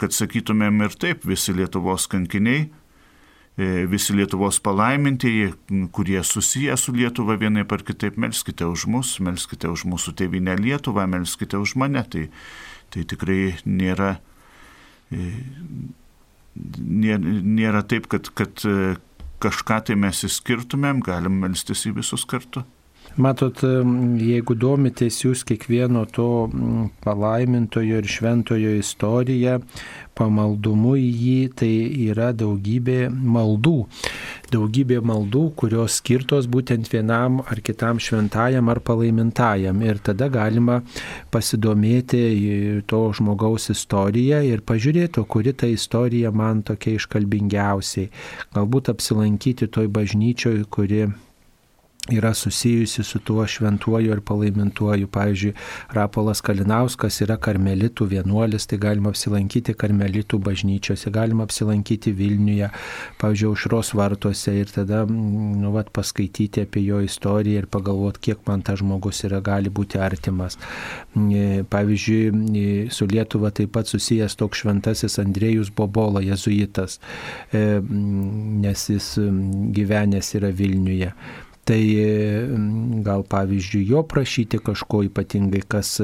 kad 0.00 0.16
sakytumėm 0.16 0.86
ir 0.86 0.96
taip 1.00 1.28
visi 1.28 1.56
Lietuvos 1.56 2.08
kankiniai 2.12 2.70
visi 3.90 4.14
Lietuvos 4.16 4.60
palaimintieji, 4.60 5.52
kurie 5.92 6.24
susiję 6.24 6.76
su 6.76 6.92
Lietuva 6.92 7.36
vienaip 7.38 7.72
ar 7.72 7.84
kitaip, 7.86 8.16
melskite 8.16 8.66
už 8.66 8.86
mus, 8.90 9.20
melskite 9.20 9.70
už 9.70 9.84
mūsų 9.86 10.14
tėvynę 10.18 10.56
Lietuvą, 10.58 11.06
melskite 11.06 11.58
už 11.62 11.76
mane. 11.78 12.02
Tai, 12.02 12.26
tai 12.90 13.04
tikrai 13.06 13.54
nėra, 13.64 14.18
nėra 16.54 17.82
taip, 17.90 18.08
kad, 18.12 18.30
kad 18.38 18.64
kažką 19.44 19.80
tai 19.88 19.96
mes 19.98 20.24
įskirtumėm, 20.28 21.02
galim 21.04 21.40
melstis 21.42 21.84
į 21.88 21.96
visus 22.00 22.24
kartu. 22.28 22.64
Matot, 23.14 23.60
jeigu 24.18 24.56
domitės 24.58 25.20
jūs 25.22 25.44
kiekvieno 25.46 26.00
to 26.10 26.48
palaimintojo 27.04 28.00
ir 28.00 28.08
šventojo 28.10 28.72
istoriją, 28.80 29.60
pamaldumu 30.18 30.96
į 30.98 31.04
jį, 31.06 31.36
tai 31.54 31.70
yra 32.08 32.32
daugybė 32.34 33.06
maldų. 33.14 33.76
Daugybė 34.50 34.98
maldų, 35.06 35.44
kurios 35.60 36.00
skirtos 36.00 36.48
būtent 36.50 36.90
vienam 36.90 37.38
ar 37.46 37.62
kitam 37.62 38.00
šventajam 38.02 38.72
ar 38.74 38.80
palaimintajam. 38.82 39.82
Ir 39.86 40.00
tada 40.02 40.26
galima 40.26 40.80
pasidomėti 41.30 42.82
to 42.90 43.02
žmogaus 43.14 43.70
istoriją 43.70 44.40
ir 44.48 44.64
pažiūrėti, 44.66 45.22
kuri 45.22 45.54
ta 45.54 45.70
istorija 45.70 46.34
man 46.34 46.64
tokia 46.66 46.96
iškalbingiausiai. 46.98 48.10
Galbūt 48.58 48.90
apsilankyti 48.90 49.70
toj 49.70 49.86
bažnyčioj, 49.94 50.64
kuri 50.66 51.06
yra 52.12 52.34
susijusi 52.34 53.02
su 53.02 53.18
tuo 53.18 53.46
šventuoju 53.46 54.12
ir 54.12 54.20
palaimintuoju. 54.20 55.06
Pavyzdžiui, 55.08 55.52
Rapolas 55.96 56.42
Kalinauskas 56.44 57.22
yra 57.24 57.38
karmelitų 57.40 58.08
vienuolis, 58.10 58.66
tai 58.68 58.76
galima 58.82 59.08
apsilankyti 59.14 59.72
karmelitų 59.80 60.38
bažnyčiose, 60.44 61.10
galima 61.10 61.46
apsilankyti 61.48 62.12
Vilniuje, 62.12 62.68
pavyzdžiui, 63.20 63.48
Aušros 63.54 63.94
vartuose 63.96 64.52
ir 64.58 64.72
tada 64.74 65.04
nu, 65.08 65.72
vat, 65.72 65.88
paskaityti 65.96 66.66
apie 66.66 66.82
jo 66.84 67.00
istoriją 67.04 67.62
ir 67.62 67.70
pagalvoti, 67.72 68.20
kiek 68.28 68.44
man 68.48 68.60
tas 68.66 68.82
žmogus 68.82 69.24
yra 69.24 69.40
gali 69.44 69.72
būti 69.72 70.00
artimas. 70.02 70.58
Pavyzdžiui, 71.14 72.90
su 72.92 73.08
Lietuva 73.08 73.48
taip 73.54 73.72
pat 73.78 73.88
susijęs 73.88 74.36
toks 74.36 74.60
šventasis 74.60 75.16
Andrėjus 75.24 75.72
Bobola, 75.72 76.20
jezuitas, 76.24 77.00
e, 77.52 77.80
nes 77.80 78.86
jis 78.92 79.10
gyvenęs 79.72 80.34
yra 80.36 80.52
Vilniuje. 80.52 81.14
Tai 81.64 81.80
mm, 81.80 83.00
gal 83.06 83.24
pavyzdžiui 83.24 83.86
jo 83.88 84.02
prašyti 84.04 84.60
kažko 84.60 85.00
ypatingai, 85.08 85.62
kas 85.68 85.96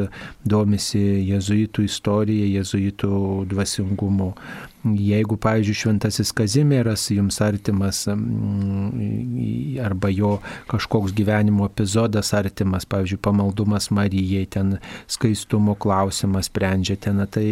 domisi 0.45 1.03
jezuitų 1.29 1.85
istorija, 1.85 2.49
jezuitų 2.61 3.11
dvasingumu. 3.51 4.33
Jeigu, 4.81 5.37
pavyzdžiui, 5.37 5.77
šventasis 5.77 6.31
Kazimieras 6.33 7.03
jums 7.13 7.37
artimas 7.45 8.07
mm, 8.09 9.77
arba 9.85 10.09
jo 10.09 10.39
kažkoks 10.71 11.13
gyvenimo 11.13 11.69
epizodas 11.69 12.33
artimas, 12.33 12.89
pavyzdžiui, 12.89 13.21
pamaldumas 13.21 13.91
Marijai, 13.93 14.47
ten 14.49 14.79
skaistumo 15.05 15.77
klausimas 15.77 16.49
sprendžia 16.49 16.97
ten, 16.97 17.21
tai 17.29 17.45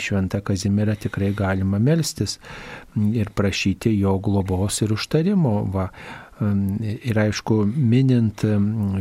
šventą 0.00 0.40
Kazimierą 0.40 0.96
tikrai 1.04 1.34
galima 1.36 1.76
melstis 1.76 2.38
ir 3.12 3.28
prašyti 3.36 3.92
jo 3.98 4.16
globos 4.24 4.80
ir 4.80 4.96
užtarimo. 4.96 5.58
Va. 5.74 5.90
Ir 6.42 7.18
aišku, 7.18 7.60
minint 7.62 8.42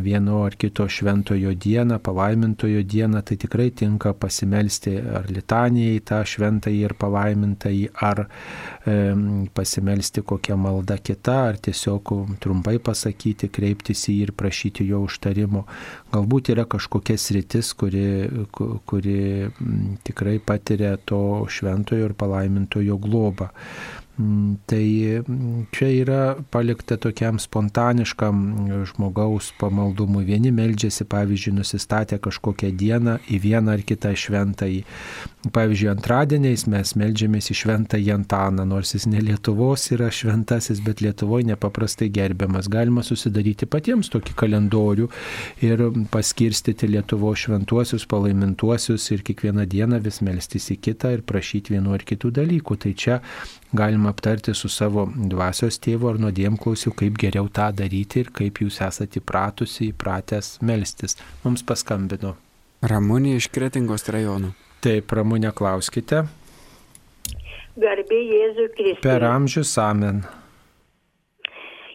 vieno 0.05 0.43
ar 0.45 0.53
kito 0.53 0.86
šventojo 0.86 1.55
dieną, 1.57 1.97
palaimintojo 2.05 2.84
dieną, 2.86 3.23
tai 3.25 3.38
tikrai 3.41 3.71
tinka 3.73 4.11
pasimelsti 4.13 4.93
ar 5.01 5.25
litanijai 5.34 6.03
tą 6.05 6.19
šventąjį 6.29 6.84
ir 6.86 6.93
palaimintąjį, 7.01 7.88
ar 8.05 8.21
e, 8.27 8.97
pasimelsti 9.57 10.21
kokią 10.29 10.59
maldą 10.61 10.99
kitą, 11.01 11.39
ar 11.49 11.57
tiesiog 11.57 12.13
trumpai 12.43 12.77
pasakyti, 12.77 13.49
kreiptis 13.49 14.05
į 14.13 14.19
jį 14.19 14.27
ir 14.27 14.36
prašyti 14.38 14.86
jo 14.91 15.01
užtarimo. 15.07 15.65
Galbūt 16.13 16.53
yra 16.53 16.67
kažkokia 16.69 17.17
sritis, 17.17 17.73
kuri, 17.73 18.29
kuri 18.53 19.17
tikrai 20.05 20.38
patiria 20.38 20.99
to 21.01 21.49
šventojo 21.49 22.11
ir 22.11 22.17
palaimintojo 22.19 23.01
globą. 23.01 23.49
Mm, 24.18 24.55
tai 24.66 25.22
mm, 25.28 25.66
čia 25.74 25.88
yra 25.89 26.36
palikta 26.53 26.99
tokiam 27.01 27.39
spontaniškam 27.41 28.36
žmogaus 28.86 29.47
pamaldumui. 29.57 30.22
Vieni 30.28 30.51
meldžiasi, 30.53 31.07
pavyzdžiui, 31.09 31.55
nusistatę 31.57 32.20
kažkokią 32.22 32.70
dieną 32.78 33.16
į 33.26 33.39
vieną 33.41 33.74
ar 33.74 33.82
kitą 33.82 34.11
šventąjį. 34.14 34.84
Pavyzdžiui, 35.53 35.89
antradieniais 35.95 36.68
mes 36.70 36.93
meldžiamės 36.95 37.49
į 37.49 37.57
šventąjį 37.64 38.14
Antaną, 38.14 38.68
nors 38.70 38.93
jis 38.93 39.07
ne 39.09 39.24
Lietuvos 39.26 39.88
yra 39.97 40.11
šventasis, 40.14 40.84
bet 40.86 41.01
Lietuvoje 41.01 41.49
nepaprastai 41.49 42.11
gerbiamas. 42.14 42.70
Galima 42.70 43.01
susidaryti 43.01 43.66
patiems 43.66 44.14
tokį 44.14 44.38
kalendorių 44.43 45.09
ir 45.66 45.84
paskirstyti 46.14 46.91
Lietuvos 46.93 47.47
šventuosius, 47.47 48.05
palaimintuosius 48.14 49.09
ir 49.09 49.26
kiekvieną 49.26 49.66
dieną 49.74 50.03
vis 50.05 50.22
melstis 50.22 50.70
į 50.70 50.80
kitą 50.86 51.18
ir 51.18 51.26
prašyti 51.26 51.74
vienu 51.74 51.97
ar 51.97 52.05
kitų 52.05 52.36
dalykų. 52.38 52.80
Tai 52.86 52.93
čia 52.93 53.20
galima 53.74 54.09
aptarti 54.13 54.53
su 54.53 54.69
savo 54.69 55.07
dvasios 55.15 55.80
tėvu 55.82 56.11
ar 56.11 56.19
nuodėmklausiu, 56.21 56.93
kaip 56.97 57.17
geriau 57.21 57.49
tą 57.49 57.71
daryti 57.76 58.21
ir 58.24 58.30
kaip 58.38 58.61
jūs 58.61 58.80
esate 58.86 59.21
įpratusi, 59.21 59.89
įpratęs 59.91 60.59
melstis. 60.61 61.17
Mums 61.43 61.65
paskambino. 61.65 62.36
Ramūnė 62.84 63.38
iš 63.39 63.49
Kretingos 63.55 64.05
rajonų. 64.13 64.53
Taip, 64.84 65.11
Ramūnė, 65.15 65.53
klauskite. 65.55 66.26
Garbė 67.80 68.19
Jėzui 68.19 68.67
Kristui. 68.76 69.03
Per 69.05 69.24
amžius 69.26 69.71
amen. 69.82 70.21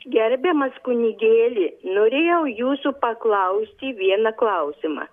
Gerbiamas 0.08 0.74
kunigėlį, 0.86 1.68
norėjau 1.92 2.40
jūsų 2.48 2.94
paklausti 3.02 3.92
vieną 3.98 4.32
klausimą. 4.40 5.04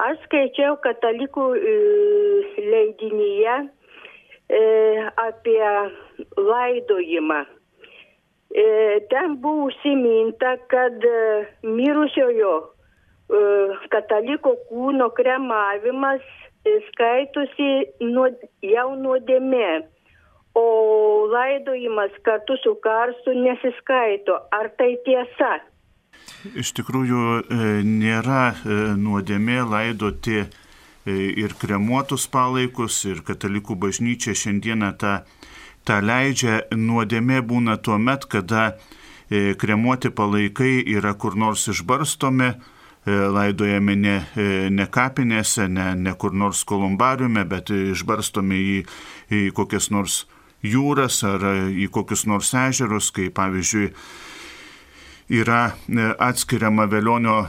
Aš 0.00 0.22
skaičiau 0.24 0.78
katalikų 0.80 1.44
e, 1.52 1.72
leidinyje 2.64 3.56
apie 5.16 5.68
laidojimą. 6.36 7.40
E, 8.54 9.00
ten 9.08 9.36
buvo 9.40 9.64
užsiminta, 9.64 10.56
kad 10.68 11.04
e, 11.04 11.46
mirusiojo 11.62 12.52
kataliko 13.88 14.50
kūno 14.68 15.06
kremavimas 15.16 16.24
skaitosi 16.90 17.68
nuo, 18.04 18.26
jau 18.60 18.90
nuodėmė, 19.00 19.70
o 20.52 20.64
laidojimas 21.32 22.12
kartu 22.28 22.58
su 22.60 22.74
karstu 22.84 23.32
nesiskaito. 23.38 24.36
Ar 24.52 24.68
tai 24.76 24.90
tiesa? 25.06 25.54
Iš 26.60 26.74
tikrųjų 26.76 27.22
nėra 27.88 28.42
nuodėmė 29.00 29.62
laidoti 29.70 30.42
E, 30.42 30.61
ir 31.06 31.54
kremuotus 31.58 32.28
palaikus, 32.30 33.02
ir 33.08 33.22
katalikų 33.26 33.76
bažnyčia 33.80 34.34
šiandieną 34.38 34.92
tą, 35.00 35.14
tą 35.88 36.00
leidžia. 36.02 36.62
Nuodėmė 36.76 37.40
būna 37.46 37.78
tuo 37.82 37.98
met, 37.98 38.26
kada 38.30 38.72
e, 39.30 39.54
kremuoti 39.58 40.12
palaikai 40.14 40.82
yra 40.94 41.14
kur 41.14 41.34
nors 41.36 41.66
išbarstomi, 41.72 42.52
e, 42.52 43.16
laidojami 43.36 43.96
ne, 43.98 44.16
ne 44.70 44.86
kapinėse, 44.86 45.66
ne, 45.68 45.92
ne 45.98 46.14
kur 46.14 46.32
nors 46.32 46.62
kolumbariume, 46.64 47.44
bet 47.50 47.74
išbarstomi 47.74 48.62
į, 48.76 48.78
į 49.30 49.48
kokias 49.56 49.90
nors 49.90 50.22
jūras 50.62 51.22
ar 51.26 51.42
į 51.74 51.88
kokius 51.90 52.26
nors 52.30 52.52
ežerus, 52.54 53.10
kaip 53.10 53.34
pavyzdžiui 53.34 53.90
yra 55.32 55.72
e, 55.88 56.14
atskiriama 56.18 56.84
velionio 56.84 57.36
e, 57.42 57.46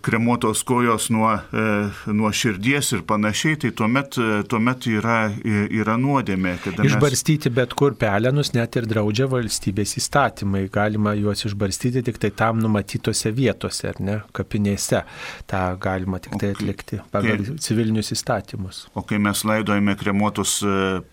kremuotos 0.00 0.62
kojos 0.62 1.08
nuo, 1.10 1.30
e, 1.32 2.12
nuo 2.12 2.30
širdies 2.32 2.92
ir 2.92 3.04
panašiai, 3.08 3.56
tai 3.62 3.70
tuomet, 3.76 4.18
tuomet 4.50 4.88
yra, 4.92 5.16
yra 5.44 5.96
nuodėmė. 6.00 6.54
Išbarstyti 6.84 7.48
mes... 7.48 7.56
bet 7.56 7.74
kur 7.78 7.96
pelenus 7.98 8.52
net 8.56 8.76
ir 8.76 8.88
draudžia 8.90 9.28
valstybės 9.32 9.96
įstatymai. 10.02 10.66
Galima 10.72 11.14
juos 11.16 11.46
išbarstyti 11.48 12.04
tik 12.06 12.20
tai 12.20 12.32
tam 12.36 12.60
numatytose 12.62 13.32
vietose, 13.34 13.88
ar 13.92 14.02
ne, 14.04 14.20
kapinėse. 14.36 15.02
Ta 15.48 15.64
galima 15.80 16.20
tik 16.22 16.36
tai 16.40 16.52
atlikti 16.56 17.00
pagal 17.12 17.40
kai, 17.40 17.58
civilinius 17.64 18.12
įstatymus. 18.16 18.84
O 18.92 19.04
kai 19.06 19.20
mes 19.22 19.44
laidojame 19.48 19.96
kremuotus 19.98 20.58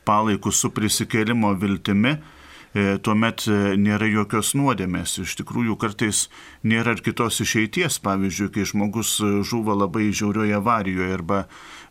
palaikus 0.08 0.60
su 0.60 0.74
prisikėlimo 0.76 1.56
viltimi, 1.62 2.18
tuomet 2.76 3.46
e, 3.48 3.58
nėra 3.80 4.08
jokios 4.12 4.52
nuodėmės. 4.58 5.16
Iš 5.24 5.38
tikrųjų, 5.40 5.78
kartais 5.80 6.26
nėra 6.68 6.98
ir 6.98 7.04
kitos 7.06 7.40
išeities. 7.46 8.02
Pavyzdžiui, 8.04 8.50
kai 8.52 8.66
žmogus 8.68 9.16
e, 9.24 9.30
žuva 9.48 9.78
labai 9.80 10.10
žiaurioje 10.12 10.58
avarijoje 10.60 11.16
arba, 11.16 11.46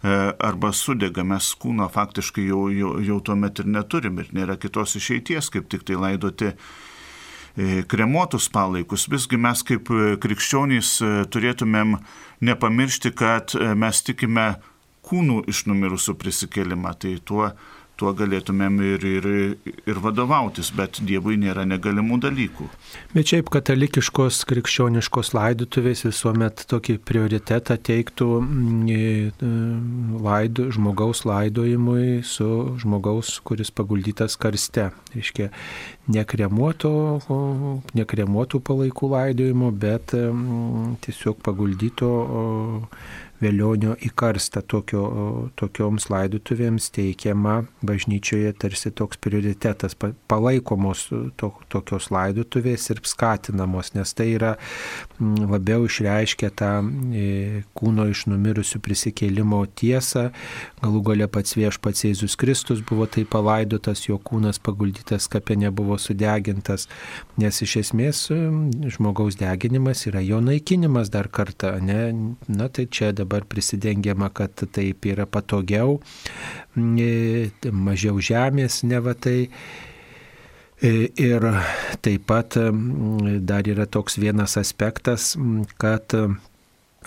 arba 0.05 0.69
sudega, 0.77 1.23
mes 1.25 1.47
kūno 1.57 1.87
faktiškai 1.89 2.43
jau, 2.45 2.67
jau, 2.69 2.91
jau 3.01 3.23
tuomet 3.25 3.63
ir 3.63 3.71
neturim 3.73 4.19
ir 4.21 4.29
nėra 4.37 4.59
kitos 4.61 4.99
išeities, 5.01 5.49
kaip 5.49 5.71
tik 5.73 5.87
tai 5.89 5.97
laidoti 5.97 6.51
kremuotus 7.89 8.51
palaikus. 8.53 9.07
Visgi 9.09 9.39
mes 9.41 9.63
kaip 9.65 9.89
krikščionys 10.21 10.91
turėtumėm 11.33 11.97
nepamiršti, 12.45 13.15
kad 13.17 13.57
mes 13.57 14.03
tikime 14.05 14.51
kūnų 15.09 15.45
iš 15.49 15.65
numirusių 15.71 16.19
prisikelimą. 16.21 16.93
Tai 17.01 17.15
tuo 17.25 17.49
tuo 18.01 18.13
galėtumėm 18.17 18.81
ir, 18.83 19.05
ir, 19.07 19.27
ir 19.87 20.01
vadovautis, 20.03 20.71
bet 20.75 20.99
Dievui 21.07 21.37
nėra 21.41 21.65
negalimų 21.69 22.19
dalykų. 22.25 22.67
Bet 23.15 23.31
šiaip 23.31 23.51
katalikiškos 23.55 24.41
krikščioniškos 24.51 25.33
laidutuvės 25.37 26.05
visuomet 26.09 26.65
tokį 26.71 26.99
prioritetą 27.07 27.77
teiktų 27.89 28.29
mm, 28.43 30.19
laidu, 30.25 30.69
žmogaus 30.75 31.25
laidojimui 31.29 32.23
su 32.27 32.49
žmogaus, 32.83 33.37
kuris 33.47 33.71
paguldytas 33.75 34.39
karste. 34.41 34.91
Reiškia, 35.15 35.51
nekremuoto, 36.11 36.95
nekremuotų 37.95 38.61
palaikų 38.67 39.13
laidojimo, 39.15 39.71
bet 39.71 40.17
mm, 40.19 40.97
tiesiog 41.07 41.39
paguldyto 41.47 42.11
velionio 43.45 43.95
į 44.01 44.11
karstą 44.17 44.63
tokio, 44.67 45.05
tokioms 45.61 46.09
laidutuvėms 46.13 46.91
teikiama 46.95 47.61
bažnyčioje 47.85 48.55
tarsi 48.59 48.93
toks 48.97 49.21
prioritetas, 49.23 49.97
palaikomos 50.31 51.07
to, 51.41 51.51
tokios 51.73 52.11
laidutuvės 52.15 52.89
ir 52.93 53.03
skatinamos, 53.05 53.93
nes 53.97 54.15
tai 54.17 54.31
yra 54.35 54.55
labiau 55.21 55.87
išreiškia 55.89 56.51
tą 56.59 56.73
e, 56.83 57.63
kūno 57.77 58.09
iš 58.13 58.27
numirusių 58.31 58.81
prisikėlimo 58.85 59.63
tiesą. 59.79 60.29
Galų 60.83 61.03
gale 61.11 61.29
pats 61.33 61.57
viešpats 61.59 62.07
Jėzus 62.07 62.39
Kristus 62.41 62.83
buvo 62.87 63.07
taip 63.11 63.33
palaidotas, 63.35 64.05
jo 64.09 64.19
kūnas 64.19 64.61
paguldytas 64.63 65.29
kapė 65.33 65.59
nebuvo 65.65 65.99
sudegintas, 66.01 66.89
nes 67.41 67.61
iš 67.65 67.77
esmės 67.85 68.27
žmogaus 68.95 69.39
deginimas 69.41 70.05
yra 70.09 70.23
jo 70.25 70.41
naikinimas 70.45 71.11
dar 71.13 71.29
kartą. 71.29 71.77
Ne? 71.83 72.13
Na 72.49 72.69
tai 72.69 72.87
čia 72.87 73.13
dabar 73.17 73.34
dabar 73.35 73.49
prisidengiama, 73.49 74.31
kad 74.31 74.55
taip 74.73 75.07
yra 75.07 75.27
patogiau, 75.27 75.99
e, 76.77 77.51
mažiau 77.73 78.21
žemės 78.23 78.83
neva 78.85 79.15
tai. 79.15 79.49
E, 80.83 81.09
ir 81.17 81.41
taip 82.03 82.27
pat 82.29 82.59
dar 83.41 83.67
yra 83.67 83.87
toks 83.87 84.19
vienas 84.19 84.57
aspektas, 84.61 85.35
kad 85.79 86.15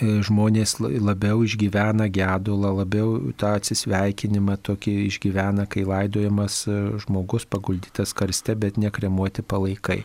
žmonės 0.01 0.77
labiau 0.79 1.41
išgyvena 1.45 2.07
gedulą, 2.13 2.73
labiau 2.81 3.31
tą 3.37 3.55
atsisveikinimą 3.57 4.57
tokį 4.65 4.93
išgyvena, 5.07 5.65
kai 5.69 5.85
laidojamas 5.87 6.59
e, 6.69 6.75
žmogus 7.01 7.47
paguldytas 7.49 8.13
karste, 8.17 8.55
bet 8.59 8.77
nekremuoti 8.77 9.41
palaikai. 9.41 10.03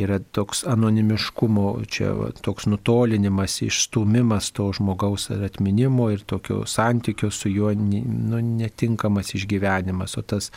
Yra 0.00 0.18
toks 0.34 0.64
anonimiškumo, 0.68 1.66
čia 1.90 2.12
toks 2.42 2.66
nutolinimas, 2.70 3.60
išstumimas 3.66 4.50
to 4.56 4.70
žmogaus 4.76 5.30
atminimo 5.30 6.10
ir 6.10 6.24
tokio 6.26 6.64
santykio 6.66 7.30
su 7.30 7.52
juo 7.52 7.72
nu, 7.74 8.40
netinkamas 8.40 9.34
išgyvenimas, 9.38 10.16
o 10.18 10.22
tas 10.26 10.50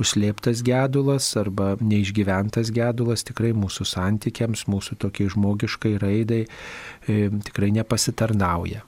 užslėptas 0.00 0.64
gedulas 0.66 1.28
arba 1.38 1.74
neišgyventas 1.80 2.72
gedulas 2.74 3.24
tikrai 3.26 3.52
mūsų 3.56 3.86
santykiams, 3.88 4.64
mūsų 4.70 4.98
tokiai 5.04 5.30
žmogiškai 5.34 5.94
raidai 6.02 6.42
e, 6.44 7.28
tikrai 7.46 7.70
nepasitarnauja. 8.14 8.82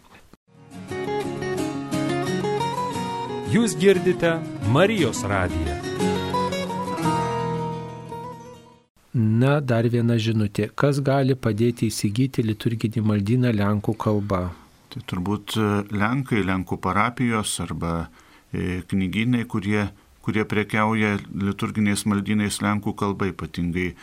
Jūs 3.51 3.77
girdite 3.79 4.41
Marijos 4.71 5.23
radiją. 5.25 5.77
Na 9.15 9.61
dar 9.61 9.87
viena 9.89 10.19
žinutė. 10.19 10.69
Kas 10.75 11.01
gali 11.01 11.35
padėti 11.35 11.89
įsigyti 11.89 12.43
liturginį 12.45 13.03
maldyną 13.03 13.53
Lenkų 13.55 13.97
kalba? 13.97 14.53
Tai 14.93 15.01
turbūt 15.09 15.57
e, 15.57 15.69
Lenkai, 15.91 16.43
Lenkų 16.45 16.77
parapijos 16.77 17.61
arba 17.61 18.11
e, 18.53 18.83
knygynai, 18.85 19.47
kurie, 19.49 19.89
kurie 20.21 20.45
prekiauja 20.45 21.17
liturginiais 21.33 22.05
maldynais 22.05 22.61
Lenkų 22.61 22.93
kalba 22.93 23.31
ypatingai 23.31 23.95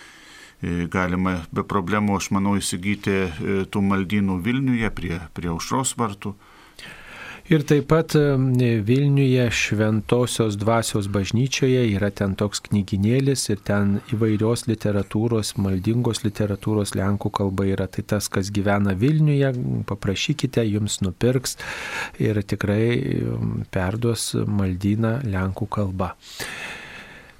galima 0.91 1.37
be 1.51 1.65
problemų, 1.67 2.17
aš 2.19 2.31
manau, 2.35 2.55
įsigyti 2.59 3.67
tų 3.71 3.85
maldynų 3.91 4.39
Vilniuje 4.45 4.89
prie, 4.95 5.19
prie 5.35 5.51
aušros 5.53 5.95
vartų. 5.99 6.35
Ir 7.51 7.65
taip 7.67 7.89
pat 7.91 8.13
Vilniuje 8.87 9.49
Šventosios 9.51 10.55
dvasios 10.55 11.09
bažnyčioje 11.11 11.81
yra 11.91 12.07
ten 12.15 12.37
toks 12.39 12.61
knyginėlis 12.69 13.49
ir 13.51 13.59
ten 13.67 13.97
įvairios 14.15 14.63
literatūros, 14.69 15.57
maldingos 15.59 16.23
literatūros 16.23 16.95
lenkų 16.95 17.33
kalba 17.35 17.65
yra. 17.67 17.89
Tai 17.91 18.05
tas, 18.13 18.29
kas 18.31 18.47
gyvena 18.55 18.95
Vilniuje, 18.95 19.51
paprašykite, 19.89 20.63
jums 20.71 21.01
nupirks 21.03 21.57
ir 22.23 22.39
tikrai 22.47 22.87
perduos 23.75 24.29
maldyną 24.47 25.17
lenkų 25.27 25.67
kalba. 25.67 26.13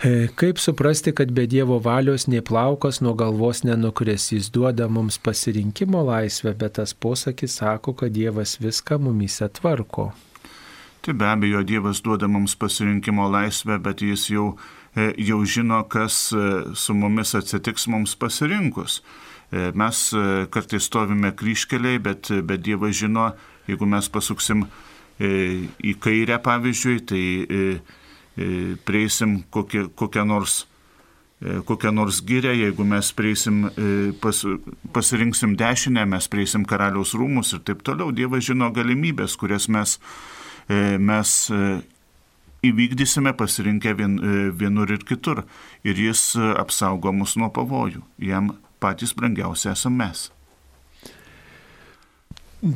E, 0.03 0.27
kaip 0.35 0.59
suprasti, 0.59 1.13
kad 1.15 1.29
be 1.31 1.45
Dievo 1.47 1.77
valios 1.79 2.25
nei 2.27 2.41
plaukas 2.43 2.97
nuo 2.99 3.13
galvos 3.15 3.61
nenukris, 3.63 4.25
jis 4.33 4.49
duoda 4.51 4.89
mums 4.91 5.15
pasirinkimo 5.23 6.01
laisvę, 6.03 6.51
bet 6.59 6.75
tas 6.75 6.91
posakis 6.93 7.55
sako, 7.61 7.93
kad 8.01 8.11
Dievas 8.11 8.57
viską 8.59 8.97
mumise 8.99 9.47
tvarko. 9.47 10.09
Tai 11.07 11.15
be 11.15 11.29
abejo, 11.29 11.63
Dievas 11.63 12.03
duoda 12.03 12.27
mums 12.27 12.57
pasirinkimo 12.59 13.29
laisvę, 13.31 13.79
bet 13.79 14.03
jis 14.03 14.27
jau, 14.33 14.49
e, 14.91 15.13
jau 15.23 15.39
žino, 15.47 15.79
kas 15.87 16.19
e, 16.35 16.43
su 16.75 16.99
mumis 16.99 17.31
atsitiks 17.39 17.87
mums 17.87 18.19
pasirinkus. 18.19 19.01
Mes 19.53 19.97
kartais 20.49 20.87
stovime 20.89 21.29
kryškeliai, 21.37 21.99
bet, 22.01 22.31
bet 22.41 22.63
Dievas 22.65 22.95
žino, 22.97 23.27
jeigu 23.69 23.85
mes 23.85 24.07
pasuksim 24.09 24.63
į 25.21 25.91
kairę, 26.01 26.39
pavyzdžiui, 26.41 26.95
tai 27.05 27.25
prieisim 28.85 29.43
kokią, 29.53 29.89
kokią 29.95 30.25
nors 30.25 30.63
e, 31.41 31.61
kokią 31.65 31.91
nors 31.91 32.21
gyrę, 32.25 32.55
jeigu 32.57 32.85
mes 32.87 33.11
prieisim, 33.13 33.65
e, 33.65 34.13
pas, 34.21 34.43
pasirinksim 34.93 35.55
dešinę, 35.59 36.05
mes 36.09 36.27
prieisim 36.27 36.65
karaliaus 36.65 37.13
rūmus 37.17 37.53
ir 37.53 37.63
taip 37.67 37.83
toliau. 37.85 38.11
Dievas 38.15 38.45
žino 38.47 38.71
galimybės, 38.73 39.37
kurias 39.37 39.69
mes, 39.69 39.99
mes 40.99 41.31
įvykdysime 42.63 43.33
pasirinkę 43.35 43.91
vien, 43.99 44.13
vienur 44.55 44.93
ir 44.95 45.03
kitur. 45.03 45.43
Ir 45.83 45.99
jis 45.99 46.31
apsaugo 46.39 47.11
mus 47.11 47.35
nuo 47.35 47.51
pavojų. 47.51 48.01
Jam 48.23 48.53
patys 48.79 49.11
brangiausia 49.17 49.73
esame 49.75 50.05
mes. 50.05 50.29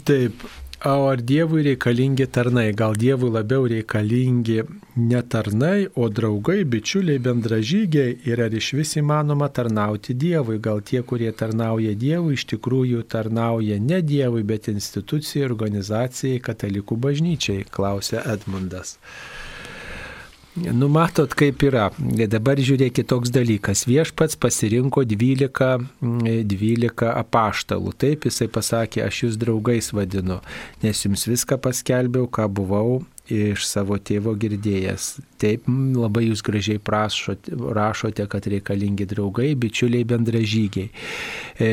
Taip, 0.04 0.44
O 0.86 1.08
ar 1.10 1.22
Dievui 1.22 1.64
reikalingi 1.64 2.28
tarnai? 2.28 2.72
Gal 2.72 2.94
Dievui 2.94 3.32
labiau 3.32 3.66
reikalingi 3.66 4.62
ne 4.96 5.22
tarnai, 5.24 5.88
o 5.96 6.08
draugai, 6.08 6.66
bičiuliai, 6.70 7.18
bendražygiai 7.18 8.20
ir 8.30 8.44
ar 8.46 8.54
iš 8.54 8.68
vis 8.78 8.94
įmanoma 9.02 9.50
tarnauti 9.50 10.14
Dievui? 10.14 10.60
Gal 10.62 10.84
tie, 10.86 11.02
kurie 11.02 11.32
tarnauja 11.34 11.96
Dievui, 11.98 12.38
iš 12.38 12.46
tikrųjų 12.54 13.02
tarnauja 13.10 13.80
ne 13.82 14.04
Dievui, 14.06 14.44
bet 14.46 14.70
institucijai, 14.70 15.48
organizacijai, 15.50 16.38
katalikų 16.46 17.00
bažnyčiai, 17.08 17.66
klausia 17.74 18.22
Edmundas. 18.36 19.00
Numatot, 20.58 21.34
kaip 21.38 21.62
yra. 21.68 21.90
Dabar 22.30 22.58
žiūrėkit 22.58 23.08
toks 23.12 23.30
dalykas. 23.34 23.86
Viešpats 23.90 24.40
pasirinko 24.42 25.04
12, 25.06 25.84
12 26.02 27.12
apaštalų. 27.12 27.94
Taip 28.02 28.26
jisai 28.30 28.50
pasakė, 28.52 29.04
aš 29.06 29.24
jūs 29.26 29.38
draugais 29.42 29.92
vadinu, 29.94 30.40
nes 30.82 31.04
jums 31.06 31.28
viską 31.30 31.60
paskelbiau, 31.62 32.26
ką 32.32 32.50
buvau 32.50 33.04
iš 33.30 33.66
savo 33.68 33.98
tėvo 33.98 34.34
girdėjęs. 34.40 35.08
Taip 35.38 35.68
labai 35.70 36.28
jūs 36.28 36.42
gražiai 36.46 36.80
prašote, 36.82 37.54
rašote, 37.78 38.26
kad 38.32 38.48
reikalingi 38.50 39.06
draugai, 39.10 39.52
bičiuliai, 39.60 40.06
bendražygiai. 40.08 40.90
E, 41.60 41.70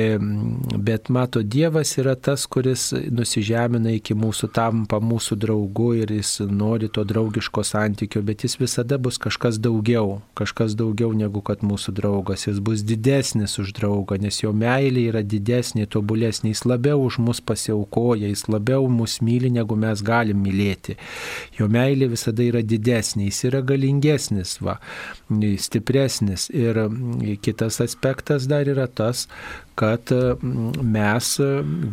bet 0.76 1.08
mato, 1.08 1.42
Dievas 1.42 1.94
yra 2.00 2.14
tas, 2.16 2.44
kuris 2.50 2.90
nusižemina 2.92 3.94
iki 3.96 4.16
mūsų, 4.18 4.50
tampa 4.56 5.00
mūsų 5.00 5.38
draugu 5.40 5.90
ir 6.02 6.12
jis 6.12 6.38
nori 6.48 6.90
to 6.92 7.04
draugiško 7.08 7.64
santykio, 7.64 8.22
bet 8.24 8.44
jis 8.44 8.58
visada 8.60 8.98
bus 8.98 9.20
kažkas 9.22 9.60
daugiau, 9.62 10.20
kažkas 10.36 10.76
daugiau 10.76 11.14
negu 11.16 11.40
kad 11.44 11.64
mūsų 11.64 11.94
draugas. 11.96 12.46
Jis 12.48 12.60
bus 12.64 12.84
didesnis 12.84 13.58
už 13.62 13.72
draugą, 13.76 14.18
nes 14.20 14.42
jo 14.42 14.52
meilė 14.52 15.08
yra 15.12 15.24
didesnė, 15.24 15.86
tobulesnė, 15.88 16.52
jis 16.52 16.64
labiau 16.68 17.00
už 17.06 17.20
mus 17.24 17.40
pasiaukoja, 17.44 18.28
jis 18.28 18.46
labiau 18.52 18.88
mus 18.92 19.20
myli, 19.24 19.52
negu 19.52 19.76
mes 19.80 20.04
galim 20.04 20.42
mylėti. 20.44 20.98
Jo 21.58 21.68
meilė 21.70 22.08
visada 22.12 22.44
yra 22.44 22.62
didesnė, 22.64 23.28
jis 23.30 23.44
yra 23.50 23.62
galingesnis, 23.66 24.56
va, 24.64 24.78
stipresnis. 25.60 26.48
Ir 26.54 26.80
kitas 27.44 27.80
aspektas 27.84 28.48
dar 28.50 28.68
yra 28.70 28.86
tas, 28.86 29.26
kad 29.74 30.10
mes 30.82 31.30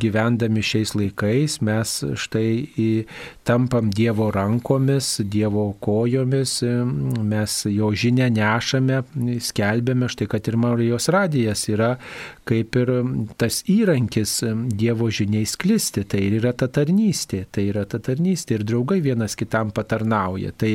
gyvendami 0.01 0.63
šiais 0.65 0.93
laikais, 0.97 1.59
mes 1.65 1.93
štai 2.19 3.05
tampam 3.47 3.89
Dievo 3.93 4.29
rankomis, 4.31 5.19
Dievo 5.23 5.71
kojomis, 5.79 6.59
mes 7.33 7.57
jo 7.71 7.91
žinę 7.91 8.29
nešame, 8.35 9.01
skelbėme, 9.41 10.11
štai 10.11 10.29
kad 10.31 10.51
ir 10.51 10.59
Marijos 10.61 11.09
radijas 11.13 11.67
yra 11.71 11.95
kaip 12.47 12.75
ir 12.79 12.91
tas 13.39 13.61
įrankis 13.69 14.39
Dievo 14.75 15.09
žiniai 15.13 15.47
sklisti, 15.47 16.03
tai 16.09 16.23
ir 16.27 16.39
yra 16.41 16.53
ta 16.57 16.67
tarnystė, 16.71 17.43
tai 17.51 17.67
yra 17.69 17.85
ta 17.89 18.01
tarnystė 18.03 18.57
ir 18.57 18.65
draugai 18.67 18.99
vienas 19.03 19.37
kitam 19.39 19.71
patarnauja. 19.75 20.53
Tai 20.57 20.71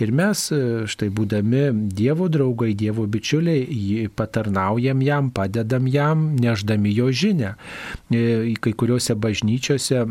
ir 0.00 0.14
mes, 0.16 0.46
štai 0.90 1.10
būdami 1.14 1.64
Dievo 1.96 2.30
draugai, 2.32 2.72
Dievo 2.78 3.06
bičiuliai, 3.10 4.08
patarnaujam 4.16 5.02
jam, 5.04 5.30
padedam 5.34 5.88
jam, 5.90 6.26
neždami 6.40 6.94
jo 6.96 7.10
žinę. 7.12 7.54
E, 8.10 8.54
kai 8.60 8.72
kuriuose 8.72 9.14
bažnyčiose, 9.14 10.04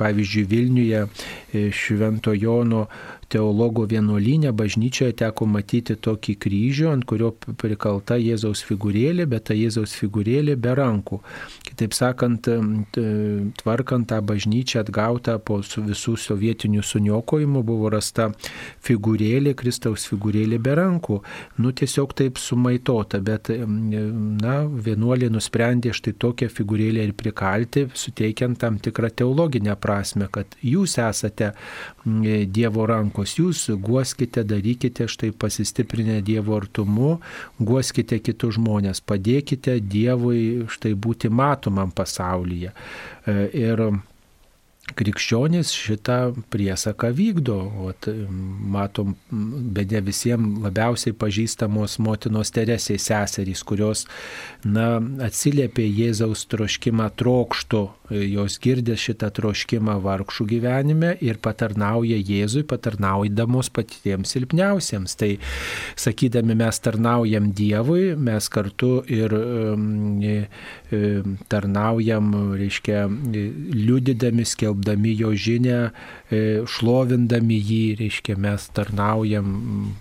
pavyzdžiui 0.00 0.48
Vilniuje, 0.48 1.04
e, 1.04 1.68
Švento 1.72 2.34
Jono 2.34 2.86
teologo 3.32 3.86
vienuolynė 3.88 4.52
bažnyčioje 4.56 5.14
teko 5.22 5.46
matyti 5.48 5.96
tokį 5.96 6.34
kryžių, 6.44 6.88
ant 6.92 7.06
kurio 7.08 7.30
prikalta 7.60 8.18
Jėzaus 8.20 8.64
figūrėlė, 8.68 9.26
bet 9.30 9.48
ta 9.48 9.56
Jėzaus 9.56 9.94
figūrėlė 9.98 10.56
be 10.60 10.74
rankų. 10.76 11.20
Kitaip 11.64 11.96
sakant, 11.96 12.48
tvarkant 13.62 14.08
tą 14.10 14.20
bažnyčią 14.28 14.82
atgautą 14.84 15.38
po 15.40 15.60
visų 15.64 16.16
sovietinių 16.20 16.84
suniokojimų 16.84 17.64
buvo 17.64 17.90
rasta 17.94 18.28
figūrėlė, 18.84 19.54
Kristaus 19.58 20.04
figūrėlė 20.10 20.60
be 20.62 20.76
rankų. 20.78 21.20
Nu 21.64 21.72
tiesiog 21.72 22.12
taip 22.18 22.38
sumaitota, 22.42 23.22
bet 23.24 23.48
na, 23.48 24.56
vienuolė 24.68 25.32
nusprendė 25.32 25.94
štai 25.96 26.14
tokią 26.20 26.50
figūrėlę 26.52 27.08
ir 27.08 27.16
prikalti, 27.16 27.88
suteikiant 27.94 28.60
tam 28.60 28.78
tikrą 28.82 29.08
teologinę 29.14 29.78
prasme, 29.80 30.28
kad 30.28 30.58
jūs 30.60 30.98
esate 31.00 31.54
Dievo 32.04 32.84
rankos 32.84 33.13
rankos. 33.14 33.38
Jūs 33.38 33.70
guoskite, 33.80 34.44
darykite 34.44 35.06
štai 35.08 35.32
pasistiprinę 35.32 36.22
Dievo 36.22 36.56
artumu, 36.56 37.20
guoskite 37.58 38.18
kitus 38.20 38.56
žmonės, 38.56 39.00
padėkite 39.00 39.80
Dievui 39.80 40.66
štai 40.68 40.94
būti 40.94 41.30
matomam 41.30 41.90
pasaulyje. 41.90 42.72
E, 43.26 43.50
ir 43.54 43.80
krikščionys 44.92 45.72
šitą 45.72 46.34
priesaką 46.52 47.10
vykdo. 47.16 47.56
O 47.80 47.92
matom, 48.74 49.14
be 49.30 49.84
ne 49.88 50.02
visiems 50.04 50.60
labiausiai 50.64 51.16
pažįstamos 51.16 51.96
motinos 52.04 52.52
Teresės 52.54 53.08
seserys, 53.08 53.64
kurios 53.66 54.04
na, 54.64 55.00
atsiliepė 55.24 55.86
Jėzaus 55.88 56.44
troškimą 56.52 57.08
trokštų, 57.18 57.82
jos 58.12 58.58
girdė 58.62 58.98
šitą 59.00 59.30
troškimą 59.34 59.96
vargšų 60.04 60.46
gyvenime 60.52 61.14
ir 61.24 61.40
patarnauja 61.42 62.18
Jėzui, 62.20 62.66
patarnaudamos 62.68 63.72
patiems 63.74 64.36
silpniausiems. 64.36 65.16
Tai 65.16 65.30
sakydami 65.96 66.58
mes 66.60 66.80
tarnaujam 66.84 67.50
Dievui, 67.56 68.12
mes 68.20 68.50
kartu 68.52 68.98
ir 69.08 69.32
e, 69.32 69.42
e, 70.28 70.36
tarnaujam, 71.48 72.30
reiškia, 72.58 73.04
liudydami, 73.74 74.44
skelbdami 74.46 75.14
jo 75.18 75.32
žinę, 75.36 75.78
e, 76.30 76.40
šlovindami 76.68 77.58
jį, 77.58 77.82
reiškia, 78.00 78.36
mes 78.40 78.66
tarnaujam, 78.76 79.48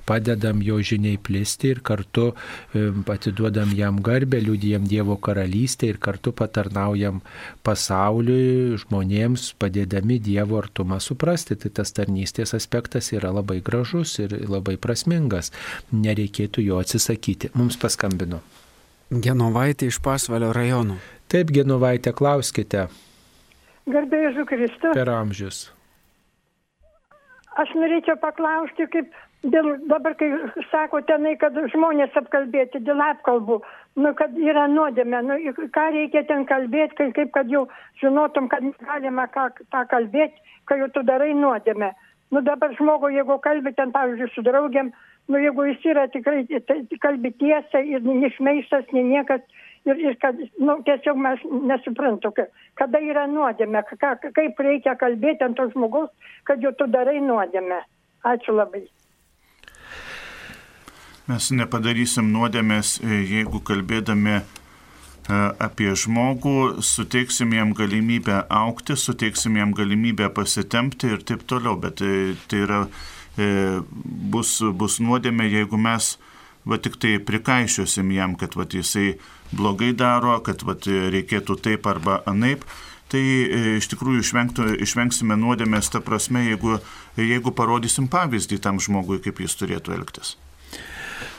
padedam 0.08 0.62
jo 0.66 0.80
žiniai 0.84 1.20
plisti 1.22 1.74
ir 1.74 1.84
kartu 1.86 2.32
e, 2.32 2.90
atiduodam 3.14 3.74
jam 3.78 4.02
garbę, 4.04 4.42
liūdėjam 4.44 4.88
Dievo 4.90 5.18
karalystę 5.18 5.92
ir 5.92 6.00
kartu 6.04 6.34
patarnaujam 6.36 7.22
pasauliui, 7.64 8.80
žmonėms, 8.84 9.54
padėdami 9.62 10.20
Dievo 10.24 10.60
artumą 10.62 11.00
suprasti. 11.04 11.60
Tai 11.60 11.72
tas 11.82 11.94
tarnystės 11.96 12.56
aspektas 12.58 13.12
yra 13.16 13.32
labai 13.34 13.62
gražus 13.66 14.18
ir 14.24 14.36
labai 14.50 14.78
prasmingas. 14.82 15.54
Nereikėtų 15.94 16.68
jo 16.68 16.82
atsisakyti. 16.84 17.54
Mums 17.58 17.80
paskambino. 17.82 18.44
Genovaitė 19.22 19.92
iš 19.92 20.00
Pasvalio 20.02 20.50
rajono. 20.56 20.98
Taip, 21.30 21.52
Genovaitė, 21.54 22.14
klauskite 22.18 22.88
Garbėjai 23.86 24.30
Jėzų 24.30 24.46
Kristų. 24.50 24.94
per 24.96 25.10
amžius. 25.12 25.72
Aš 27.60 27.74
norėčiau 27.78 28.16
paklausti, 28.18 28.88
kaip 28.90 29.12
dėl, 29.44 29.76
dabar, 29.92 30.16
kai 30.18 30.30
sako 30.72 31.02
tenai, 31.06 31.36
kad 31.38 31.54
žmonės 31.74 32.16
apkalbėti 32.18 32.82
dėl 32.88 33.02
apkalbų, 33.12 33.60
nu, 34.02 34.14
kad 34.18 34.34
yra 34.40 34.66
nuodėmė, 34.72 35.22
nu, 35.28 35.38
ką 35.76 35.86
reikia 35.94 36.24
ten 36.30 36.48
kalbėti, 36.50 36.96
kaip, 36.98 37.14
kaip 37.20 37.34
kad 37.36 37.52
jau 37.52 37.68
žinotum, 38.02 38.48
kad 38.50 38.66
galima 38.88 39.28
ką, 39.28 39.50
tą 39.70 39.84
kalbėti, 39.92 40.42
kai 40.66 40.80
jau 40.80 40.90
tu 40.96 41.04
darai 41.04 41.34
nuodėmę. 41.38 41.92
Nu 42.34 42.42
dabar 42.42 42.74
žmogų, 42.80 43.12
jeigu 43.14 43.38
kalbi 43.44 43.76
ten, 43.78 43.92
pavyzdžiui, 43.94 44.32
su 44.34 44.42
draugiam, 44.42 44.90
nu 45.32 45.40
jeigu 45.40 45.68
jis 45.72 45.86
yra 45.94 46.08
tikrai, 46.12 46.44
tai 46.68 46.82
kalbi 47.02 47.32
tiesą 47.40 47.84
ir 47.88 48.04
neišmeistas, 48.08 48.90
nei 48.96 49.06
niekas, 49.12 49.44
ir, 49.86 50.00
ir 50.10 50.18
kad, 50.22 50.40
nu, 50.60 50.78
tiesiog 50.88 51.20
mes 51.20 51.46
nesuprantu, 51.70 52.34
ka- 52.36 52.50
kada 52.80 53.02
yra 53.04 53.28
nuodėmė, 53.32 53.86
ką, 53.94 54.16
kaip 54.36 54.60
reikia 54.68 54.98
kalbėti 55.00 55.46
ant 55.48 55.58
to 55.60 55.70
žmogaus, 55.72 56.12
kad 56.48 56.64
jau 56.64 56.74
tu 56.78 56.88
darai 56.92 57.20
nuodėmę. 57.24 57.84
Ačiū 58.24 58.56
labai. 58.56 58.86
Mes 61.28 61.50
nepadarysim 61.56 62.34
nuodėmės, 62.36 62.98
e, 63.00 63.22
jeigu 63.24 63.62
kalbėdami 63.64 64.34
e, 64.36 64.44
apie 65.68 65.94
žmogų, 65.96 66.84
suteiksim 66.84 67.54
jam 67.56 67.72
galimybę 67.76 68.42
aukti, 68.52 68.98
suteiksim 69.00 69.56
jam 69.56 69.72
galimybę 69.76 70.28
pasitempti 70.36 71.14
ir 71.16 71.24
taip 71.24 71.46
toliau. 71.48 71.78
Bet 71.80 72.04
e, 72.04 72.36
tai 72.52 72.66
yra, 72.66 72.82
bus, 73.36 74.60
bus 74.62 75.00
nuodėmė, 75.02 75.50
jeigu 75.50 75.80
mes 75.82 76.16
va 76.70 76.80
tik 76.80 76.98
tai 77.02 77.18
prikaišiosim 77.20 78.12
jam, 78.16 78.36
kad 78.40 78.56
va 78.56 78.66
jisai 78.70 79.18
blogai 79.52 79.92
daro, 79.98 80.38
kad 80.46 80.64
va 80.64 80.78
reikėtų 80.78 81.60
taip 81.62 81.88
arba 81.90 82.22
anaip. 82.30 82.66
Tai 83.14 83.22
e, 83.22 83.76
iš 83.78 83.92
tikrųjų 83.92 84.24
išvengtų, 84.24 84.68
išvengsime 84.82 85.36
nuodėmės 85.38 85.92
ta 85.94 86.02
prasme, 86.02 86.48
jeigu, 86.48 86.80
jeigu 87.20 87.52
parodysim 87.54 88.08
pavyzdį 88.10 88.58
tam 88.64 88.80
žmogui, 88.82 89.20
kaip 89.22 89.44
jis 89.44 89.54
turėtų 89.60 89.94
elgtis. 89.94 90.34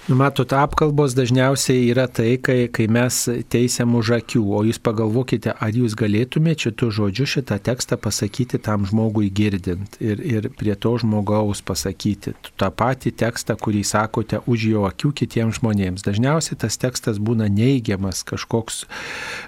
Nu, 0.05 0.18
Matot, 0.20 0.52
apkalbos 0.52 1.14
dažniausiai 1.16 1.86
yra 1.89 2.02
tai, 2.12 2.35
kai, 2.36 2.66
kai 2.68 2.85
mes 2.93 3.22
teisiam 3.48 3.94
už 3.97 4.10
akių, 4.18 4.43
o 4.52 4.59
jūs 4.68 4.76
pagalvokite, 4.85 5.55
ar 5.56 5.70
jūs 5.72 5.94
galėtumėte 5.97 6.66
šitų 6.66 6.89
žodžių 6.98 7.26
šitą 7.32 7.56
tekstą 7.64 7.97
pasakyti 7.97 8.60
tam 8.60 8.85
žmogui 8.85 9.31
girdint 9.32 9.97
ir, 10.05 10.20
ir 10.20 10.48
prie 10.60 10.74
to 10.76 10.93
žmogaus 11.01 11.62
pasakyti 11.64 12.35
tą 12.60 12.68
patį 12.68 13.14
tekstą, 13.22 13.56
kurį 13.56 13.81
sakote 13.81 14.43
už 14.44 14.66
jo 14.74 14.82
akių 14.90 15.14
kitiems 15.22 15.62
žmonėms. 15.62 16.05
Dažniausiai 16.05 16.60
tas 16.60 16.76
tekstas 16.76 17.16
būna 17.16 17.48
neigiamas, 17.48 18.20
kažkoks, 18.28 18.85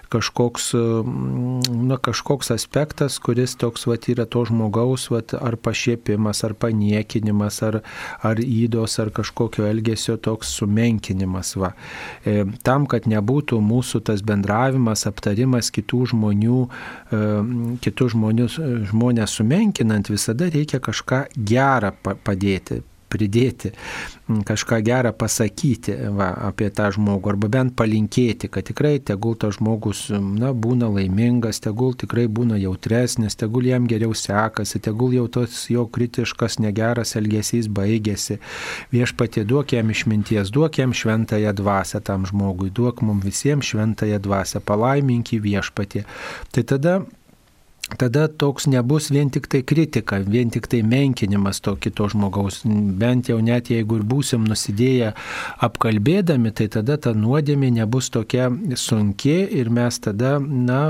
kažkoks, 0.09 0.71
mm, 0.73 1.85
na, 1.93 2.01
kažkoks 2.01 2.55
aspektas, 2.57 3.21
kuris 3.21 3.59
toks 3.61 3.85
vat, 3.93 4.09
yra 4.09 4.25
to 4.25 4.47
žmogaus 4.49 5.11
vat, 5.13 5.37
ar 5.37 5.61
pašiepimas, 5.61 6.41
ar 6.49 6.57
paniekinimas, 6.57 7.61
ar, 7.61 7.83
ar 8.25 8.41
įdos, 8.41 8.97
ar 9.05 9.13
kažkokio 9.21 9.69
elgesio 9.69 10.17
toks 10.17 10.46
sumenkinimas. 10.57 11.55
Va. 11.61 11.73
E, 12.25 12.45
tam, 12.67 12.87
kad 12.91 13.09
nebūtų 13.11 13.61
mūsų 13.63 14.03
tas 14.07 14.25
bendravimas, 14.27 15.07
aptarimas 15.09 15.71
kitų 15.75 16.03
žmonių, 16.15 16.59
e, 17.11 17.23
kitų 17.87 18.11
žmonių, 18.17 18.51
žmonės 18.93 19.39
sumenkinant, 19.41 20.11
visada 20.13 20.51
reikia 20.53 20.81
kažką 20.81 21.27
gerą 21.37 21.93
pa- 22.03 22.17
padėti 22.17 22.83
pridėti, 23.13 23.73
kažką 24.47 24.81
gerą 24.87 25.13
pasakyti 25.17 25.95
va, 26.17 26.31
apie 26.49 26.69
tą 26.75 26.89
žmogų, 26.95 27.31
arba 27.33 27.51
bent 27.53 27.75
palinkėti, 27.79 28.51
kad 28.53 28.67
tikrai 28.69 28.97
tegul 28.99 29.37
tas 29.39 29.57
žmogus 29.59 30.07
na, 30.13 30.53
būna 30.53 30.89
laimingas, 30.93 31.61
tegul 31.65 31.95
tikrai 31.99 32.27
būna 32.27 32.59
jautresnis, 32.61 33.39
tegul 33.39 33.69
jam 33.71 33.87
geriau 33.91 34.15
sekasi, 34.17 34.81
tegul 34.83 35.15
jau 35.17 35.27
tos 35.39 35.67
jo 35.73 35.87
kritiškas 35.87 36.59
negeras 36.63 37.17
elgesys 37.19 37.71
baigėsi. 37.71 38.41
Viešpatie 38.95 39.47
duok 39.47 39.77
jam 39.77 39.93
išminties, 39.95 40.51
duok 40.55 40.81
jam 40.83 40.95
šventąją 40.97 41.55
dvasę 41.57 42.03
tam 42.07 42.27
žmogui, 42.27 42.73
duok 42.75 43.05
mums 43.07 43.25
visiems 43.27 43.71
šventąją 43.73 44.19
dvasę, 44.23 44.61
palaiminki 44.61 45.41
viešpatie. 45.43 46.05
Tai 46.53 46.67
tada 46.67 46.99
tada 47.95 48.27
toks 48.29 48.67
nebus 48.67 49.11
vien 49.15 49.31
tik 49.31 49.47
tai 49.47 49.63
kritika, 49.63 50.19
vien 50.19 50.51
tik 50.51 50.67
tai 50.67 50.81
menkinimas 50.83 51.61
to 51.63 51.77
kito 51.79 52.09
žmogaus. 52.11 52.65
Bent 52.67 53.31
jau 53.31 53.39
net 53.39 53.71
jeigu 53.71 54.01
ir 54.01 54.03
būsim 54.07 54.43
nusidėję 54.49 55.13
apkalbėdami, 55.63 56.51
tai 56.51 56.67
tada 56.73 56.97
ta 56.99 57.13
nuodėmė 57.15 57.71
nebus 57.77 58.11
tokia 58.11 58.49
sunki 58.75 59.37
ir 59.61 59.71
mes 59.71 60.01
tada, 60.03 60.37
na, 60.43 60.81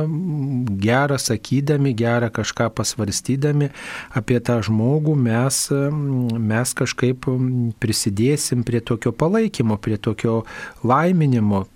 gerą 0.87 1.19
sakydami, 1.21 1.93
gerą 1.97 2.31
kažką 2.33 2.71
pasvarstydami 2.79 3.69
apie 4.17 4.41
tą 4.41 4.63
žmogų, 4.65 5.19
mes, 5.21 5.61
mes 6.53 6.75
kažkaip 6.81 7.29
prisidėsim 7.83 8.65
prie 8.65 8.81
tokio 8.81 9.13
palaikymo, 9.13 9.77
prie 9.77 10.01
tokio 10.01 10.39
laiminimo. 10.87 11.67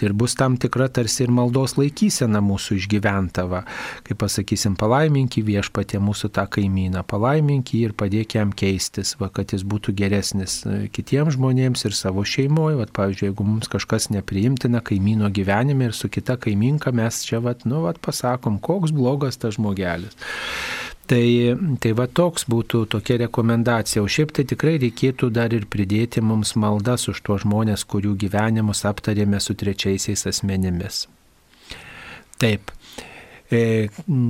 Ir 0.00 0.16
bus 0.16 0.38
tam 0.40 0.56
tikra 0.60 0.88
tarsi 0.88 1.26
ir 1.26 1.36
maldos 1.36 1.76
laikysena 1.76 2.40
mūsų 2.44 2.80
išgyventa. 2.80 3.44
Va. 3.50 3.64
Kaip 4.06 4.20
pasakysim, 4.24 4.69
palaiminki 4.78 5.42
viešpatė 5.46 6.00
mūsų 6.02 6.30
tą 6.36 6.44
kaimyną, 6.50 7.02
palaiminki 7.08 7.80
ir 7.86 7.94
padėk 7.98 8.36
jam 8.36 8.52
keistis, 8.52 9.14
va, 9.20 9.30
kad 9.32 9.54
jis 9.54 9.64
būtų 9.66 9.94
geresnis 9.98 10.60
e, 10.66 10.76
kitiems 10.92 11.36
žmonėms 11.38 11.86
ir 11.88 11.96
savo 11.96 12.24
šeimoje. 12.26 12.78
Va, 12.80 12.86
pavyzdžiui, 13.00 13.30
jeigu 13.30 13.46
mums 13.46 13.70
kažkas 13.72 14.10
nepriimtina 14.14 14.82
kaimyno 14.84 15.30
gyvenime 15.34 15.90
ir 15.90 15.96
su 15.96 16.10
kita 16.12 16.38
kaiminka 16.40 16.92
mes 16.94 17.22
čia, 17.26 17.42
va, 17.44 17.56
nu, 17.64 17.84
va, 17.86 17.94
pasakom, 17.94 18.60
koks 18.62 18.94
blogas 18.96 19.40
tas 19.40 19.56
žmogelis. 19.58 20.16
Tai, 21.10 21.26
tai 21.82 21.90
va 21.98 22.06
toks 22.06 22.44
būtų 22.46 22.84
tokia 22.92 23.16
rekomendacija. 23.24 24.02
O 24.04 24.06
šiaip 24.06 24.30
tai 24.36 24.44
tikrai 24.46 24.76
reikėtų 24.78 25.32
dar 25.34 25.50
ir 25.56 25.66
pridėti 25.66 26.22
mums 26.22 26.54
maldas 26.54 27.08
už 27.10 27.24
tuos 27.26 27.42
žmonės, 27.42 27.82
kurių 27.82 28.14
gyvenimus 28.20 28.84
aptarėme 28.86 29.40
su 29.42 29.56
trečiaisiais 29.58 30.22
asmenimis. 30.30 31.08
Taip. 32.38 32.70
E, 33.50 33.88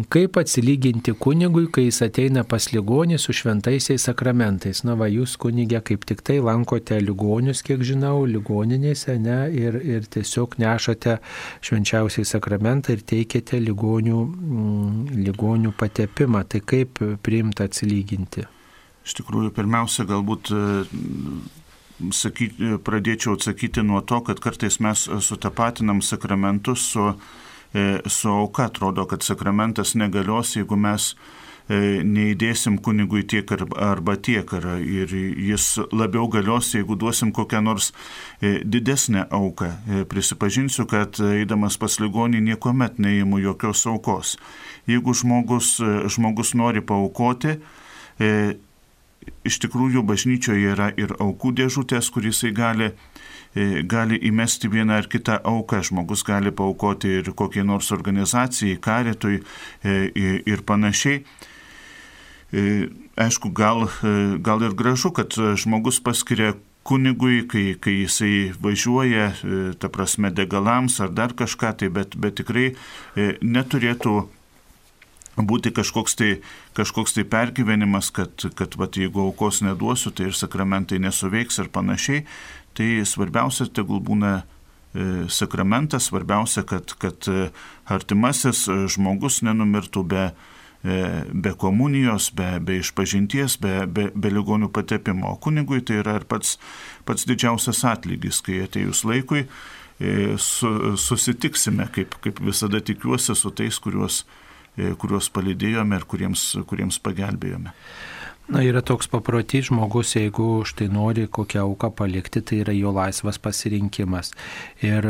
Kaip 0.09 0.39
atsilyginti 0.41 1.13
kunigui, 1.21 1.67
kai 1.69 1.83
jis 1.91 1.99
ateina 2.07 2.41
pas 2.49 2.71
ligonį 2.73 3.19
su 3.21 3.35
šventaisiais 3.37 4.07
sakramentais? 4.09 4.81
Na, 4.89 4.95
va, 4.97 5.11
jūs 5.13 5.35
kunigė 5.41 5.83
kaip 5.85 6.07
tik 6.09 6.23
tai 6.25 6.39
lankote 6.41 6.97
ligonius, 7.05 7.61
kiek 7.67 7.85
žinau, 7.85 8.25
ligoninėse, 8.25 9.19
ne, 9.21 9.43
ir, 9.53 9.77
ir 9.85 10.09
tiesiog 10.09 10.57
nešate 10.63 11.19
švenčiausiai 11.61 12.25
sakramentą 12.31 12.97
ir 12.97 13.05
teikiate 13.13 13.61
ligonių, 13.61 14.23
mm, 14.25 15.21
ligonių 15.29 15.75
patepimą. 15.77 16.47
Tai 16.49 16.63
kaip 16.73 17.05
priimta 17.21 17.69
atsilyginti? 17.69 18.47
Iš 19.05 19.19
tikrųjų, 19.21 19.53
pirmiausia, 19.53 20.09
galbūt 20.09 20.55
e, 20.57 20.65
sakyti, 22.17 22.73
pradėčiau 22.89 23.37
atsakyti 23.37 23.85
nuo 23.85 24.01
to, 24.01 24.25
kad 24.25 24.41
kartais 24.41 24.81
mes 24.81 25.05
sutapatinam 25.29 26.01
sakramentus 26.05 26.89
su, 26.95 27.11
su 28.07 28.29
auka. 28.29 28.65
Atrodo, 28.71 29.05
kad 29.07 29.23
sakramentas 29.23 29.95
negalios, 29.95 30.57
jeigu 30.57 30.77
mes 30.77 31.15
e, 31.71 32.01
neįdėsim 32.03 32.79
kunigui 32.83 33.23
tiek 33.31 33.53
ar- 33.55 33.67
arba 33.93 34.17
tiek. 34.17 34.51
Ir 34.83 35.13
jis 35.51 35.79
labiau 35.93 36.27
galios, 36.29 36.73
jeigu 36.75 36.97
duosim 36.99 37.31
kokią 37.33 37.61
nors 37.63 37.93
e, 38.43 38.61
didesnę 38.65 39.27
auką. 39.31 39.69
E, 39.71 40.05
Prisipažinsiu, 40.05 40.87
kad 40.91 41.21
eidamas 41.21 41.79
pas 41.79 42.01
ligonį 42.03 42.41
niekuomet 42.49 42.99
neįimu 42.99 43.39
jokios 43.45 43.87
aukos. 43.87 44.37
Jeigu 44.91 45.15
žmogus, 45.15 45.77
e, 45.81 46.09
žmogus 46.11 46.55
nori 46.59 46.83
paukoti, 46.83 47.59
e, 48.19 48.35
iš 49.45 49.59
tikrųjų 49.63 50.03
bažnyčioje 50.09 50.73
yra 50.75 50.91
ir 50.99 51.13
aukų 51.21 51.53
dėžutės, 51.61 52.09
kur 52.11 52.25
jisai 52.27 52.51
gali, 52.57 52.91
e, 52.91 52.95
gali 53.91 54.19
įmesti 54.29 54.71
vieną 54.71 55.01
ar 55.01 55.09
kitą 55.11 55.41
auką. 55.43 55.83
Žmogus 55.83 56.23
gali 56.27 56.53
paukoti 56.55 57.17
ir 57.21 57.33
kokiai 57.35 57.67
nors 57.67 57.91
organizacijai, 57.93 58.79
karitui 58.79 59.41
e, 59.83 60.11
ir 60.47 60.63
panašiai. 60.67 61.25
E, 62.51 62.89
Aišku, 63.21 63.51
gal, 63.53 63.85
e, 63.85 64.39
gal 64.41 64.63
ir 64.65 64.73
gražu, 64.73 65.11
kad 65.13 65.35
e, 65.37 65.53
žmogus 65.59 65.99
paskiria 66.01 66.55
kunigui, 66.83 67.43
kai, 67.45 67.75
kai 67.77 68.01
jisai 68.01 68.53
važiuoja, 68.57 69.27
e, 69.31 69.63
ta 69.79 69.91
prasme, 69.93 70.31
degalams 70.33 71.01
ar 71.05 71.13
dar 71.13 71.35
kažką, 71.37 71.75
tai 71.83 71.91
bet, 71.93 72.17
bet 72.17 72.39
tikrai 72.41 72.71
e, 72.73 73.35
neturėtų 73.43 74.15
būti 75.37 75.73
kažkoks 75.77 76.17
tai, 76.17 76.31
kažkoks 76.77 77.15
tai 77.17 77.25
pergyvenimas, 77.29 78.11
kad, 78.15 78.33
kad 78.57 78.77
vat, 78.81 78.97
jeigu 78.97 79.23
aukos 79.27 79.61
neduosiu, 79.65 80.13
tai 80.13 80.31
ir 80.31 80.37
sakramentai 80.37 81.01
nesuveiks 81.03 81.61
ir 81.63 81.71
panašiai. 81.73 82.25
Tai 82.79 82.89
svarbiausia, 83.07 83.67
tegul 83.75 84.01
būna 84.05 84.41
e, 84.41 84.45
sakramentas, 85.33 86.09
svarbiausia, 86.11 86.65
kad, 86.69 86.95
kad 87.03 87.27
e, 87.31 87.51
artimasis 87.91 88.67
e, 88.71 88.79
žmogus 88.91 89.41
nenumirtų 89.47 90.07
be, 90.07 90.31
be 90.81 91.51
komunijos, 91.61 92.31
be, 92.33 92.55
be 92.65 92.79
išpažinties, 92.81 93.59
be, 93.61 93.75
be, 93.85 94.07
be 94.17 94.31
ligonių 94.33 94.71
patepimo. 94.73 95.35
O 95.35 95.37
kunigui 95.37 95.83
tai 95.85 95.99
yra 96.01 96.15
ir 96.17 96.25
pats, 96.25 96.55
pats 97.05 97.27
didžiausias 97.29 97.83
atlygis, 97.85 98.39
kai 98.47 98.63
atėjus 98.65 99.03
laikui 99.05 99.43
su, 100.41 100.71
susitiksime, 100.97 101.85
kaip, 101.93 102.17
kaip 102.25 102.41
visada 102.41 102.81
tikiuosi, 102.81 103.37
su 103.37 103.53
tais, 103.53 103.77
kuriuos, 103.85 104.23
kuriuos 105.03 105.29
palidėjome 105.37 106.01
ir 106.01 106.09
kuriems, 106.09 106.47
kuriems 106.71 106.97
pagelbėjome. 107.05 107.75
Na, 108.51 108.65
yra 108.67 108.81
toks 108.83 109.07
paprotys 109.07 109.69
žmogus, 109.69 110.17
jeigu 110.17 110.65
štai 110.67 110.89
nori 110.91 111.29
kokią 111.31 111.61
auką 111.69 111.93
palikti, 111.95 112.41
tai 112.43 112.57
yra 112.65 112.73
jo 112.75 112.91
laisvas 112.91 113.39
pasirinkimas. 113.39 114.33
Ir 114.83 115.07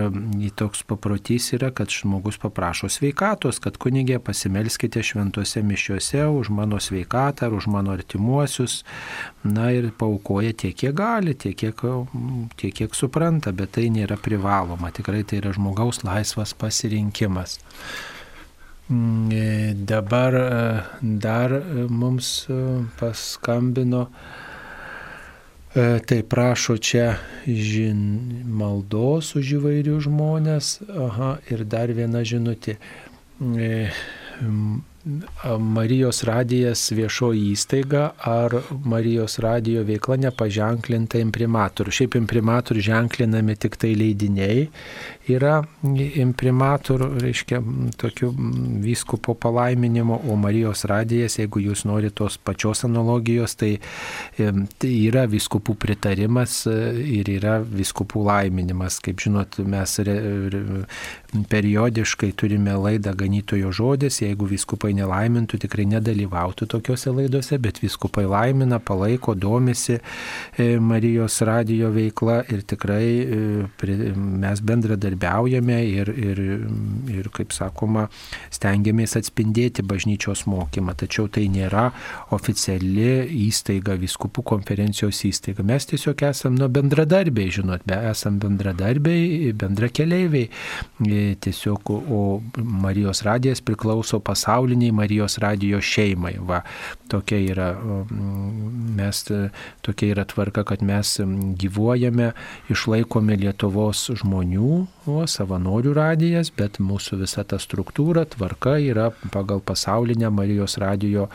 toks 0.60 0.82
paprotys 0.84 1.46
yra, 1.56 1.70
kad 1.72 1.88
žmogus 1.88 2.36
paprašo 2.42 2.90
sveikatos, 2.92 3.62
kad 3.64 3.80
kunigė 3.80 4.18
pasimelskite 4.20 5.00
šventose 5.00 5.64
mišiuose 5.64 6.26
už 6.28 6.52
mano 6.52 6.82
sveikatą 6.84 7.48
ar 7.48 7.56
už 7.56 7.70
mano 7.72 7.96
artimuosius. 7.96 8.82
Na 9.40 9.70
ir 9.72 9.88
paukoja 9.96 10.52
tiek, 10.52 10.76
kiek 10.76 10.92
gali, 11.00 11.32
tiek, 11.32 11.56
kiek, 11.56 11.80
tiek, 12.60 12.76
kiek 12.76 12.92
supranta, 12.92 13.56
bet 13.56 13.72
tai 13.78 13.88
nėra 13.88 14.20
privaloma. 14.20 14.92
Tikrai 14.92 15.24
tai 15.24 15.40
yra 15.40 15.56
žmogaus 15.56 16.04
laisvas 16.04 16.52
pasirinkimas. 16.52 17.56
Mm, 18.90 19.30
e, 19.30 19.74
dabar 19.74 20.34
e, 20.34 20.82
dar 21.02 21.50
e, 21.52 21.86
mums 21.88 22.48
paskambino, 22.98 24.10
tai 26.06 26.22
prašo 26.26 26.74
čia 26.82 27.20
žin, 27.46 28.00
maldos 28.42 29.36
už 29.38 29.52
įvairių 29.60 30.00
žmonės. 30.02 30.72
Aha, 30.90 31.36
ir 31.46 31.62
dar 31.62 31.94
viena 31.94 32.24
žinutė. 32.26 32.74
Marijos 35.58 36.20
radijas 36.28 36.82
viešoji 36.92 37.46
įstaiga 37.54 38.02
ar 38.28 38.52
Marijos 38.84 39.38
radijo 39.40 39.80
veikla 39.88 40.18
nepaženklinta 40.26 41.22
imprimatorių. 41.24 41.94
Šiaip 41.96 42.18
imprimatorių 42.20 42.84
ženklinami 42.84 43.56
tik 43.56 43.78
tai 43.80 43.94
leidiniai 43.96 44.66
yra 45.30 45.60
imprimatorių, 46.20 47.08
reiškia, 47.22 47.60
tokių 48.00 48.30
vyskupo 48.84 49.34
palaiminimo, 49.40 50.20
o 50.28 50.36
Marijos 50.40 50.84
radijas, 50.90 51.38
jeigu 51.40 51.62
jūs 51.64 51.86
norite 51.88 52.18
tos 52.20 52.36
pačios 52.36 52.84
analogijos, 52.84 53.56
tai, 53.56 53.72
tai 54.36 54.90
yra 55.06 55.24
viskupų 55.30 55.76
pritarimas 55.80 56.64
e, 56.68 56.76
ir 57.20 57.30
yra 57.38 57.60
viskupų 57.64 58.24
laiminimas. 58.26 58.98
Kaip 59.04 59.22
žinot, 59.22 59.60
mes 59.64 59.96
re, 60.04 60.16
re, 60.52 60.62
periodiškai 61.30 62.32
turime 62.32 62.74
laidą 62.74 63.12
ganytojo 63.14 63.70
žodis, 63.74 64.20
jeigu 64.24 64.48
viskupai 64.50 64.90
nelaimintų, 64.98 65.60
tikrai 65.62 65.86
nedalyvautų 65.90 66.66
tokiuose 66.70 67.12
laidose, 67.14 67.58
bet 67.62 67.78
viskupai 67.82 68.24
laimina, 68.28 68.80
palaiko, 68.82 69.34
domisi 69.38 69.98
e, 70.00 70.78
Marijos 70.82 71.40
radijo 71.46 71.92
veikla 71.94 72.40
ir 72.50 72.64
tikrai 72.66 73.04
e, 73.22 73.40
mes 74.14 74.62
bendradarbiaujame 74.66 75.78
ir, 75.86 76.10
ir, 76.10 76.42
ir, 77.14 77.30
kaip 77.36 77.54
sakoma, 77.54 78.08
stengiamės 78.50 79.16
atspindėti 79.20 79.86
bažnyčios 79.86 80.46
mokymą, 80.50 80.96
tačiau 80.98 81.28
tai 81.30 81.46
nėra 81.52 81.90
oficiali 82.34 83.28
įstaiga, 83.46 83.94
viskupų 84.00 84.44
konferencijos 84.50 85.22
įstaiga. 85.30 85.64
Mes 85.66 85.86
tiesiog 85.92 86.26
esame 86.30 86.58
nu, 86.58 86.70
bendradarbiai, 86.72 87.54
žinot, 87.54 87.86
be 87.86 88.02
esame 88.10 88.42
bendradarbiai, 88.42 89.54
bendrakeleiviai. 89.60 90.50
E, 91.06 91.19
tiesiog, 91.40 91.90
o 91.90 92.20
Marijos 92.56 93.22
radijas 93.26 93.62
priklauso 93.64 94.20
pasauliniai 94.24 94.94
Marijos 94.94 95.38
radijo 95.42 95.80
šeimai. 95.80 96.36
Va, 96.46 96.62
tokia 97.10 97.40
yra, 97.54 97.70
mes, 99.00 99.24
tokia 99.86 100.14
yra 100.14 100.26
tvarka, 100.28 100.64
kad 100.68 100.84
mes 100.86 101.16
gyvuojame, 101.60 102.32
išlaikome 102.72 103.38
Lietuvos 103.40 104.08
žmonių 104.22 104.72
o 105.08 105.24
savanorių 105.28 105.92
radijas, 105.96 106.50
bet 106.54 106.78
mūsų 106.82 107.20
visa 107.22 107.44
ta 107.48 107.58
struktūra, 107.60 108.26
tvarka 108.28 108.76
yra 108.82 109.10
pagal 109.32 109.62
pasaulinę 109.64 110.30
Marijos 110.34 110.76
radijo 110.80 111.28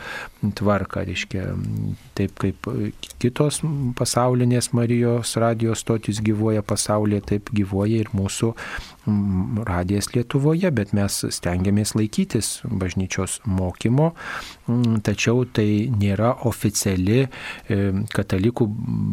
tvarką. 0.56 1.04
Reiškia, 1.06 1.46
taip 2.18 2.36
kaip 2.42 2.68
kitos 3.22 3.62
pasaulinės 3.98 4.72
Marijos 4.76 5.36
radijos 5.40 5.84
stotis 5.84 6.22
gyvoja 6.24 6.64
pasaulyje, 6.66 7.24
taip 7.32 7.52
gyvoja 7.54 8.04
ir 8.04 8.12
mūsų 8.16 8.54
radijas 9.66 10.10
Lietuvoje, 10.14 10.70
bet 10.74 10.92
mes 10.96 11.18
stengiamės 11.38 11.94
laikytis 11.98 12.60
bažnyčios 12.66 13.38
mokymo, 13.46 14.12
tačiau 15.06 15.46
tai 15.46 15.86
nėra 15.94 16.34
oficiali 16.48 17.24
e, 17.24 17.28
katalikų 18.14 18.68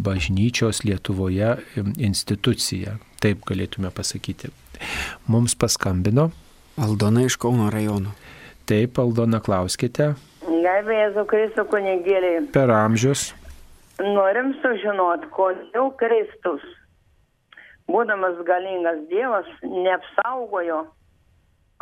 bažnyčios 0.06 0.84
Lietuvoje 0.88 1.56
institucija 1.98 2.98
taip 3.24 3.46
galėtume 3.48 3.92
pasakyti. 3.96 4.52
Mums 5.32 5.56
paskambino. 5.56 6.30
Aldona 6.84 7.24
iš 7.28 7.38
Kauno 7.40 7.70
rajono. 7.72 8.12
Taip, 8.68 9.00
Aldona, 9.00 9.40
klauskite. 9.44 10.14
Gerbė 10.44 10.98
Jėzų 10.98 11.24
Kristų 11.30 11.66
kunigėliai. 11.72 12.46
Per 12.56 12.72
amžius. 12.74 13.32
Norim 14.02 14.54
sužinoti, 14.64 15.30
kodėl 15.36 15.92
Kristus, 16.00 16.64
būdamas 17.92 18.40
galingas 18.48 19.02
Dievas, 19.10 19.50
neapsaugojo 19.64 20.86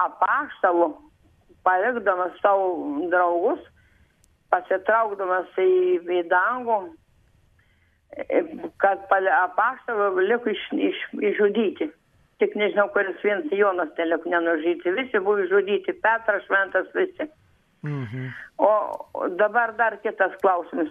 apaštalų, 0.01 0.89
palikdamas 1.65 2.37
savo 2.41 2.71
draugus, 3.11 3.61
pasitraukdamas 4.51 5.51
į, 5.61 5.71
į 6.01 6.23
dangų, 6.31 6.79
kad 8.81 9.05
apaštalų 9.11 10.25
liko 10.27 10.51
iš, 10.51 10.63
iš, 10.89 11.03
išžudyti. 11.31 11.91
Tik 12.41 12.55
nežinau, 12.57 12.87
kuris 12.89 13.19
vienas 13.21 13.53
Jonas 13.53 13.91
telik 13.95 14.25
nenužudyti. 14.25 14.95
Visi 14.97 15.19
buvo 15.21 15.43
išžudyti, 15.43 15.93
Petras, 16.01 16.41
Šventas, 16.47 16.89
visi. 16.97 17.29
Mhm. 17.85 18.29
O 18.57 19.29
dabar 19.37 19.75
dar 19.77 19.97
kitas 20.01 20.33
klausimas. 20.41 20.89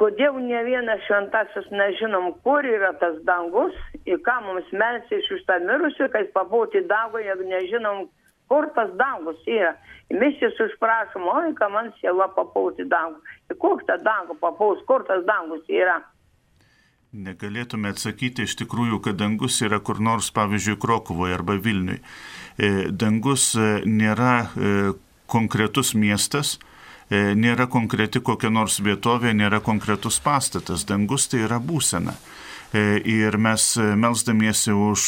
Kodėl 0.00 0.40
ne 0.42 0.62
vienas 0.66 1.04
šventasis 1.06 1.68
nežinom, 1.70 2.32
kur 2.42 2.66
yra 2.66 2.94
tas 2.98 3.20
dangus, 3.28 3.76
į 4.08 4.18
ką 4.24 4.36
mums 4.46 4.68
melsi 4.72 5.20
iš 5.20 5.30
už 5.36 5.46
tą 5.48 5.58
mirusių, 5.64 6.08
kad 6.14 6.30
pabūti 6.34 6.84
dangų, 6.90 7.22
jeigu 7.26 7.48
nežinom, 7.52 8.06
kur 8.48 8.68
tas 8.76 8.92
dangus 9.00 9.40
yra. 9.46 9.74
Mes 10.10 10.38
jūs 10.40 10.56
užprašom, 10.68 11.26
oi, 11.28 11.50
ką 11.58 11.68
man 11.72 11.90
siela 12.00 12.30
papauti 12.32 12.86
dangų. 12.88 13.20
Ir 13.50 13.58
kur 13.60 13.82
tą 13.88 13.98
dangų 14.04 14.38
papaus, 14.40 14.80
kur 14.88 15.04
tas 15.08 15.24
dangus 15.28 15.66
yra. 15.68 16.00
Negalėtume 17.08 17.88
atsakyti 17.94 18.44
iš 18.44 18.58
tikrųjų, 18.60 18.98
kad 19.04 19.16
dangus 19.16 19.62
yra 19.64 19.78
kur 19.80 20.00
nors, 20.00 20.28
pavyzdžiui, 20.36 20.76
Krokuvoje 20.80 21.36
arba 21.38 21.56
Vilniui. 21.56 22.02
E, 22.60 22.68
dangus 22.92 23.54
e, 23.56 23.68
nėra 23.88 24.32
e, 24.44 24.74
konkretus 25.28 25.94
miestas, 25.96 26.58
nėra 27.08 27.64
konkreti 27.72 28.20
kokia 28.20 28.50
nors 28.52 28.74
vietovė, 28.84 29.30
nėra 29.32 29.62
konkretus 29.64 30.18
pastatas. 30.20 30.82
Dangus 30.84 31.24
tai 31.32 31.40
yra 31.46 31.56
būsena. 31.56 32.12
Ir 32.74 33.38
mes 33.40 33.62
melzdamiesi 33.96 34.74
už, 34.76 35.02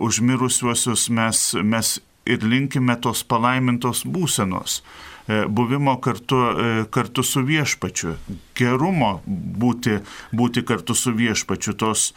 už 0.00 0.20
mirusiuosius, 0.24 1.10
mes, 1.12 1.40
mes 1.60 1.98
ir 2.26 2.44
linkime 2.46 2.96
tos 3.02 3.22
palaimintos 3.28 4.06
būsenos. 4.08 4.80
E, 5.28 5.44
buvimo 5.46 5.96
kartu, 6.02 6.36
e, 6.36 6.84
kartu 6.90 7.22
su 7.22 7.42
viešpačiu, 7.46 8.16
gerumo 8.58 9.20
būti, 9.26 10.00
būti 10.34 10.64
kartu 10.66 10.96
su 10.98 11.12
viešpačiu, 11.14 11.76
tos, 11.78 12.10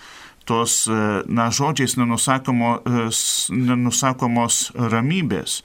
tos 0.46 0.86
e, 0.90 1.02
na, 1.30 1.52
žodžiais 1.54 1.98
nenusakomos, 2.02 3.22
nenusakomos 3.54 4.72
ramybės. 4.76 5.62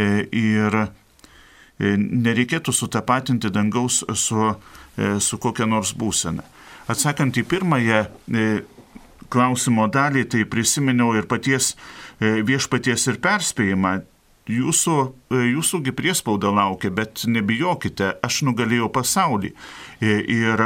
Ir 0.00 0.76
nereikėtų 1.80 2.72
sutapatinti 2.72 3.50
dangaus 3.52 3.98
su, 4.16 4.52
su 4.94 5.38
kokia 5.42 5.66
nors 5.68 5.90
būsena. 5.98 6.44
Atsakant 6.90 7.36
į 7.38 7.44
pirmąją 7.46 8.04
klausimo 9.30 9.86
dalį, 9.92 10.24
tai 10.32 10.46
prisiminiau 10.50 11.12
ir 11.14 11.28
paties 11.30 11.76
viešpaties 12.20 13.06
ir 13.12 13.20
perspėjimą 13.22 13.92
jūsų, 14.50 14.96
e, 15.30 15.42
jūsųgi 15.54 15.94
priespauda 15.96 16.50
laukia, 16.54 16.90
bet 16.90 17.24
nebijokite, 17.26 18.14
aš 18.22 18.42
nugalėjau 18.48 18.90
pasaulį. 18.92 19.52
E, 20.00 20.16
ir 20.20 20.64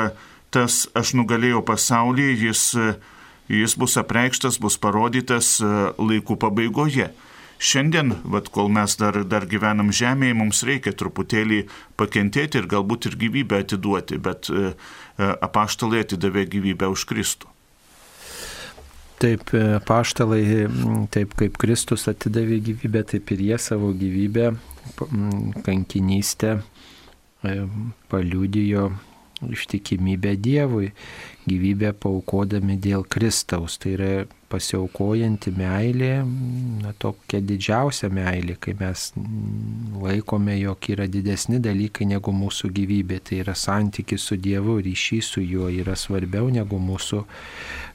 tas 0.55 0.84
aš 0.94 1.14
nugalėjau 1.18 1.64
pasaulį, 1.66 2.28
jis, 2.46 2.74
jis 3.51 3.76
bus 3.76 3.96
apreikštas, 4.01 4.60
bus 4.62 4.78
parodytas 4.78 5.59
e, 5.60 5.70
laikų 5.98 6.38
pabaigoje. 6.40 7.10
Šiandien, 7.65 8.12
vat, 8.28 8.51
kol 8.53 8.69
mes 8.73 8.99
dar, 9.01 9.23
dar 9.24 9.47
gyvenam 9.49 9.89
žemėje, 9.95 10.36
mums 10.36 10.61
reikia 10.69 10.93
truputėlį 10.93 11.62
pakentėti 11.97 12.61
ir 12.61 12.69
galbūt 12.69 13.09
ir 13.09 13.16
gyvybę 13.23 13.62
atiduoti, 13.65 14.20
bet 14.20 14.51
apaštalai 15.16 16.05
atidavė 16.05 16.45
gyvybę 16.57 16.91
už 16.93 17.07
Kristų. 17.09 17.55
Taip, 19.24 19.55
e, 19.55 19.78
paštalai, 19.86 20.66
taip 21.15 21.35
kaip 21.39 21.57
Kristus 21.57 22.09
atidavė 22.11 22.59
gyvybę, 22.66 23.05
taip 23.15 23.31
ir 23.32 23.43
jie 23.47 23.59
savo 23.62 23.93
gyvybę, 23.95 24.51
kankinystę 25.65 26.57
e, 26.59 27.55
paliudijo 28.11 28.91
ištikimybę 29.45 30.35
Dievui, 30.36 30.91
gyvybę 31.47 31.95
paukodami 32.01 32.77
dėl 32.81 33.07
Kristaus. 33.07 33.78
Tai 33.78 33.95
yra 33.95 34.11
pasiaukojanti 34.55 35.51
meilė, 35.59 36.12
na 36.82 36.94
tokia 37.02 37.40
didžiausia 37.43 38.10
meilė, 38.14 38.56
kai 38.62 38.76
mes 38.78 39.09
laikome, 40.01 40.55
jog 40.60 40.90
yra 40.94 41.09
didesni 41.10 41.59
dalykai 41.62 42.06
negu 42.12 42.35
mūsų 42.35 42.70
gyvybė. 42.78 43.20
Tai 43.26 43.40
yra 43.43 43.56
santykis 43.59 44.28
su 44.31 44.39
Dievu, 44.39 44.78
ryšys 44.85 45.32
su 45.35 45.43
juo 45.43 45.70
yra 45.72 45.97
svarbiau 45.98 46.52
negu 46.55 46.78
mūsų 46.78 47.24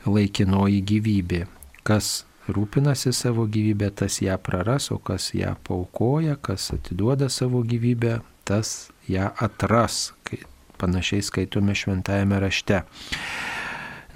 laikinoji 0.09 0.81
gyvybė. 0.91 1.45
Kas 1.87 2.23
rūpinasi 2.49 3.13
savo 3.15 3.45
gyvybę, 3.47 3.91
tas 4.03 4.19
ją 4.23 4.35
praras, 4.43 4.89
o 4.91 4.99
kas 4.99 5.31
ją 5.37 5.55
paukoja, 5.67 6.35
kas 6.41 6.71
atiduoda 6.75 7.29
savo 7.31 7.63
gyvybę, 7.63 8.19
tas 8.47 8.89
ją 9.09 9.29
atras, 9.39 10.09
kai 10.27 10.43
panašiai 10.81 11.23
skaitome 11.25 11.75
šventajame 11.75 12.39
rašte. 12.41 12.83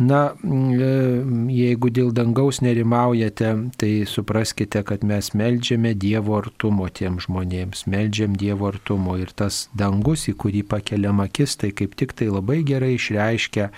Na, 0.03 0.21
e, 0.33 0.89
jeigu 1.53 1.89
dėl 1.93 2.11
dangaus 2.15 2.59
nerimaujate, 2.65 3.51
tai 3.79 3.91
supraskite, 4.09 4.81
kad 4.87 5.03
mes 5.07 5.31
melžiame 5.37 5.93
Dievo 5.99 6.37
artumo 6.39 6.89
tiem 6.89 7.19
žmonėms, 7.23 7.85
melžiam 7.91 8.37
Dievo 8.39 8.71
artumo 8.71 9.17
ir 9.21 9.33
tas 9.35 9.67
dangus, 9.77 10.27
į 10.31 10.35
kurį 10.43 10.63
pakeliam 10.73 11.21
akis, 11.23 11.55
tai 11.61 11.71
kaip 11.75 11.95
tik 11.99 12.15
tai 12.17 12.31
labai 12.31 12.61
gerai 12.67 12.95
išreiškia 12.97 13.69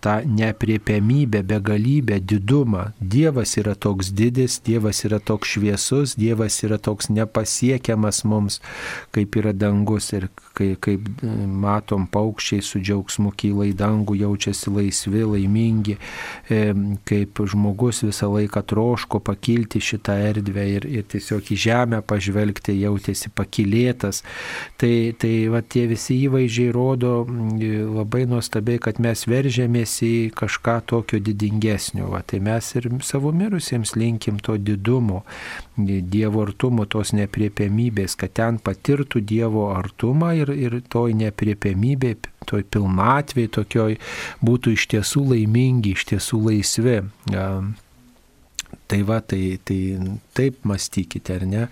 tą 0.00 0.14
nepriepiamybę, 0.26 1.42
begalybę, 1.42 2.20
didumą. 2.20 2.90
Dievas 3.00 3.56
yra 3.60 3.74
toks 3.74 4.10
didis, 4.10 4.60
Dievas 4.64 5.04
yra 5.04 5.20
toks 5.20 5.56
šviesus, 5.56 6.16
Dievas 6.18 6.60
yra 6.64 6.78
toks 6.78 7.10
nepasiekiamas 7.10 8.24
mums, 8.24 8.60
kaip 9.14 9.36
yra 9.40 9.52
dangus 9.52 10.12
ir 10.12 10.28
kai, 10.54 10.74
kaip 10.80 11.06
e, 11.22 11.32
matom 11.46 12.06
paukščiai 12.10 12.62
su 12.64 12.80
džiaugsmu 12.82 13.32
kyla 13.38 13.68
į 13.70 13.74
dangų, 13.78 14.16
jaučiasi 14.22 14.72
laisvi, 14.74 15.24
laimingi, 15.34 15.96
e, 16.48 16.60
kaip 17.08 17.42
žmogus 17.50 18.04
visą 18.06 18.30
laiką 18.32 18.62
troško 18.70 19.20
pakilti 19.24 19.82
šitą 19.82 20.16
erdvę 20.30 20.66
ir, 20.76 20.88
ir 21.00 21.08
tiesiog 21.10 21.50
į 21.54 21.60
žemę 21.66 22.02
pažvelgti, 22.06 22.76
jautėsi 22.84 23.32
pakilėtas. 23.34 24.22
Tai, 24.80 24.94
tai 25.20 25.34
va, 25.52 25.62
tie 25.62 25.86
visi 25.90 26.20
įvaizdžiai 26.28 26.72
rodo 26.74 27.24
labai 27.24 28.24
nuostabiai, 28.30 28.80
kad 28.82 29.00
mes 29.02 29.23
mes 29.24 29.32
veržėmės 29.32 30.02
į 30.02 30.32
kažką 30.36 30.80
tokio 30.86 31.18
didingesnio. 31.18 32.10
Va, 32.12 32.22
tai 32.22 32.40
mes 32.40 32.74
ir 32.76 32.88
savo 33.02 33.32
mirusiems 33.32 33.96
linkim 33.96 34.38
to 34.38 34.56
didumo, 34.56 35.24
Dievo 35.76 36.42
artumo, 36.44 36.84
tos 36.86 37.12
nepriepiamybės, 37.12 38.16
kad 38.16 38.34
ten 38.34 38.58
patirtų 38.58 39.20
Dievo 39.20 39.72
artumą 39.74 40.34
ir, 40.36 40.50
ir 40.50 40.80
toj 40.88 41.14
nepriepiamybė, 41.14 42.16
toj 42.46 42.62
pilnatvėj 42.70 43.48
tokioj 43.50 43.98
būtų 44.44 44.76
iš 44.76 44.86
tiesų 44.94 45.24
laimingi, 45.32 45.94
iš 45.94 46.04
tiesų 46.12 46.44
laisvi. 46.48 47.00
Tai 48.86 49.00
va, 49.08 49.20
tai, 49.20 49.58
tai 49.64 49.78
taip 50.36 50.64
mąstykite, 50.68 51.36
ar 51.38 51.46
ne? 51.48 51.62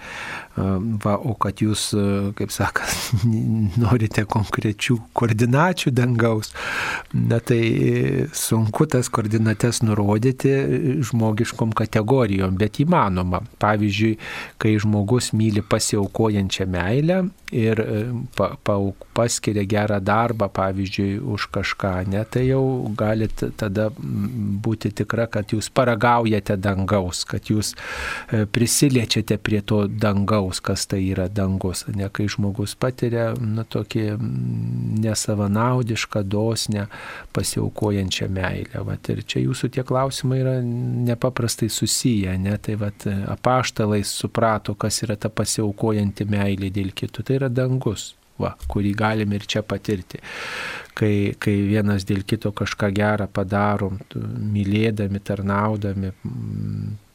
Va, 1.03 1.17
o 1.17 1.35
kad 1.41 1.63
jūs, 1.63 1.91
kaip 2.39 2.55
sakant, 2.55 3.27
norite 3.83 4.25
konkrečių 4.29 4.99
koordinačių 5.17 5.93
dangaus, 5.97 6.53
na 7.17 7.41
tai 7.43 7.61
sunku 8.37 8.89
tas 8.91 9.11
koordinates 9.13 9.83
nurodyti 9.85 10.55
žmogiškom 11.09 11.75
kategorijom, 11.83 12.57
bet 12.61 12.83
įmanoma. 12.85 13.43
Pavyzdžiui, 13.63 14.17
kai 14.63 14.77
žmogus 14.83 15.33
myli 15.37 15.65
pasiaukojančią 15.65 16.69
meilę 16.73 17.23
ir 17.53 17.83
pa, 18.37 18.53
pa, 18.65 18.79
paskiria 19.17 19.65
gerą 19.69 20.01
darbą, 20.05 20.49
pavyzdžiui, 20.53 21.21
už 21.35 21.49
kažką, 21.55 21.95
ne, 22.13 22.25
tai 22.25 22.47
jau 22.49 22.63
galite 22.99 23.51
tada 23.57 23.91
būti 23.97 24.93
tikra, 25.03 25.29
kad 25.31 25.53
jūs 25.53 25.69
paragaujate 25.75 26.57
dangaus 26.61 27.25
kad 27.33 27.49
jūs 27.51 27.73
e, 27.73 28.45
prisiliečiate 28.47 29.39
prie 29.43 29.63
to 29.65 29.85
dangaus, 29.87 30.61
kas 30.65 30.87
tai 30.91 31.01
yra 31.07 31.29
dangus, 31.33 31.85
ne 31.93 32.09
kai 32.13 32.29
žmogus 32.31 32.75
patiria 32.79 33.33
na, 33.39 33.65
tokį 33.65 34.05
nesavanaudišką, 35.03 36.25
dosnę, 36.33 36.87
pasiaukojančią 37.37 38.29
meilę. 38.33 38.85
Vat, 38.87 39.11
ir 39.13 39.23
čia 39.29 39.45
jūsų 39.47 39.73
tie 39.77 39.87
klausimai 39.87 40.41
yra 40.43 40.57
nepaprastai 40.63 41.71
susiję, 41.73 42.37
ne? 42.43 42.57
tai 42.63 42.77
vat, 42.81 43.07
apaštalai 43.37 44.03
suprato, 44.07 44.77
kas 44.79 45.03
yra 45.07 45.17
ta 45.21 45.33
pasiaukojanti 45.33 46.29
meilė 46.31 46.73
dėl 46.75 46.93
kitų, 46.97 47.27
tai 47.29 47.41
yra 47.43 47.53
dangus. 47.53 48.13
Va, 48.41 48.55
kurį 48.71 48.95
galime 48.97 49.37
ir 49.37 49.45
čia 49.47 49.61
patirti. 49.63 50.19
Kai, 50.97 51.35
kai 51.41 51.53
vienas 51.69 52.07
dėl 52.09 52.25
kito 52.27 52.51
kažką 52.57 52.89
gerą 52.97 53.29
padarom, 53.31 54.01
mylėdami, 54.55 55.21
tarnaudami, 55.23 56.11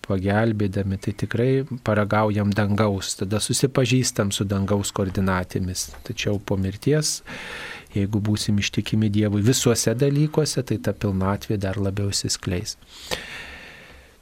pagelbėdami, 0.07 0.99
tai 1.03 1.13
tikrai 1.23 1.49
paragaujam 1.85 2.53
dangaus, 2.55 3.15
tada 3.19 3.41
susipažįstam 3.43 4.31
su 4.31 4.47
dangaus 4.47 4.93
koordinatėmis. 4.95 5.89
Tačiau 6.07 6.39
po 6.39 6.57
mirties, 6.61 7.19
jeigu 7.95 8.21
būsim 8.23 8.61
ištikimi 8.61 9.11
Dievui 9.13 9.43
visuose 9.45 9.93
dalykuose, 9.97 10.63
tai 10.63 10.79
ta 10.79 10.95
pilnatvė 10.95 11.59
dar 11.61 11.81
labiau 11.81 12.13
įsiskleis. 12.13 12.77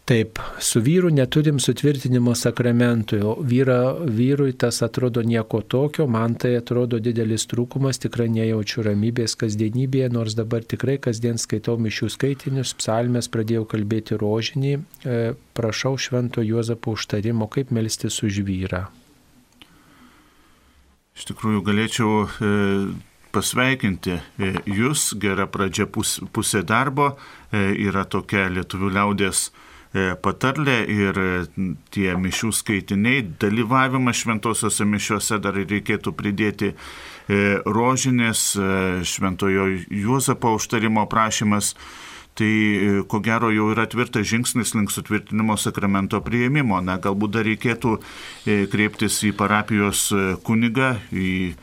Taip, 0.05 0.37
su 0.59 0.79
vyru 0.85 1.09
neturim 1.09 1.57
sutvirtinimo 1.59 2.35
sakramentui, 2.37 3.23
o 3.25 3.31
vyra, 3.41 3.95
vyrui 4.05 4.51
tas 4.53 4.83
atrodo 4.85 5.23
nieko 5.25 5.63
tokio, 5.65 6.05
man 6.05 6.35
tai 6.37 6.51
atrodo 6.59 6.99
didelis 7.01 7.47
trūkumas, 7.49 7.97
tikrai 8.03 8.27
nejaučiu 8.29 8.85
ramybės 8.85 9.33
kasdienybėje, 9.41 10.11
nors 10.13 10.37
dabar 10.37 10.61
tikrai 10.61 10.99
kasdien 11.01 11.41
skaitau 11.41 11.79
mišių 11.81 12.11
skaitinius, 12.13 12.75
psalmės, 12.77 13.31
pradėjau 13.33 13.65
kalbėti 13.73 14.19
rožinį, 14.21 14.75
e, 14.77 15.17
prašau 15.57 15.95
švento 15.97 16.45
Juozapo 16.45 16.93
užtarimo, 16.93 17.49
kaip 17.49 17.73
melstis 17.73 18.21
už 18.21 18.43
vyrą. 18.45 18.85
Iš 21.17 21.31
tikrųjų 21.33 21.65
galėčiau 21.65 22.15
e, 22.29 22.55
pasveikinti 23.33 24.19
e, 24.19 24.55
jūs, 24.69 25.15
gera 25.17 25.49
pradžia 25.49 25.89
pus, 25.89 26.19
pusė 26.29 26.61
darbo, 26.61 27.15
e, 27.49 27.71
yra 27.87 28.05
tokia 28.05 28.51
lietuvių 28.53 28.99
liaudės 28.99 29.47
patarlė 30.21 30.79
ir 30.91 31.19
e, 31.19 31.27
tie 31.95 32.09
mišių 32.19 32.51
skaitiniai, 32.55 33.21
dalyvavimas 33.39 34.19
šventosiuose 34.23 34.87
mišiuose 34.89 35.39
dar 35.43 35.55
reikėtų 35.55 36.11
pridėti 36.19 36.73
e, 36.73 36.75
rožinės 37.63 38.47
šventojo 39.07 39.69
Juozapo 39.89 40.55
užtarimo 40.59 41.07
prašymas. 41.11 41.75
Tai 42.35 42.47
ko 43.07 43.21
gero 43.23 43.47
jau 43.47 43.69
yra 43.71 43.85
tvirtas 43.87 44.25
žingsnis 44.27 44.73
link 44.75 44.91
sutvirtinimo 44.91 45.55
sakramento 45.55 46.19
prieimimo. 46.19 46.81
Na, 46.83 46.97
galbūt 46.99 47.31
dar 47.31 47.47
reikėtų 47.47 47.93
kreiptis 48.73 49.21
į 49.23 49.31
parapijos 49.39 50.09
kunigą, 50.43 50.97
į 51.15 51.53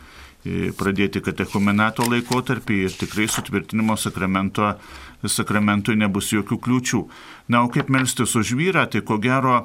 pradėti 0.79 1.23
katechumenato 1.23 2.07
laikotarpį 2.11 2.79
ir 2.87 2.95
tikrai 2.99 3.29
sutvirtinimo 3.31 3.97
sakramento, 4.01 4.73
sakramentui 5.23 5.97
nebus 6.01 6.33
jokių 6.35 6.59
kliūčių. 6.65 7.03
Na, 7.53 7.63
o 7.63 7.71
kaip 7.73 7.93
melstis 7.93 8.35
už 8.39 8.55
vyrą, 8.59 8.89
tai 8.91 9.05
ko 9.07 9.21
gero 9.23 9.59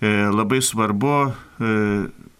e, 0.00 0.28
labai 0.28 0.60
svarbu 0.60 1.14
e, 1.24 1.30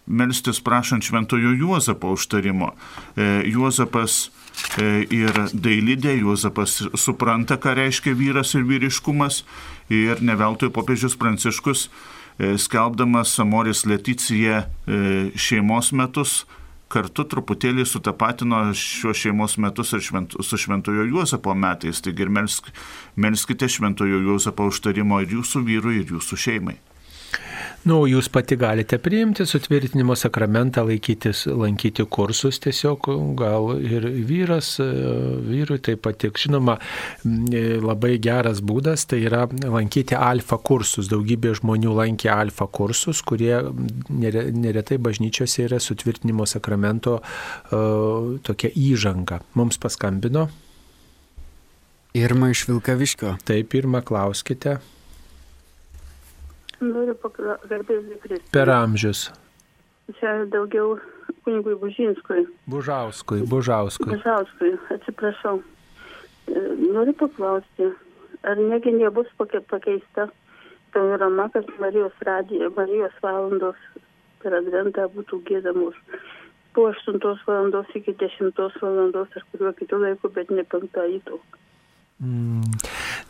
melstis 0.07 0.61
prašant 0.63 1.05
šventojo 1.05 1.55
Juozapo 1.57 2.13
užtarimo. 2.13 2.73
E, 3.15 3.47
Juozapas 3.49 4.27
ir 5.13 5.35
dailidė, 5.53 6.15
Juozapas 6.17 6.79
supranta, 6.97 7.59
ką 7.61 7.75
reiškia 7.77 8.15
vyras 8.17 8.55
ir 8.57 8.63
vyriškumas 8.65 9.43
ir 9.93 10.23
neveltui 10.25 10.71
popiežius 10.73 11.13
Pranciškus 11.13 11.83
skelbdamas 12.57 13.39
Amoris 13.39 13.85
Leticiją 13.85 14.61
e, 14.61 14.65
šeimos 15.35 15.91
metus 15.91 16.45
kartu 16.91 17.25
truputėlį 17.27 17.85
sutapatino 17.87 18.61
šios 18.77 19.21
šeimos 19.23 19.57
metus 19.61 19.93
ir 19.95 20.03
švent, 20.03 20.37
su 20.43 20.59
Šventojo 20.59 21.07
Juozapo 21.07 21.55
metais. 21.55 22.01
Taigi 22.03 22.25
ir 22.25 22.33
melsk, 22.33 22.69
melskite 23.15 23.69
Šventojo 23.71 24.21
Juozapo 24.23 24.69
užtarimo 24.71 25.21
ir 25.23 25.35
jūsų 25.37 25.63
vyrui, 25.67 26.01
ir 26.03 26.15
jūsų 26.17 26.39
šeimai. 26.47 26.77
Nu, 27.87 28.01
jūs 28.09 28.27
pati 28.33 28.57
galite 28.59 28.97
priimti 28.99 29.45
sutvirtinimo 29.47 30.15
sakramentą, 30.19 30.81
laikytis, 30.89 31.45
lankyti 31.47 32.03
kursus 32.11 32.57
tiesiog, 32.59 33.07
gal 33.39 33.69
ir 33.79 34.07
vyras, 34.27 34.73
vyrui 34.81 35.77
tai 35.85 35.95
patiks. 35.95 36.47
Žinoma, 36.47 36.75
labai 37.83 38.17
geras 38.23 38.59
būdas 38.65 39.07
tai 39.07 39.21
yra 39.29 39.45
lankyti 39.47 40.17
alfa 40.19 40.59
kursus. 40.59 41.07
Daugybė 41.11 41.53
žmonių 41.61 41.95
lankė 42.01 42.33
alfa 42.33 42.67
kursus, 42.67 43.23
kurie 43.23 43.55
neretai 44.09 44.99
bažnyčiose 44.99 45.69
yra 45.69 45.79
sutvirtinimo 45.83 46.47
sakramento 46.49 47.21
uh, 47.21 48.35
tokia 48.43 48.73
įžanga. 48.73 49.39
Mums 49.55 49.79
paskambino. 49.79 50.49
Irma 52.17 52.51
iš 52.51 52.67
Vilkaviškio. 52.67 53.37
Taip, 53.47 53.75
Irma, 53.79 54.03
klauskite. 54.03 54.79
Noriu 56.81 57.15
paklausti, 57.15 58.41
Per 58.51 58.69
amžius. 58.69 59.31
Čia 60.19 60.45
daugiau 60.51 60.99
kunigui 61.43 61.75
Bužinskui. 61.75 62.45
Bužauskui, 62.69 63.41
Bužauskui. 63.49 64.11
Bužauskui, 64.13 64.73
atsiprašau. 64.93 65.61
E, 66.47 66.59
Noriu 66.93 67.13
paklausti, 67.13 67.89
ar 68.43 68.57
negi 68.57 68.91
nebus 68.93 69.27
pake- 69.37 69.63
pakeista 69.69 70.29
programa, 70.91 71.49
kad 71.53 71.65
Marijos, 71.79 72.13
radijo, 72.21 72.69
Marijos 72.77 73.13
valandos 73.21 73.75
per 74.43 74.53
adventą 74.53 75.09
būtų 75.15 75.41
gėdamos 75.49 75.95
po 76.73 76.91
8 76.93 77.17
valandos 77.47 77.89
iki 77.97 78.13
10 78.13 78.53
valandos 78.81 79.27
ar 79.35 79.43
kuriuo 79.51 79.73
kitu 79.73 79.97
laiku, 79.97 80.29
bet 80.29 80.51
ne 80.53 80.63
penktą 80.63 81.07
įtų. 81.09 81.39
Mm, 82.17 82.63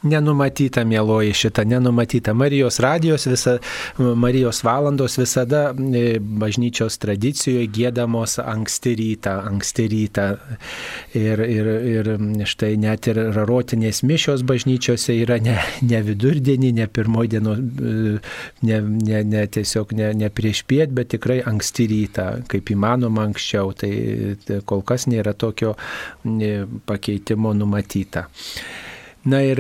Nenumatyta, 0.08 0.86
mėloji, 0.88 1.34
šita 1.36 1.66
nenumatyta. 1.68 2.32
Marijos 2.38 2.78
radijos, 2.80 3.26
visa, 3.28 3.58
Marijos 3.98 4.62
valandos 4.64 5.18
visada 5.20 5.74
e, 5.74 6.20
bažnyčios 6.22 6.96
tradicijoje 7.02 7.66
gėdamos 7.74 8.38
anksti 8.40 8.94
rytą, 9.00 9.34
anksti 9.50 9.88
rytą. 9.92 10.28
Ir, 11.18 11.44
ir, 11.44 11.72
ir 11.92 12.12
štai 12.48 12.78
net 12.80 13.10
ir 13.12 13.20
rarotinės 13.36 14.04
mišios 14.08 14.46
bažnyčiose 14.48 15.18
yra 15.18 15.40
ne, 15.44 15.58
ne 15.82 16.02
vidurdienį, 16.08 16.72
ne 16.80 16.88
pirmoji 16.88 17.34
dienos, 17.36 17.60
e, 17.60 18.22
ne, 18.70 18.80
ne, 19.10 19.24
ne 19.34 19.46
tiesiog 19.52 19.92
ne, 20.00 20.14
ne 20.16 20.32
prieš 20.32 20.64
piet, 20.70 20.96
bet 20.96 21.12
tikrai 21.18 21.42
anksti 21.44 21.90
rytą, 21.92 22.30
kaip 22.48 22.72
įmanoma 22.72 23.28
anksčiau. 23.28 23.76
Tai, 23.76 23.94
tai 24.48 24.64
kol 24.64 24.88
kas 24.88 25.10
nėra 25.12 25.36
tokio 25.36 25.76
e, 26.24 26.62
pakeitimo 26.88 27.52
numatyta. 27.58 28.30
Na 29.28 29.42
ir 29.44 29.60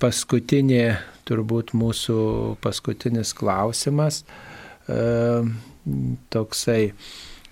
paskutinė, 0.00 0.94
turbūt 1.28 1.74
mūsų 1.76 2.16
paskutinis 2.64 3.34
klausimas, 3.36 4.22
e, 4.88 5.42
toksai. 6.32 6.94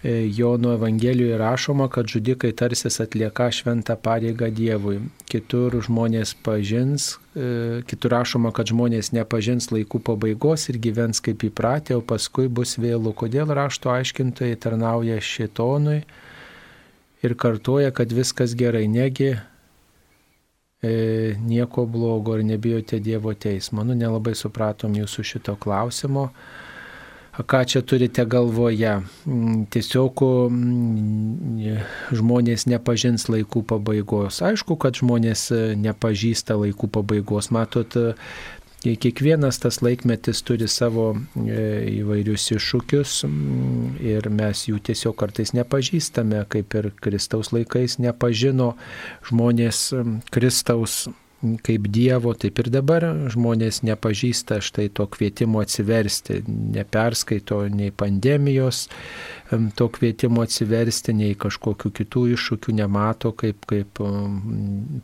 E, 0.01 0.13
Jono 0.33 0.73
Evangelijoje 0.73 1.37
rašoma, 1.37 1.91
kad 1.93 2.09
žudikai 2.09 2.55
tarsis 2.57 2.97
atlieka 3.05 3.51
šventą 3.53 3.99
pareigą 4.01 4.49
Dievui. 4.49 5.03
Kitur 5.29 5.77
žmonės 5.85 6.33
pažins, 6.41 7.19
e, 7.37 7.83
kitur 7.85 8.17
rašoma, 8.17 8.55
kad 8.57 8.73
žmonės 8.73 9.13
nepažins 9.13 9.69
laikų 9.69 10.01
pabaigos 10.01 10.71
ir 10.73 10.81
gyvens 10.81 11.21
kaip 11.21 11.45
įpratę, 11.45 11.99
o 11.99 12.01
paskui 12.01 12.49
bus 12.49 12.79
vėlų. 12.81 13.13
Kodėl 13.13 13.53
rašto 13.53 13.93
aiškintojai 13.93 14.57
tarnauja 14.57 15.21
šitonui 15.21 16.01
ir 17.21 17.35
kartoja, 17.37 17.93
kad 17.93 18.09
viskas 18.09 18.57
gerai, 18.57 18.89
negi 18.89 19.37
e, 20.83 21.37
nieko 21.41 21.87
blogo 21.87 22.39
ir 22.39 22.45
nebijote 22.45 23.01
Dievo 23.01 23.35
teismo. 23.35 23.85
Nu, 23.85 23.95
nelabai 23.95 24.35
supratom 24.35 24.97
jūsų 24.97 25.27
šito 25.35 25.57
klausimo. 25.61 26.31
Ką 27.31 27.61
čia 27.65 27.81
turite 27.87 28.25
galvoje? 28.27 28.97
Mm, 29.25 29.65
Tiesiog 29.71 30.23
mm, 30.51 31.77
žmonės 32.19 32.67
nepažins 32.69 33.29
laikų 33.31 33.63
pabaigos. 33.71 34.43
Aišku, 34.45 34.77
kad 34.81 34.99
žmonės 34.99 35.47
e, 35.55 35.61
nepažįsta 35.79 36.59
laikų 36.59 36.91
pabaigos. 36.91 37.53
Matot, 37.55 37.97
e, 37.97 38.17
kiekvienas 38.81 39.61
tas 39.61 39.81
laikmetis 39.85 40.43
turi 40.47 40.69
savo 40.71 41.13
e, 41.15 41.65
įvairius 42.01 42.51
iššūkius 42.57 43.17
ir 44.11 44.29
mes 44.33 44.67
jų 44.69 44.81
tiesiog 44.91 45.17
kartais 45.21 45.53
nepažįstame, 45.57 46.45
kaip 46.53 46.77
ir 46.81 46.93
Kristaus 47.05 47.53
laikais 47.53 47.99
nepažino 48.01 48.75
žmonės 49.29 49.91
Kristaus 50.33 51.03
kaip 51.65 51.89
Dievo, 51.89 52.35
taip 52.37 52.59
ir 52.61 52.69
dabar 52.73 53.07
žmonės 53.33 53.81
nepažįsta 53.87 54.61
štai 54.65 54.91
to 54.93 55.07
kvietimo 55.09 55.63
atsiversti, 55.65 56.43
neperskaito 56.47 57.63
nei 57.73 57.91
pandemijos, 57.91 58.87
em, 58.89 59.40
to 59.75 59.89
kvietimo 59.91 60.45
atsiversti, 60.47 61.15
nei 61.17 61.35
kažkokių 61.39 61.91
kitų 62.01 62.27
iššūkių 62.37 62.75
nemato 62.79 63.33
kaip, 63.39 63.67
kaip 63.71 64.03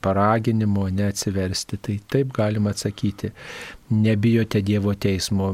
paraginimo 0.05 0.86
neatsiversti. 0.90 1.81
Tai 1.82 1.98
taip 2.12 2.36
galima 2.36 2.74
atsakyti. 2.74 3.32
Nebijote 3.89 4.60
Dievo 4.66 4.94
teismo. 4.94 5.52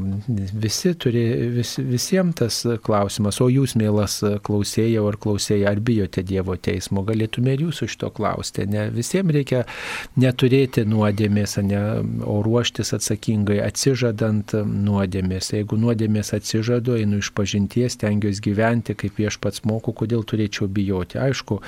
Visi 0.53 0.93
turi, 0.97 1.21
vis, 1.53 1.75
visiems 1.77 2.33
tas 2.39 2.55
klausimas, 2.81 3.37
o 3.45 3.45
jūs, 3.51 3.75
mielas 3.77 4.15
klausėjai 4.45 5.03
ar 5.05 5.19
klausėjai, 5.21 5.67
ar 5.69 5.81
bijote 5.85 6.23
Dievo 6.25 6.55
teismo, 6.57 7.03
galėtume 7.05 7.53
ir 7.53 7.67
jūsų 7.67 7.87
šito 7.93 8.09
klausti. 8.17 8.65
Ne, 8.65 8.87
visiems 8.93 9.35
reikia 9.37 9.61
neturėti 10.17 10.81
nuodėmės, 10.89 11.59
ne, 11.61 11.83
o 12.25 12.39
ruoštis 12.45 12.95
atsakingai, 12.97 13.59
atsižadant 13.67 14.55
nuodėmės. 14.65 15.51
Jeigu 15.53 15.77
nuodėmės 15.77 16.33
atsižadu, 16.33 16.97
einu 16.97 17.21
iš 17.21 17.29
pažinties, 17.37 17.99
tengiuosi 18.01 18.41
gyventi, 18.49 18.82
kaip 18.91 19.15
viešpats 19.21 19.63
moku, 19.63 19.93
kodėl 19.95 20.25
turėčiau 20.27 20.67
bijoti. 20.67 21.21
Aišku, 21.23 21.61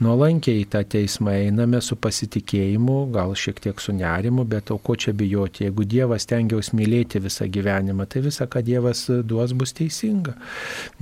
nuolankiai 0.00 0.62
į 0.62 0.68
tą 0.72 0.80
teismą 0.96 1.36
einame 1.44 1.82
su 1.84 1.98
pasitikėjimu, 2.00 2.96
gal 3.12 3.36
šiek 3.36 3.60
tiek 3.60 3.84
su 3.84 3.92
nerimu, 3.92 4.46
bet 4.48 4.72
o 4.72 4.78
ko 4.80 4.96
čia 4.96 5.12
bijoti, 5.12 5.66
jeigu 5.66 5.84
Dievas 5.84 6.24
tengiaus 6.30 6.72
mylėti 6.72 7.20
visą 7.20 7.44
gyvenimą, 7.52 8.08
tai 8.08 8.24
visa, 8.24 8.48
ką 8.48 8.64
Dievas 8.64 9.04
duos, 9.28 9.52
bus 9.52 9.76
teisinga. 9.76 10.32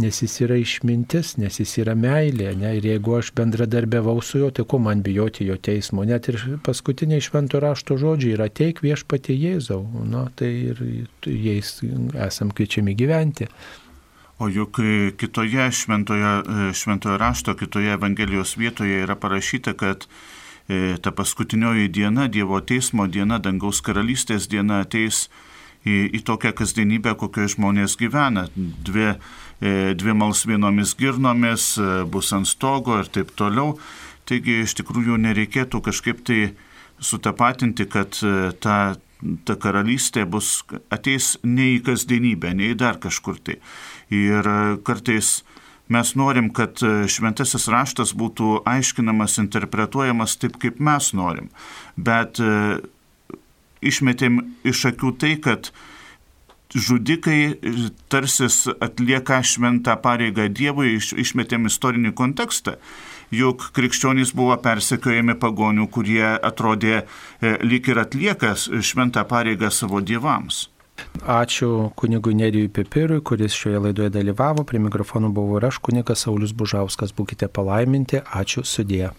Nes 0.03 0.19
jis 0.25 0.37
yra 0.43 0.59
išmintis, 0.59 1.37
nes 1.39 1.61
jis 1.63 1.77
yra 1.85 1.95
meilė. 1.95 2.51
Ne? 2.59 2.75
Ir 2.81 2.91
jeigu 2.91 3.19
aš 3.21 3.31
bendradarbiavau 3.39 4.19
su 4.25 4.43
juo, 4.43 4.51
tai 4.51 4.67
ko 4.67 4.83
man 4.83 5.05
bijoti 5.07 5.47
jo 5.47 5.57
teismo. 5.61 6.05
Net 6.09 6.31
ir 6.33 6.41
paskutiniai 6.67 7.23
švento 7.23 7.61
rašto 7.63 7.99
žodžiai 8.01 8.35
yra 8.39 8.49
teik 8.51 8.83
viešpatie 8.85 9.37
Jėzau. 9.37 9.85
Na, 10.11 10.27
tai 10.37 10.51
ir 10.73 10.83
jais 11.27 11.77
esam 12.27 12.51
kviečiami 12.55 12.97
gyventi. 12.99 13.49
O 14.41 14.49
juk 14.49 14.79
kitoje 15.21 15.73
šventojo, 15.73 16.43
šventojo 16.73 17.17
rašto, 17.21 17.55
kitoje 17.55 17.93
Evangelijos 17.93 18.57
vietoje 18.57 19.03
yra 19.05 19.17
parašyta, 19.17 19.75
kad 19.77 20.07
e, 20.69 20.97
ta 21.03 21.11
paskutinioji 21.13 21.89
diena, 21.89 22.25
Dievo 22.29 22.61
teismo 22.65 23.05
diena, 23.07 23.37
dangaus 23.39 23.83
karalystės 23.85 24.49
diena 24.49 24.79
ateis 24.81 25.27
į, 25.85 26.17
į 26.17 26.23
tokią 26.25 26.55
kasdienybę, 26.57 27.13
kokioje 27.21 27.53
žmonės 27.59 27.99
gyvena. 28.01 28.47
Dvi, 28.57 29.11
e, 29.61 29.75
dvi 29.93 30.17
malsvienomis 30.17 30.97
girnomis 30.97 31.75
e, 31.77 31.91
bus 32.09 32.33
ant 32.33 32.49
stogo 32.49 32.97
ir 33.03 33.13
taip 33.13 33.37
toliau. 33.37 33.77
Taigi 34.25 34.63
iš 34.65 34.79
tikrųjų 34.81 35.21
nereikėtų 35.21 35.85
kažkaip 35.85 36.25
tai 36.25 36.41
sutapatinti, 36.97 37.85
kad 37.93 38.17
ta, 38.65 38.81
ta 39.45 39.61
karalystė 39.61 40.25
bus, 40.25 40.63
ateis 40.89 41.35
ne 41.45 41.75
į 41.77 41.81
kasdienybę, 41.85 42.57
ne 42.57 42.73
į 42.73 42.81
dar 42.81 43.01
kažkur 43.03 43.41
tai. 43.45 43.61
Ir 44.11 44.47
kartais 44.87 45.41
mes 45.91 46.15
norim, 46.19 46.51
kad 46.55 46.83
šventasis 47.11 47.69
raštas 47.71 48.15
būtų 48.19 48.61
aiškinamas, 48.69 49.39
interpretuojamas 49.43 50.37
taip, 50.39 50.59
kaip 50.63 50.83
mes 50.83 51.13
norim. 51.15 51.51
Bet 51.97 52.39
išmetėm 53.81 54.43
iš 54.67 54.85
akių 54.93 55.15
tai, 55.21 55.35
kad 55.43 55.71
žudikai 56.75 57.59
tarsis 58.13 58.67
atlieka 58.81 59.41
šventą 59.43 59.97
pareigą 60.03 60.47
Dievui, 60.53 60.95
iš, 60.99 61.13
išmetėm 61.19 61.67
istorinį 61.71 62.13
kontekstą. 62.15 62.77
Juk 63.35 63.69
krikščionys 63.75 64.33
buvo 64.35 64.57
persekiojami 64.63 65.37
pagonių, 65.39 65.87
kurie 65.95 66.25
atrodė 66.35 66.97
e, 66.99 67.57
lyg 67.63 67.87
ir 67.91 68.03
atliekas 68.03 68.67
šventą 68.83 69.23
pareigą 69.31 69.71
savo 69.71 70.03
dievams. 70.03 70.67
Ačiū 71.21 71.91
kunigui 72.01 72.35
Nerijui 72.35 72.73
Pipirui, 72.73 73.21
kuris 73.21 73.57
šioje 73.57 73.83
laidoje 73.87 74.13
dalyvavo. 74.15 74.65
Prie 74.65 74.83
mikrofonų 74.83 75.33
buvau 75.37 75.61
ir 75.61 75.69
aš, 75.71 75.81
kunigas 75.85 76.27
Saulis 76.27 76.57
Bužauskas. 76.57 77.13
Būkite 77.17 77.49
palaiminti. 77.49 78.23
Ačiū 78.43 78.65
sudė. 78.65 79.11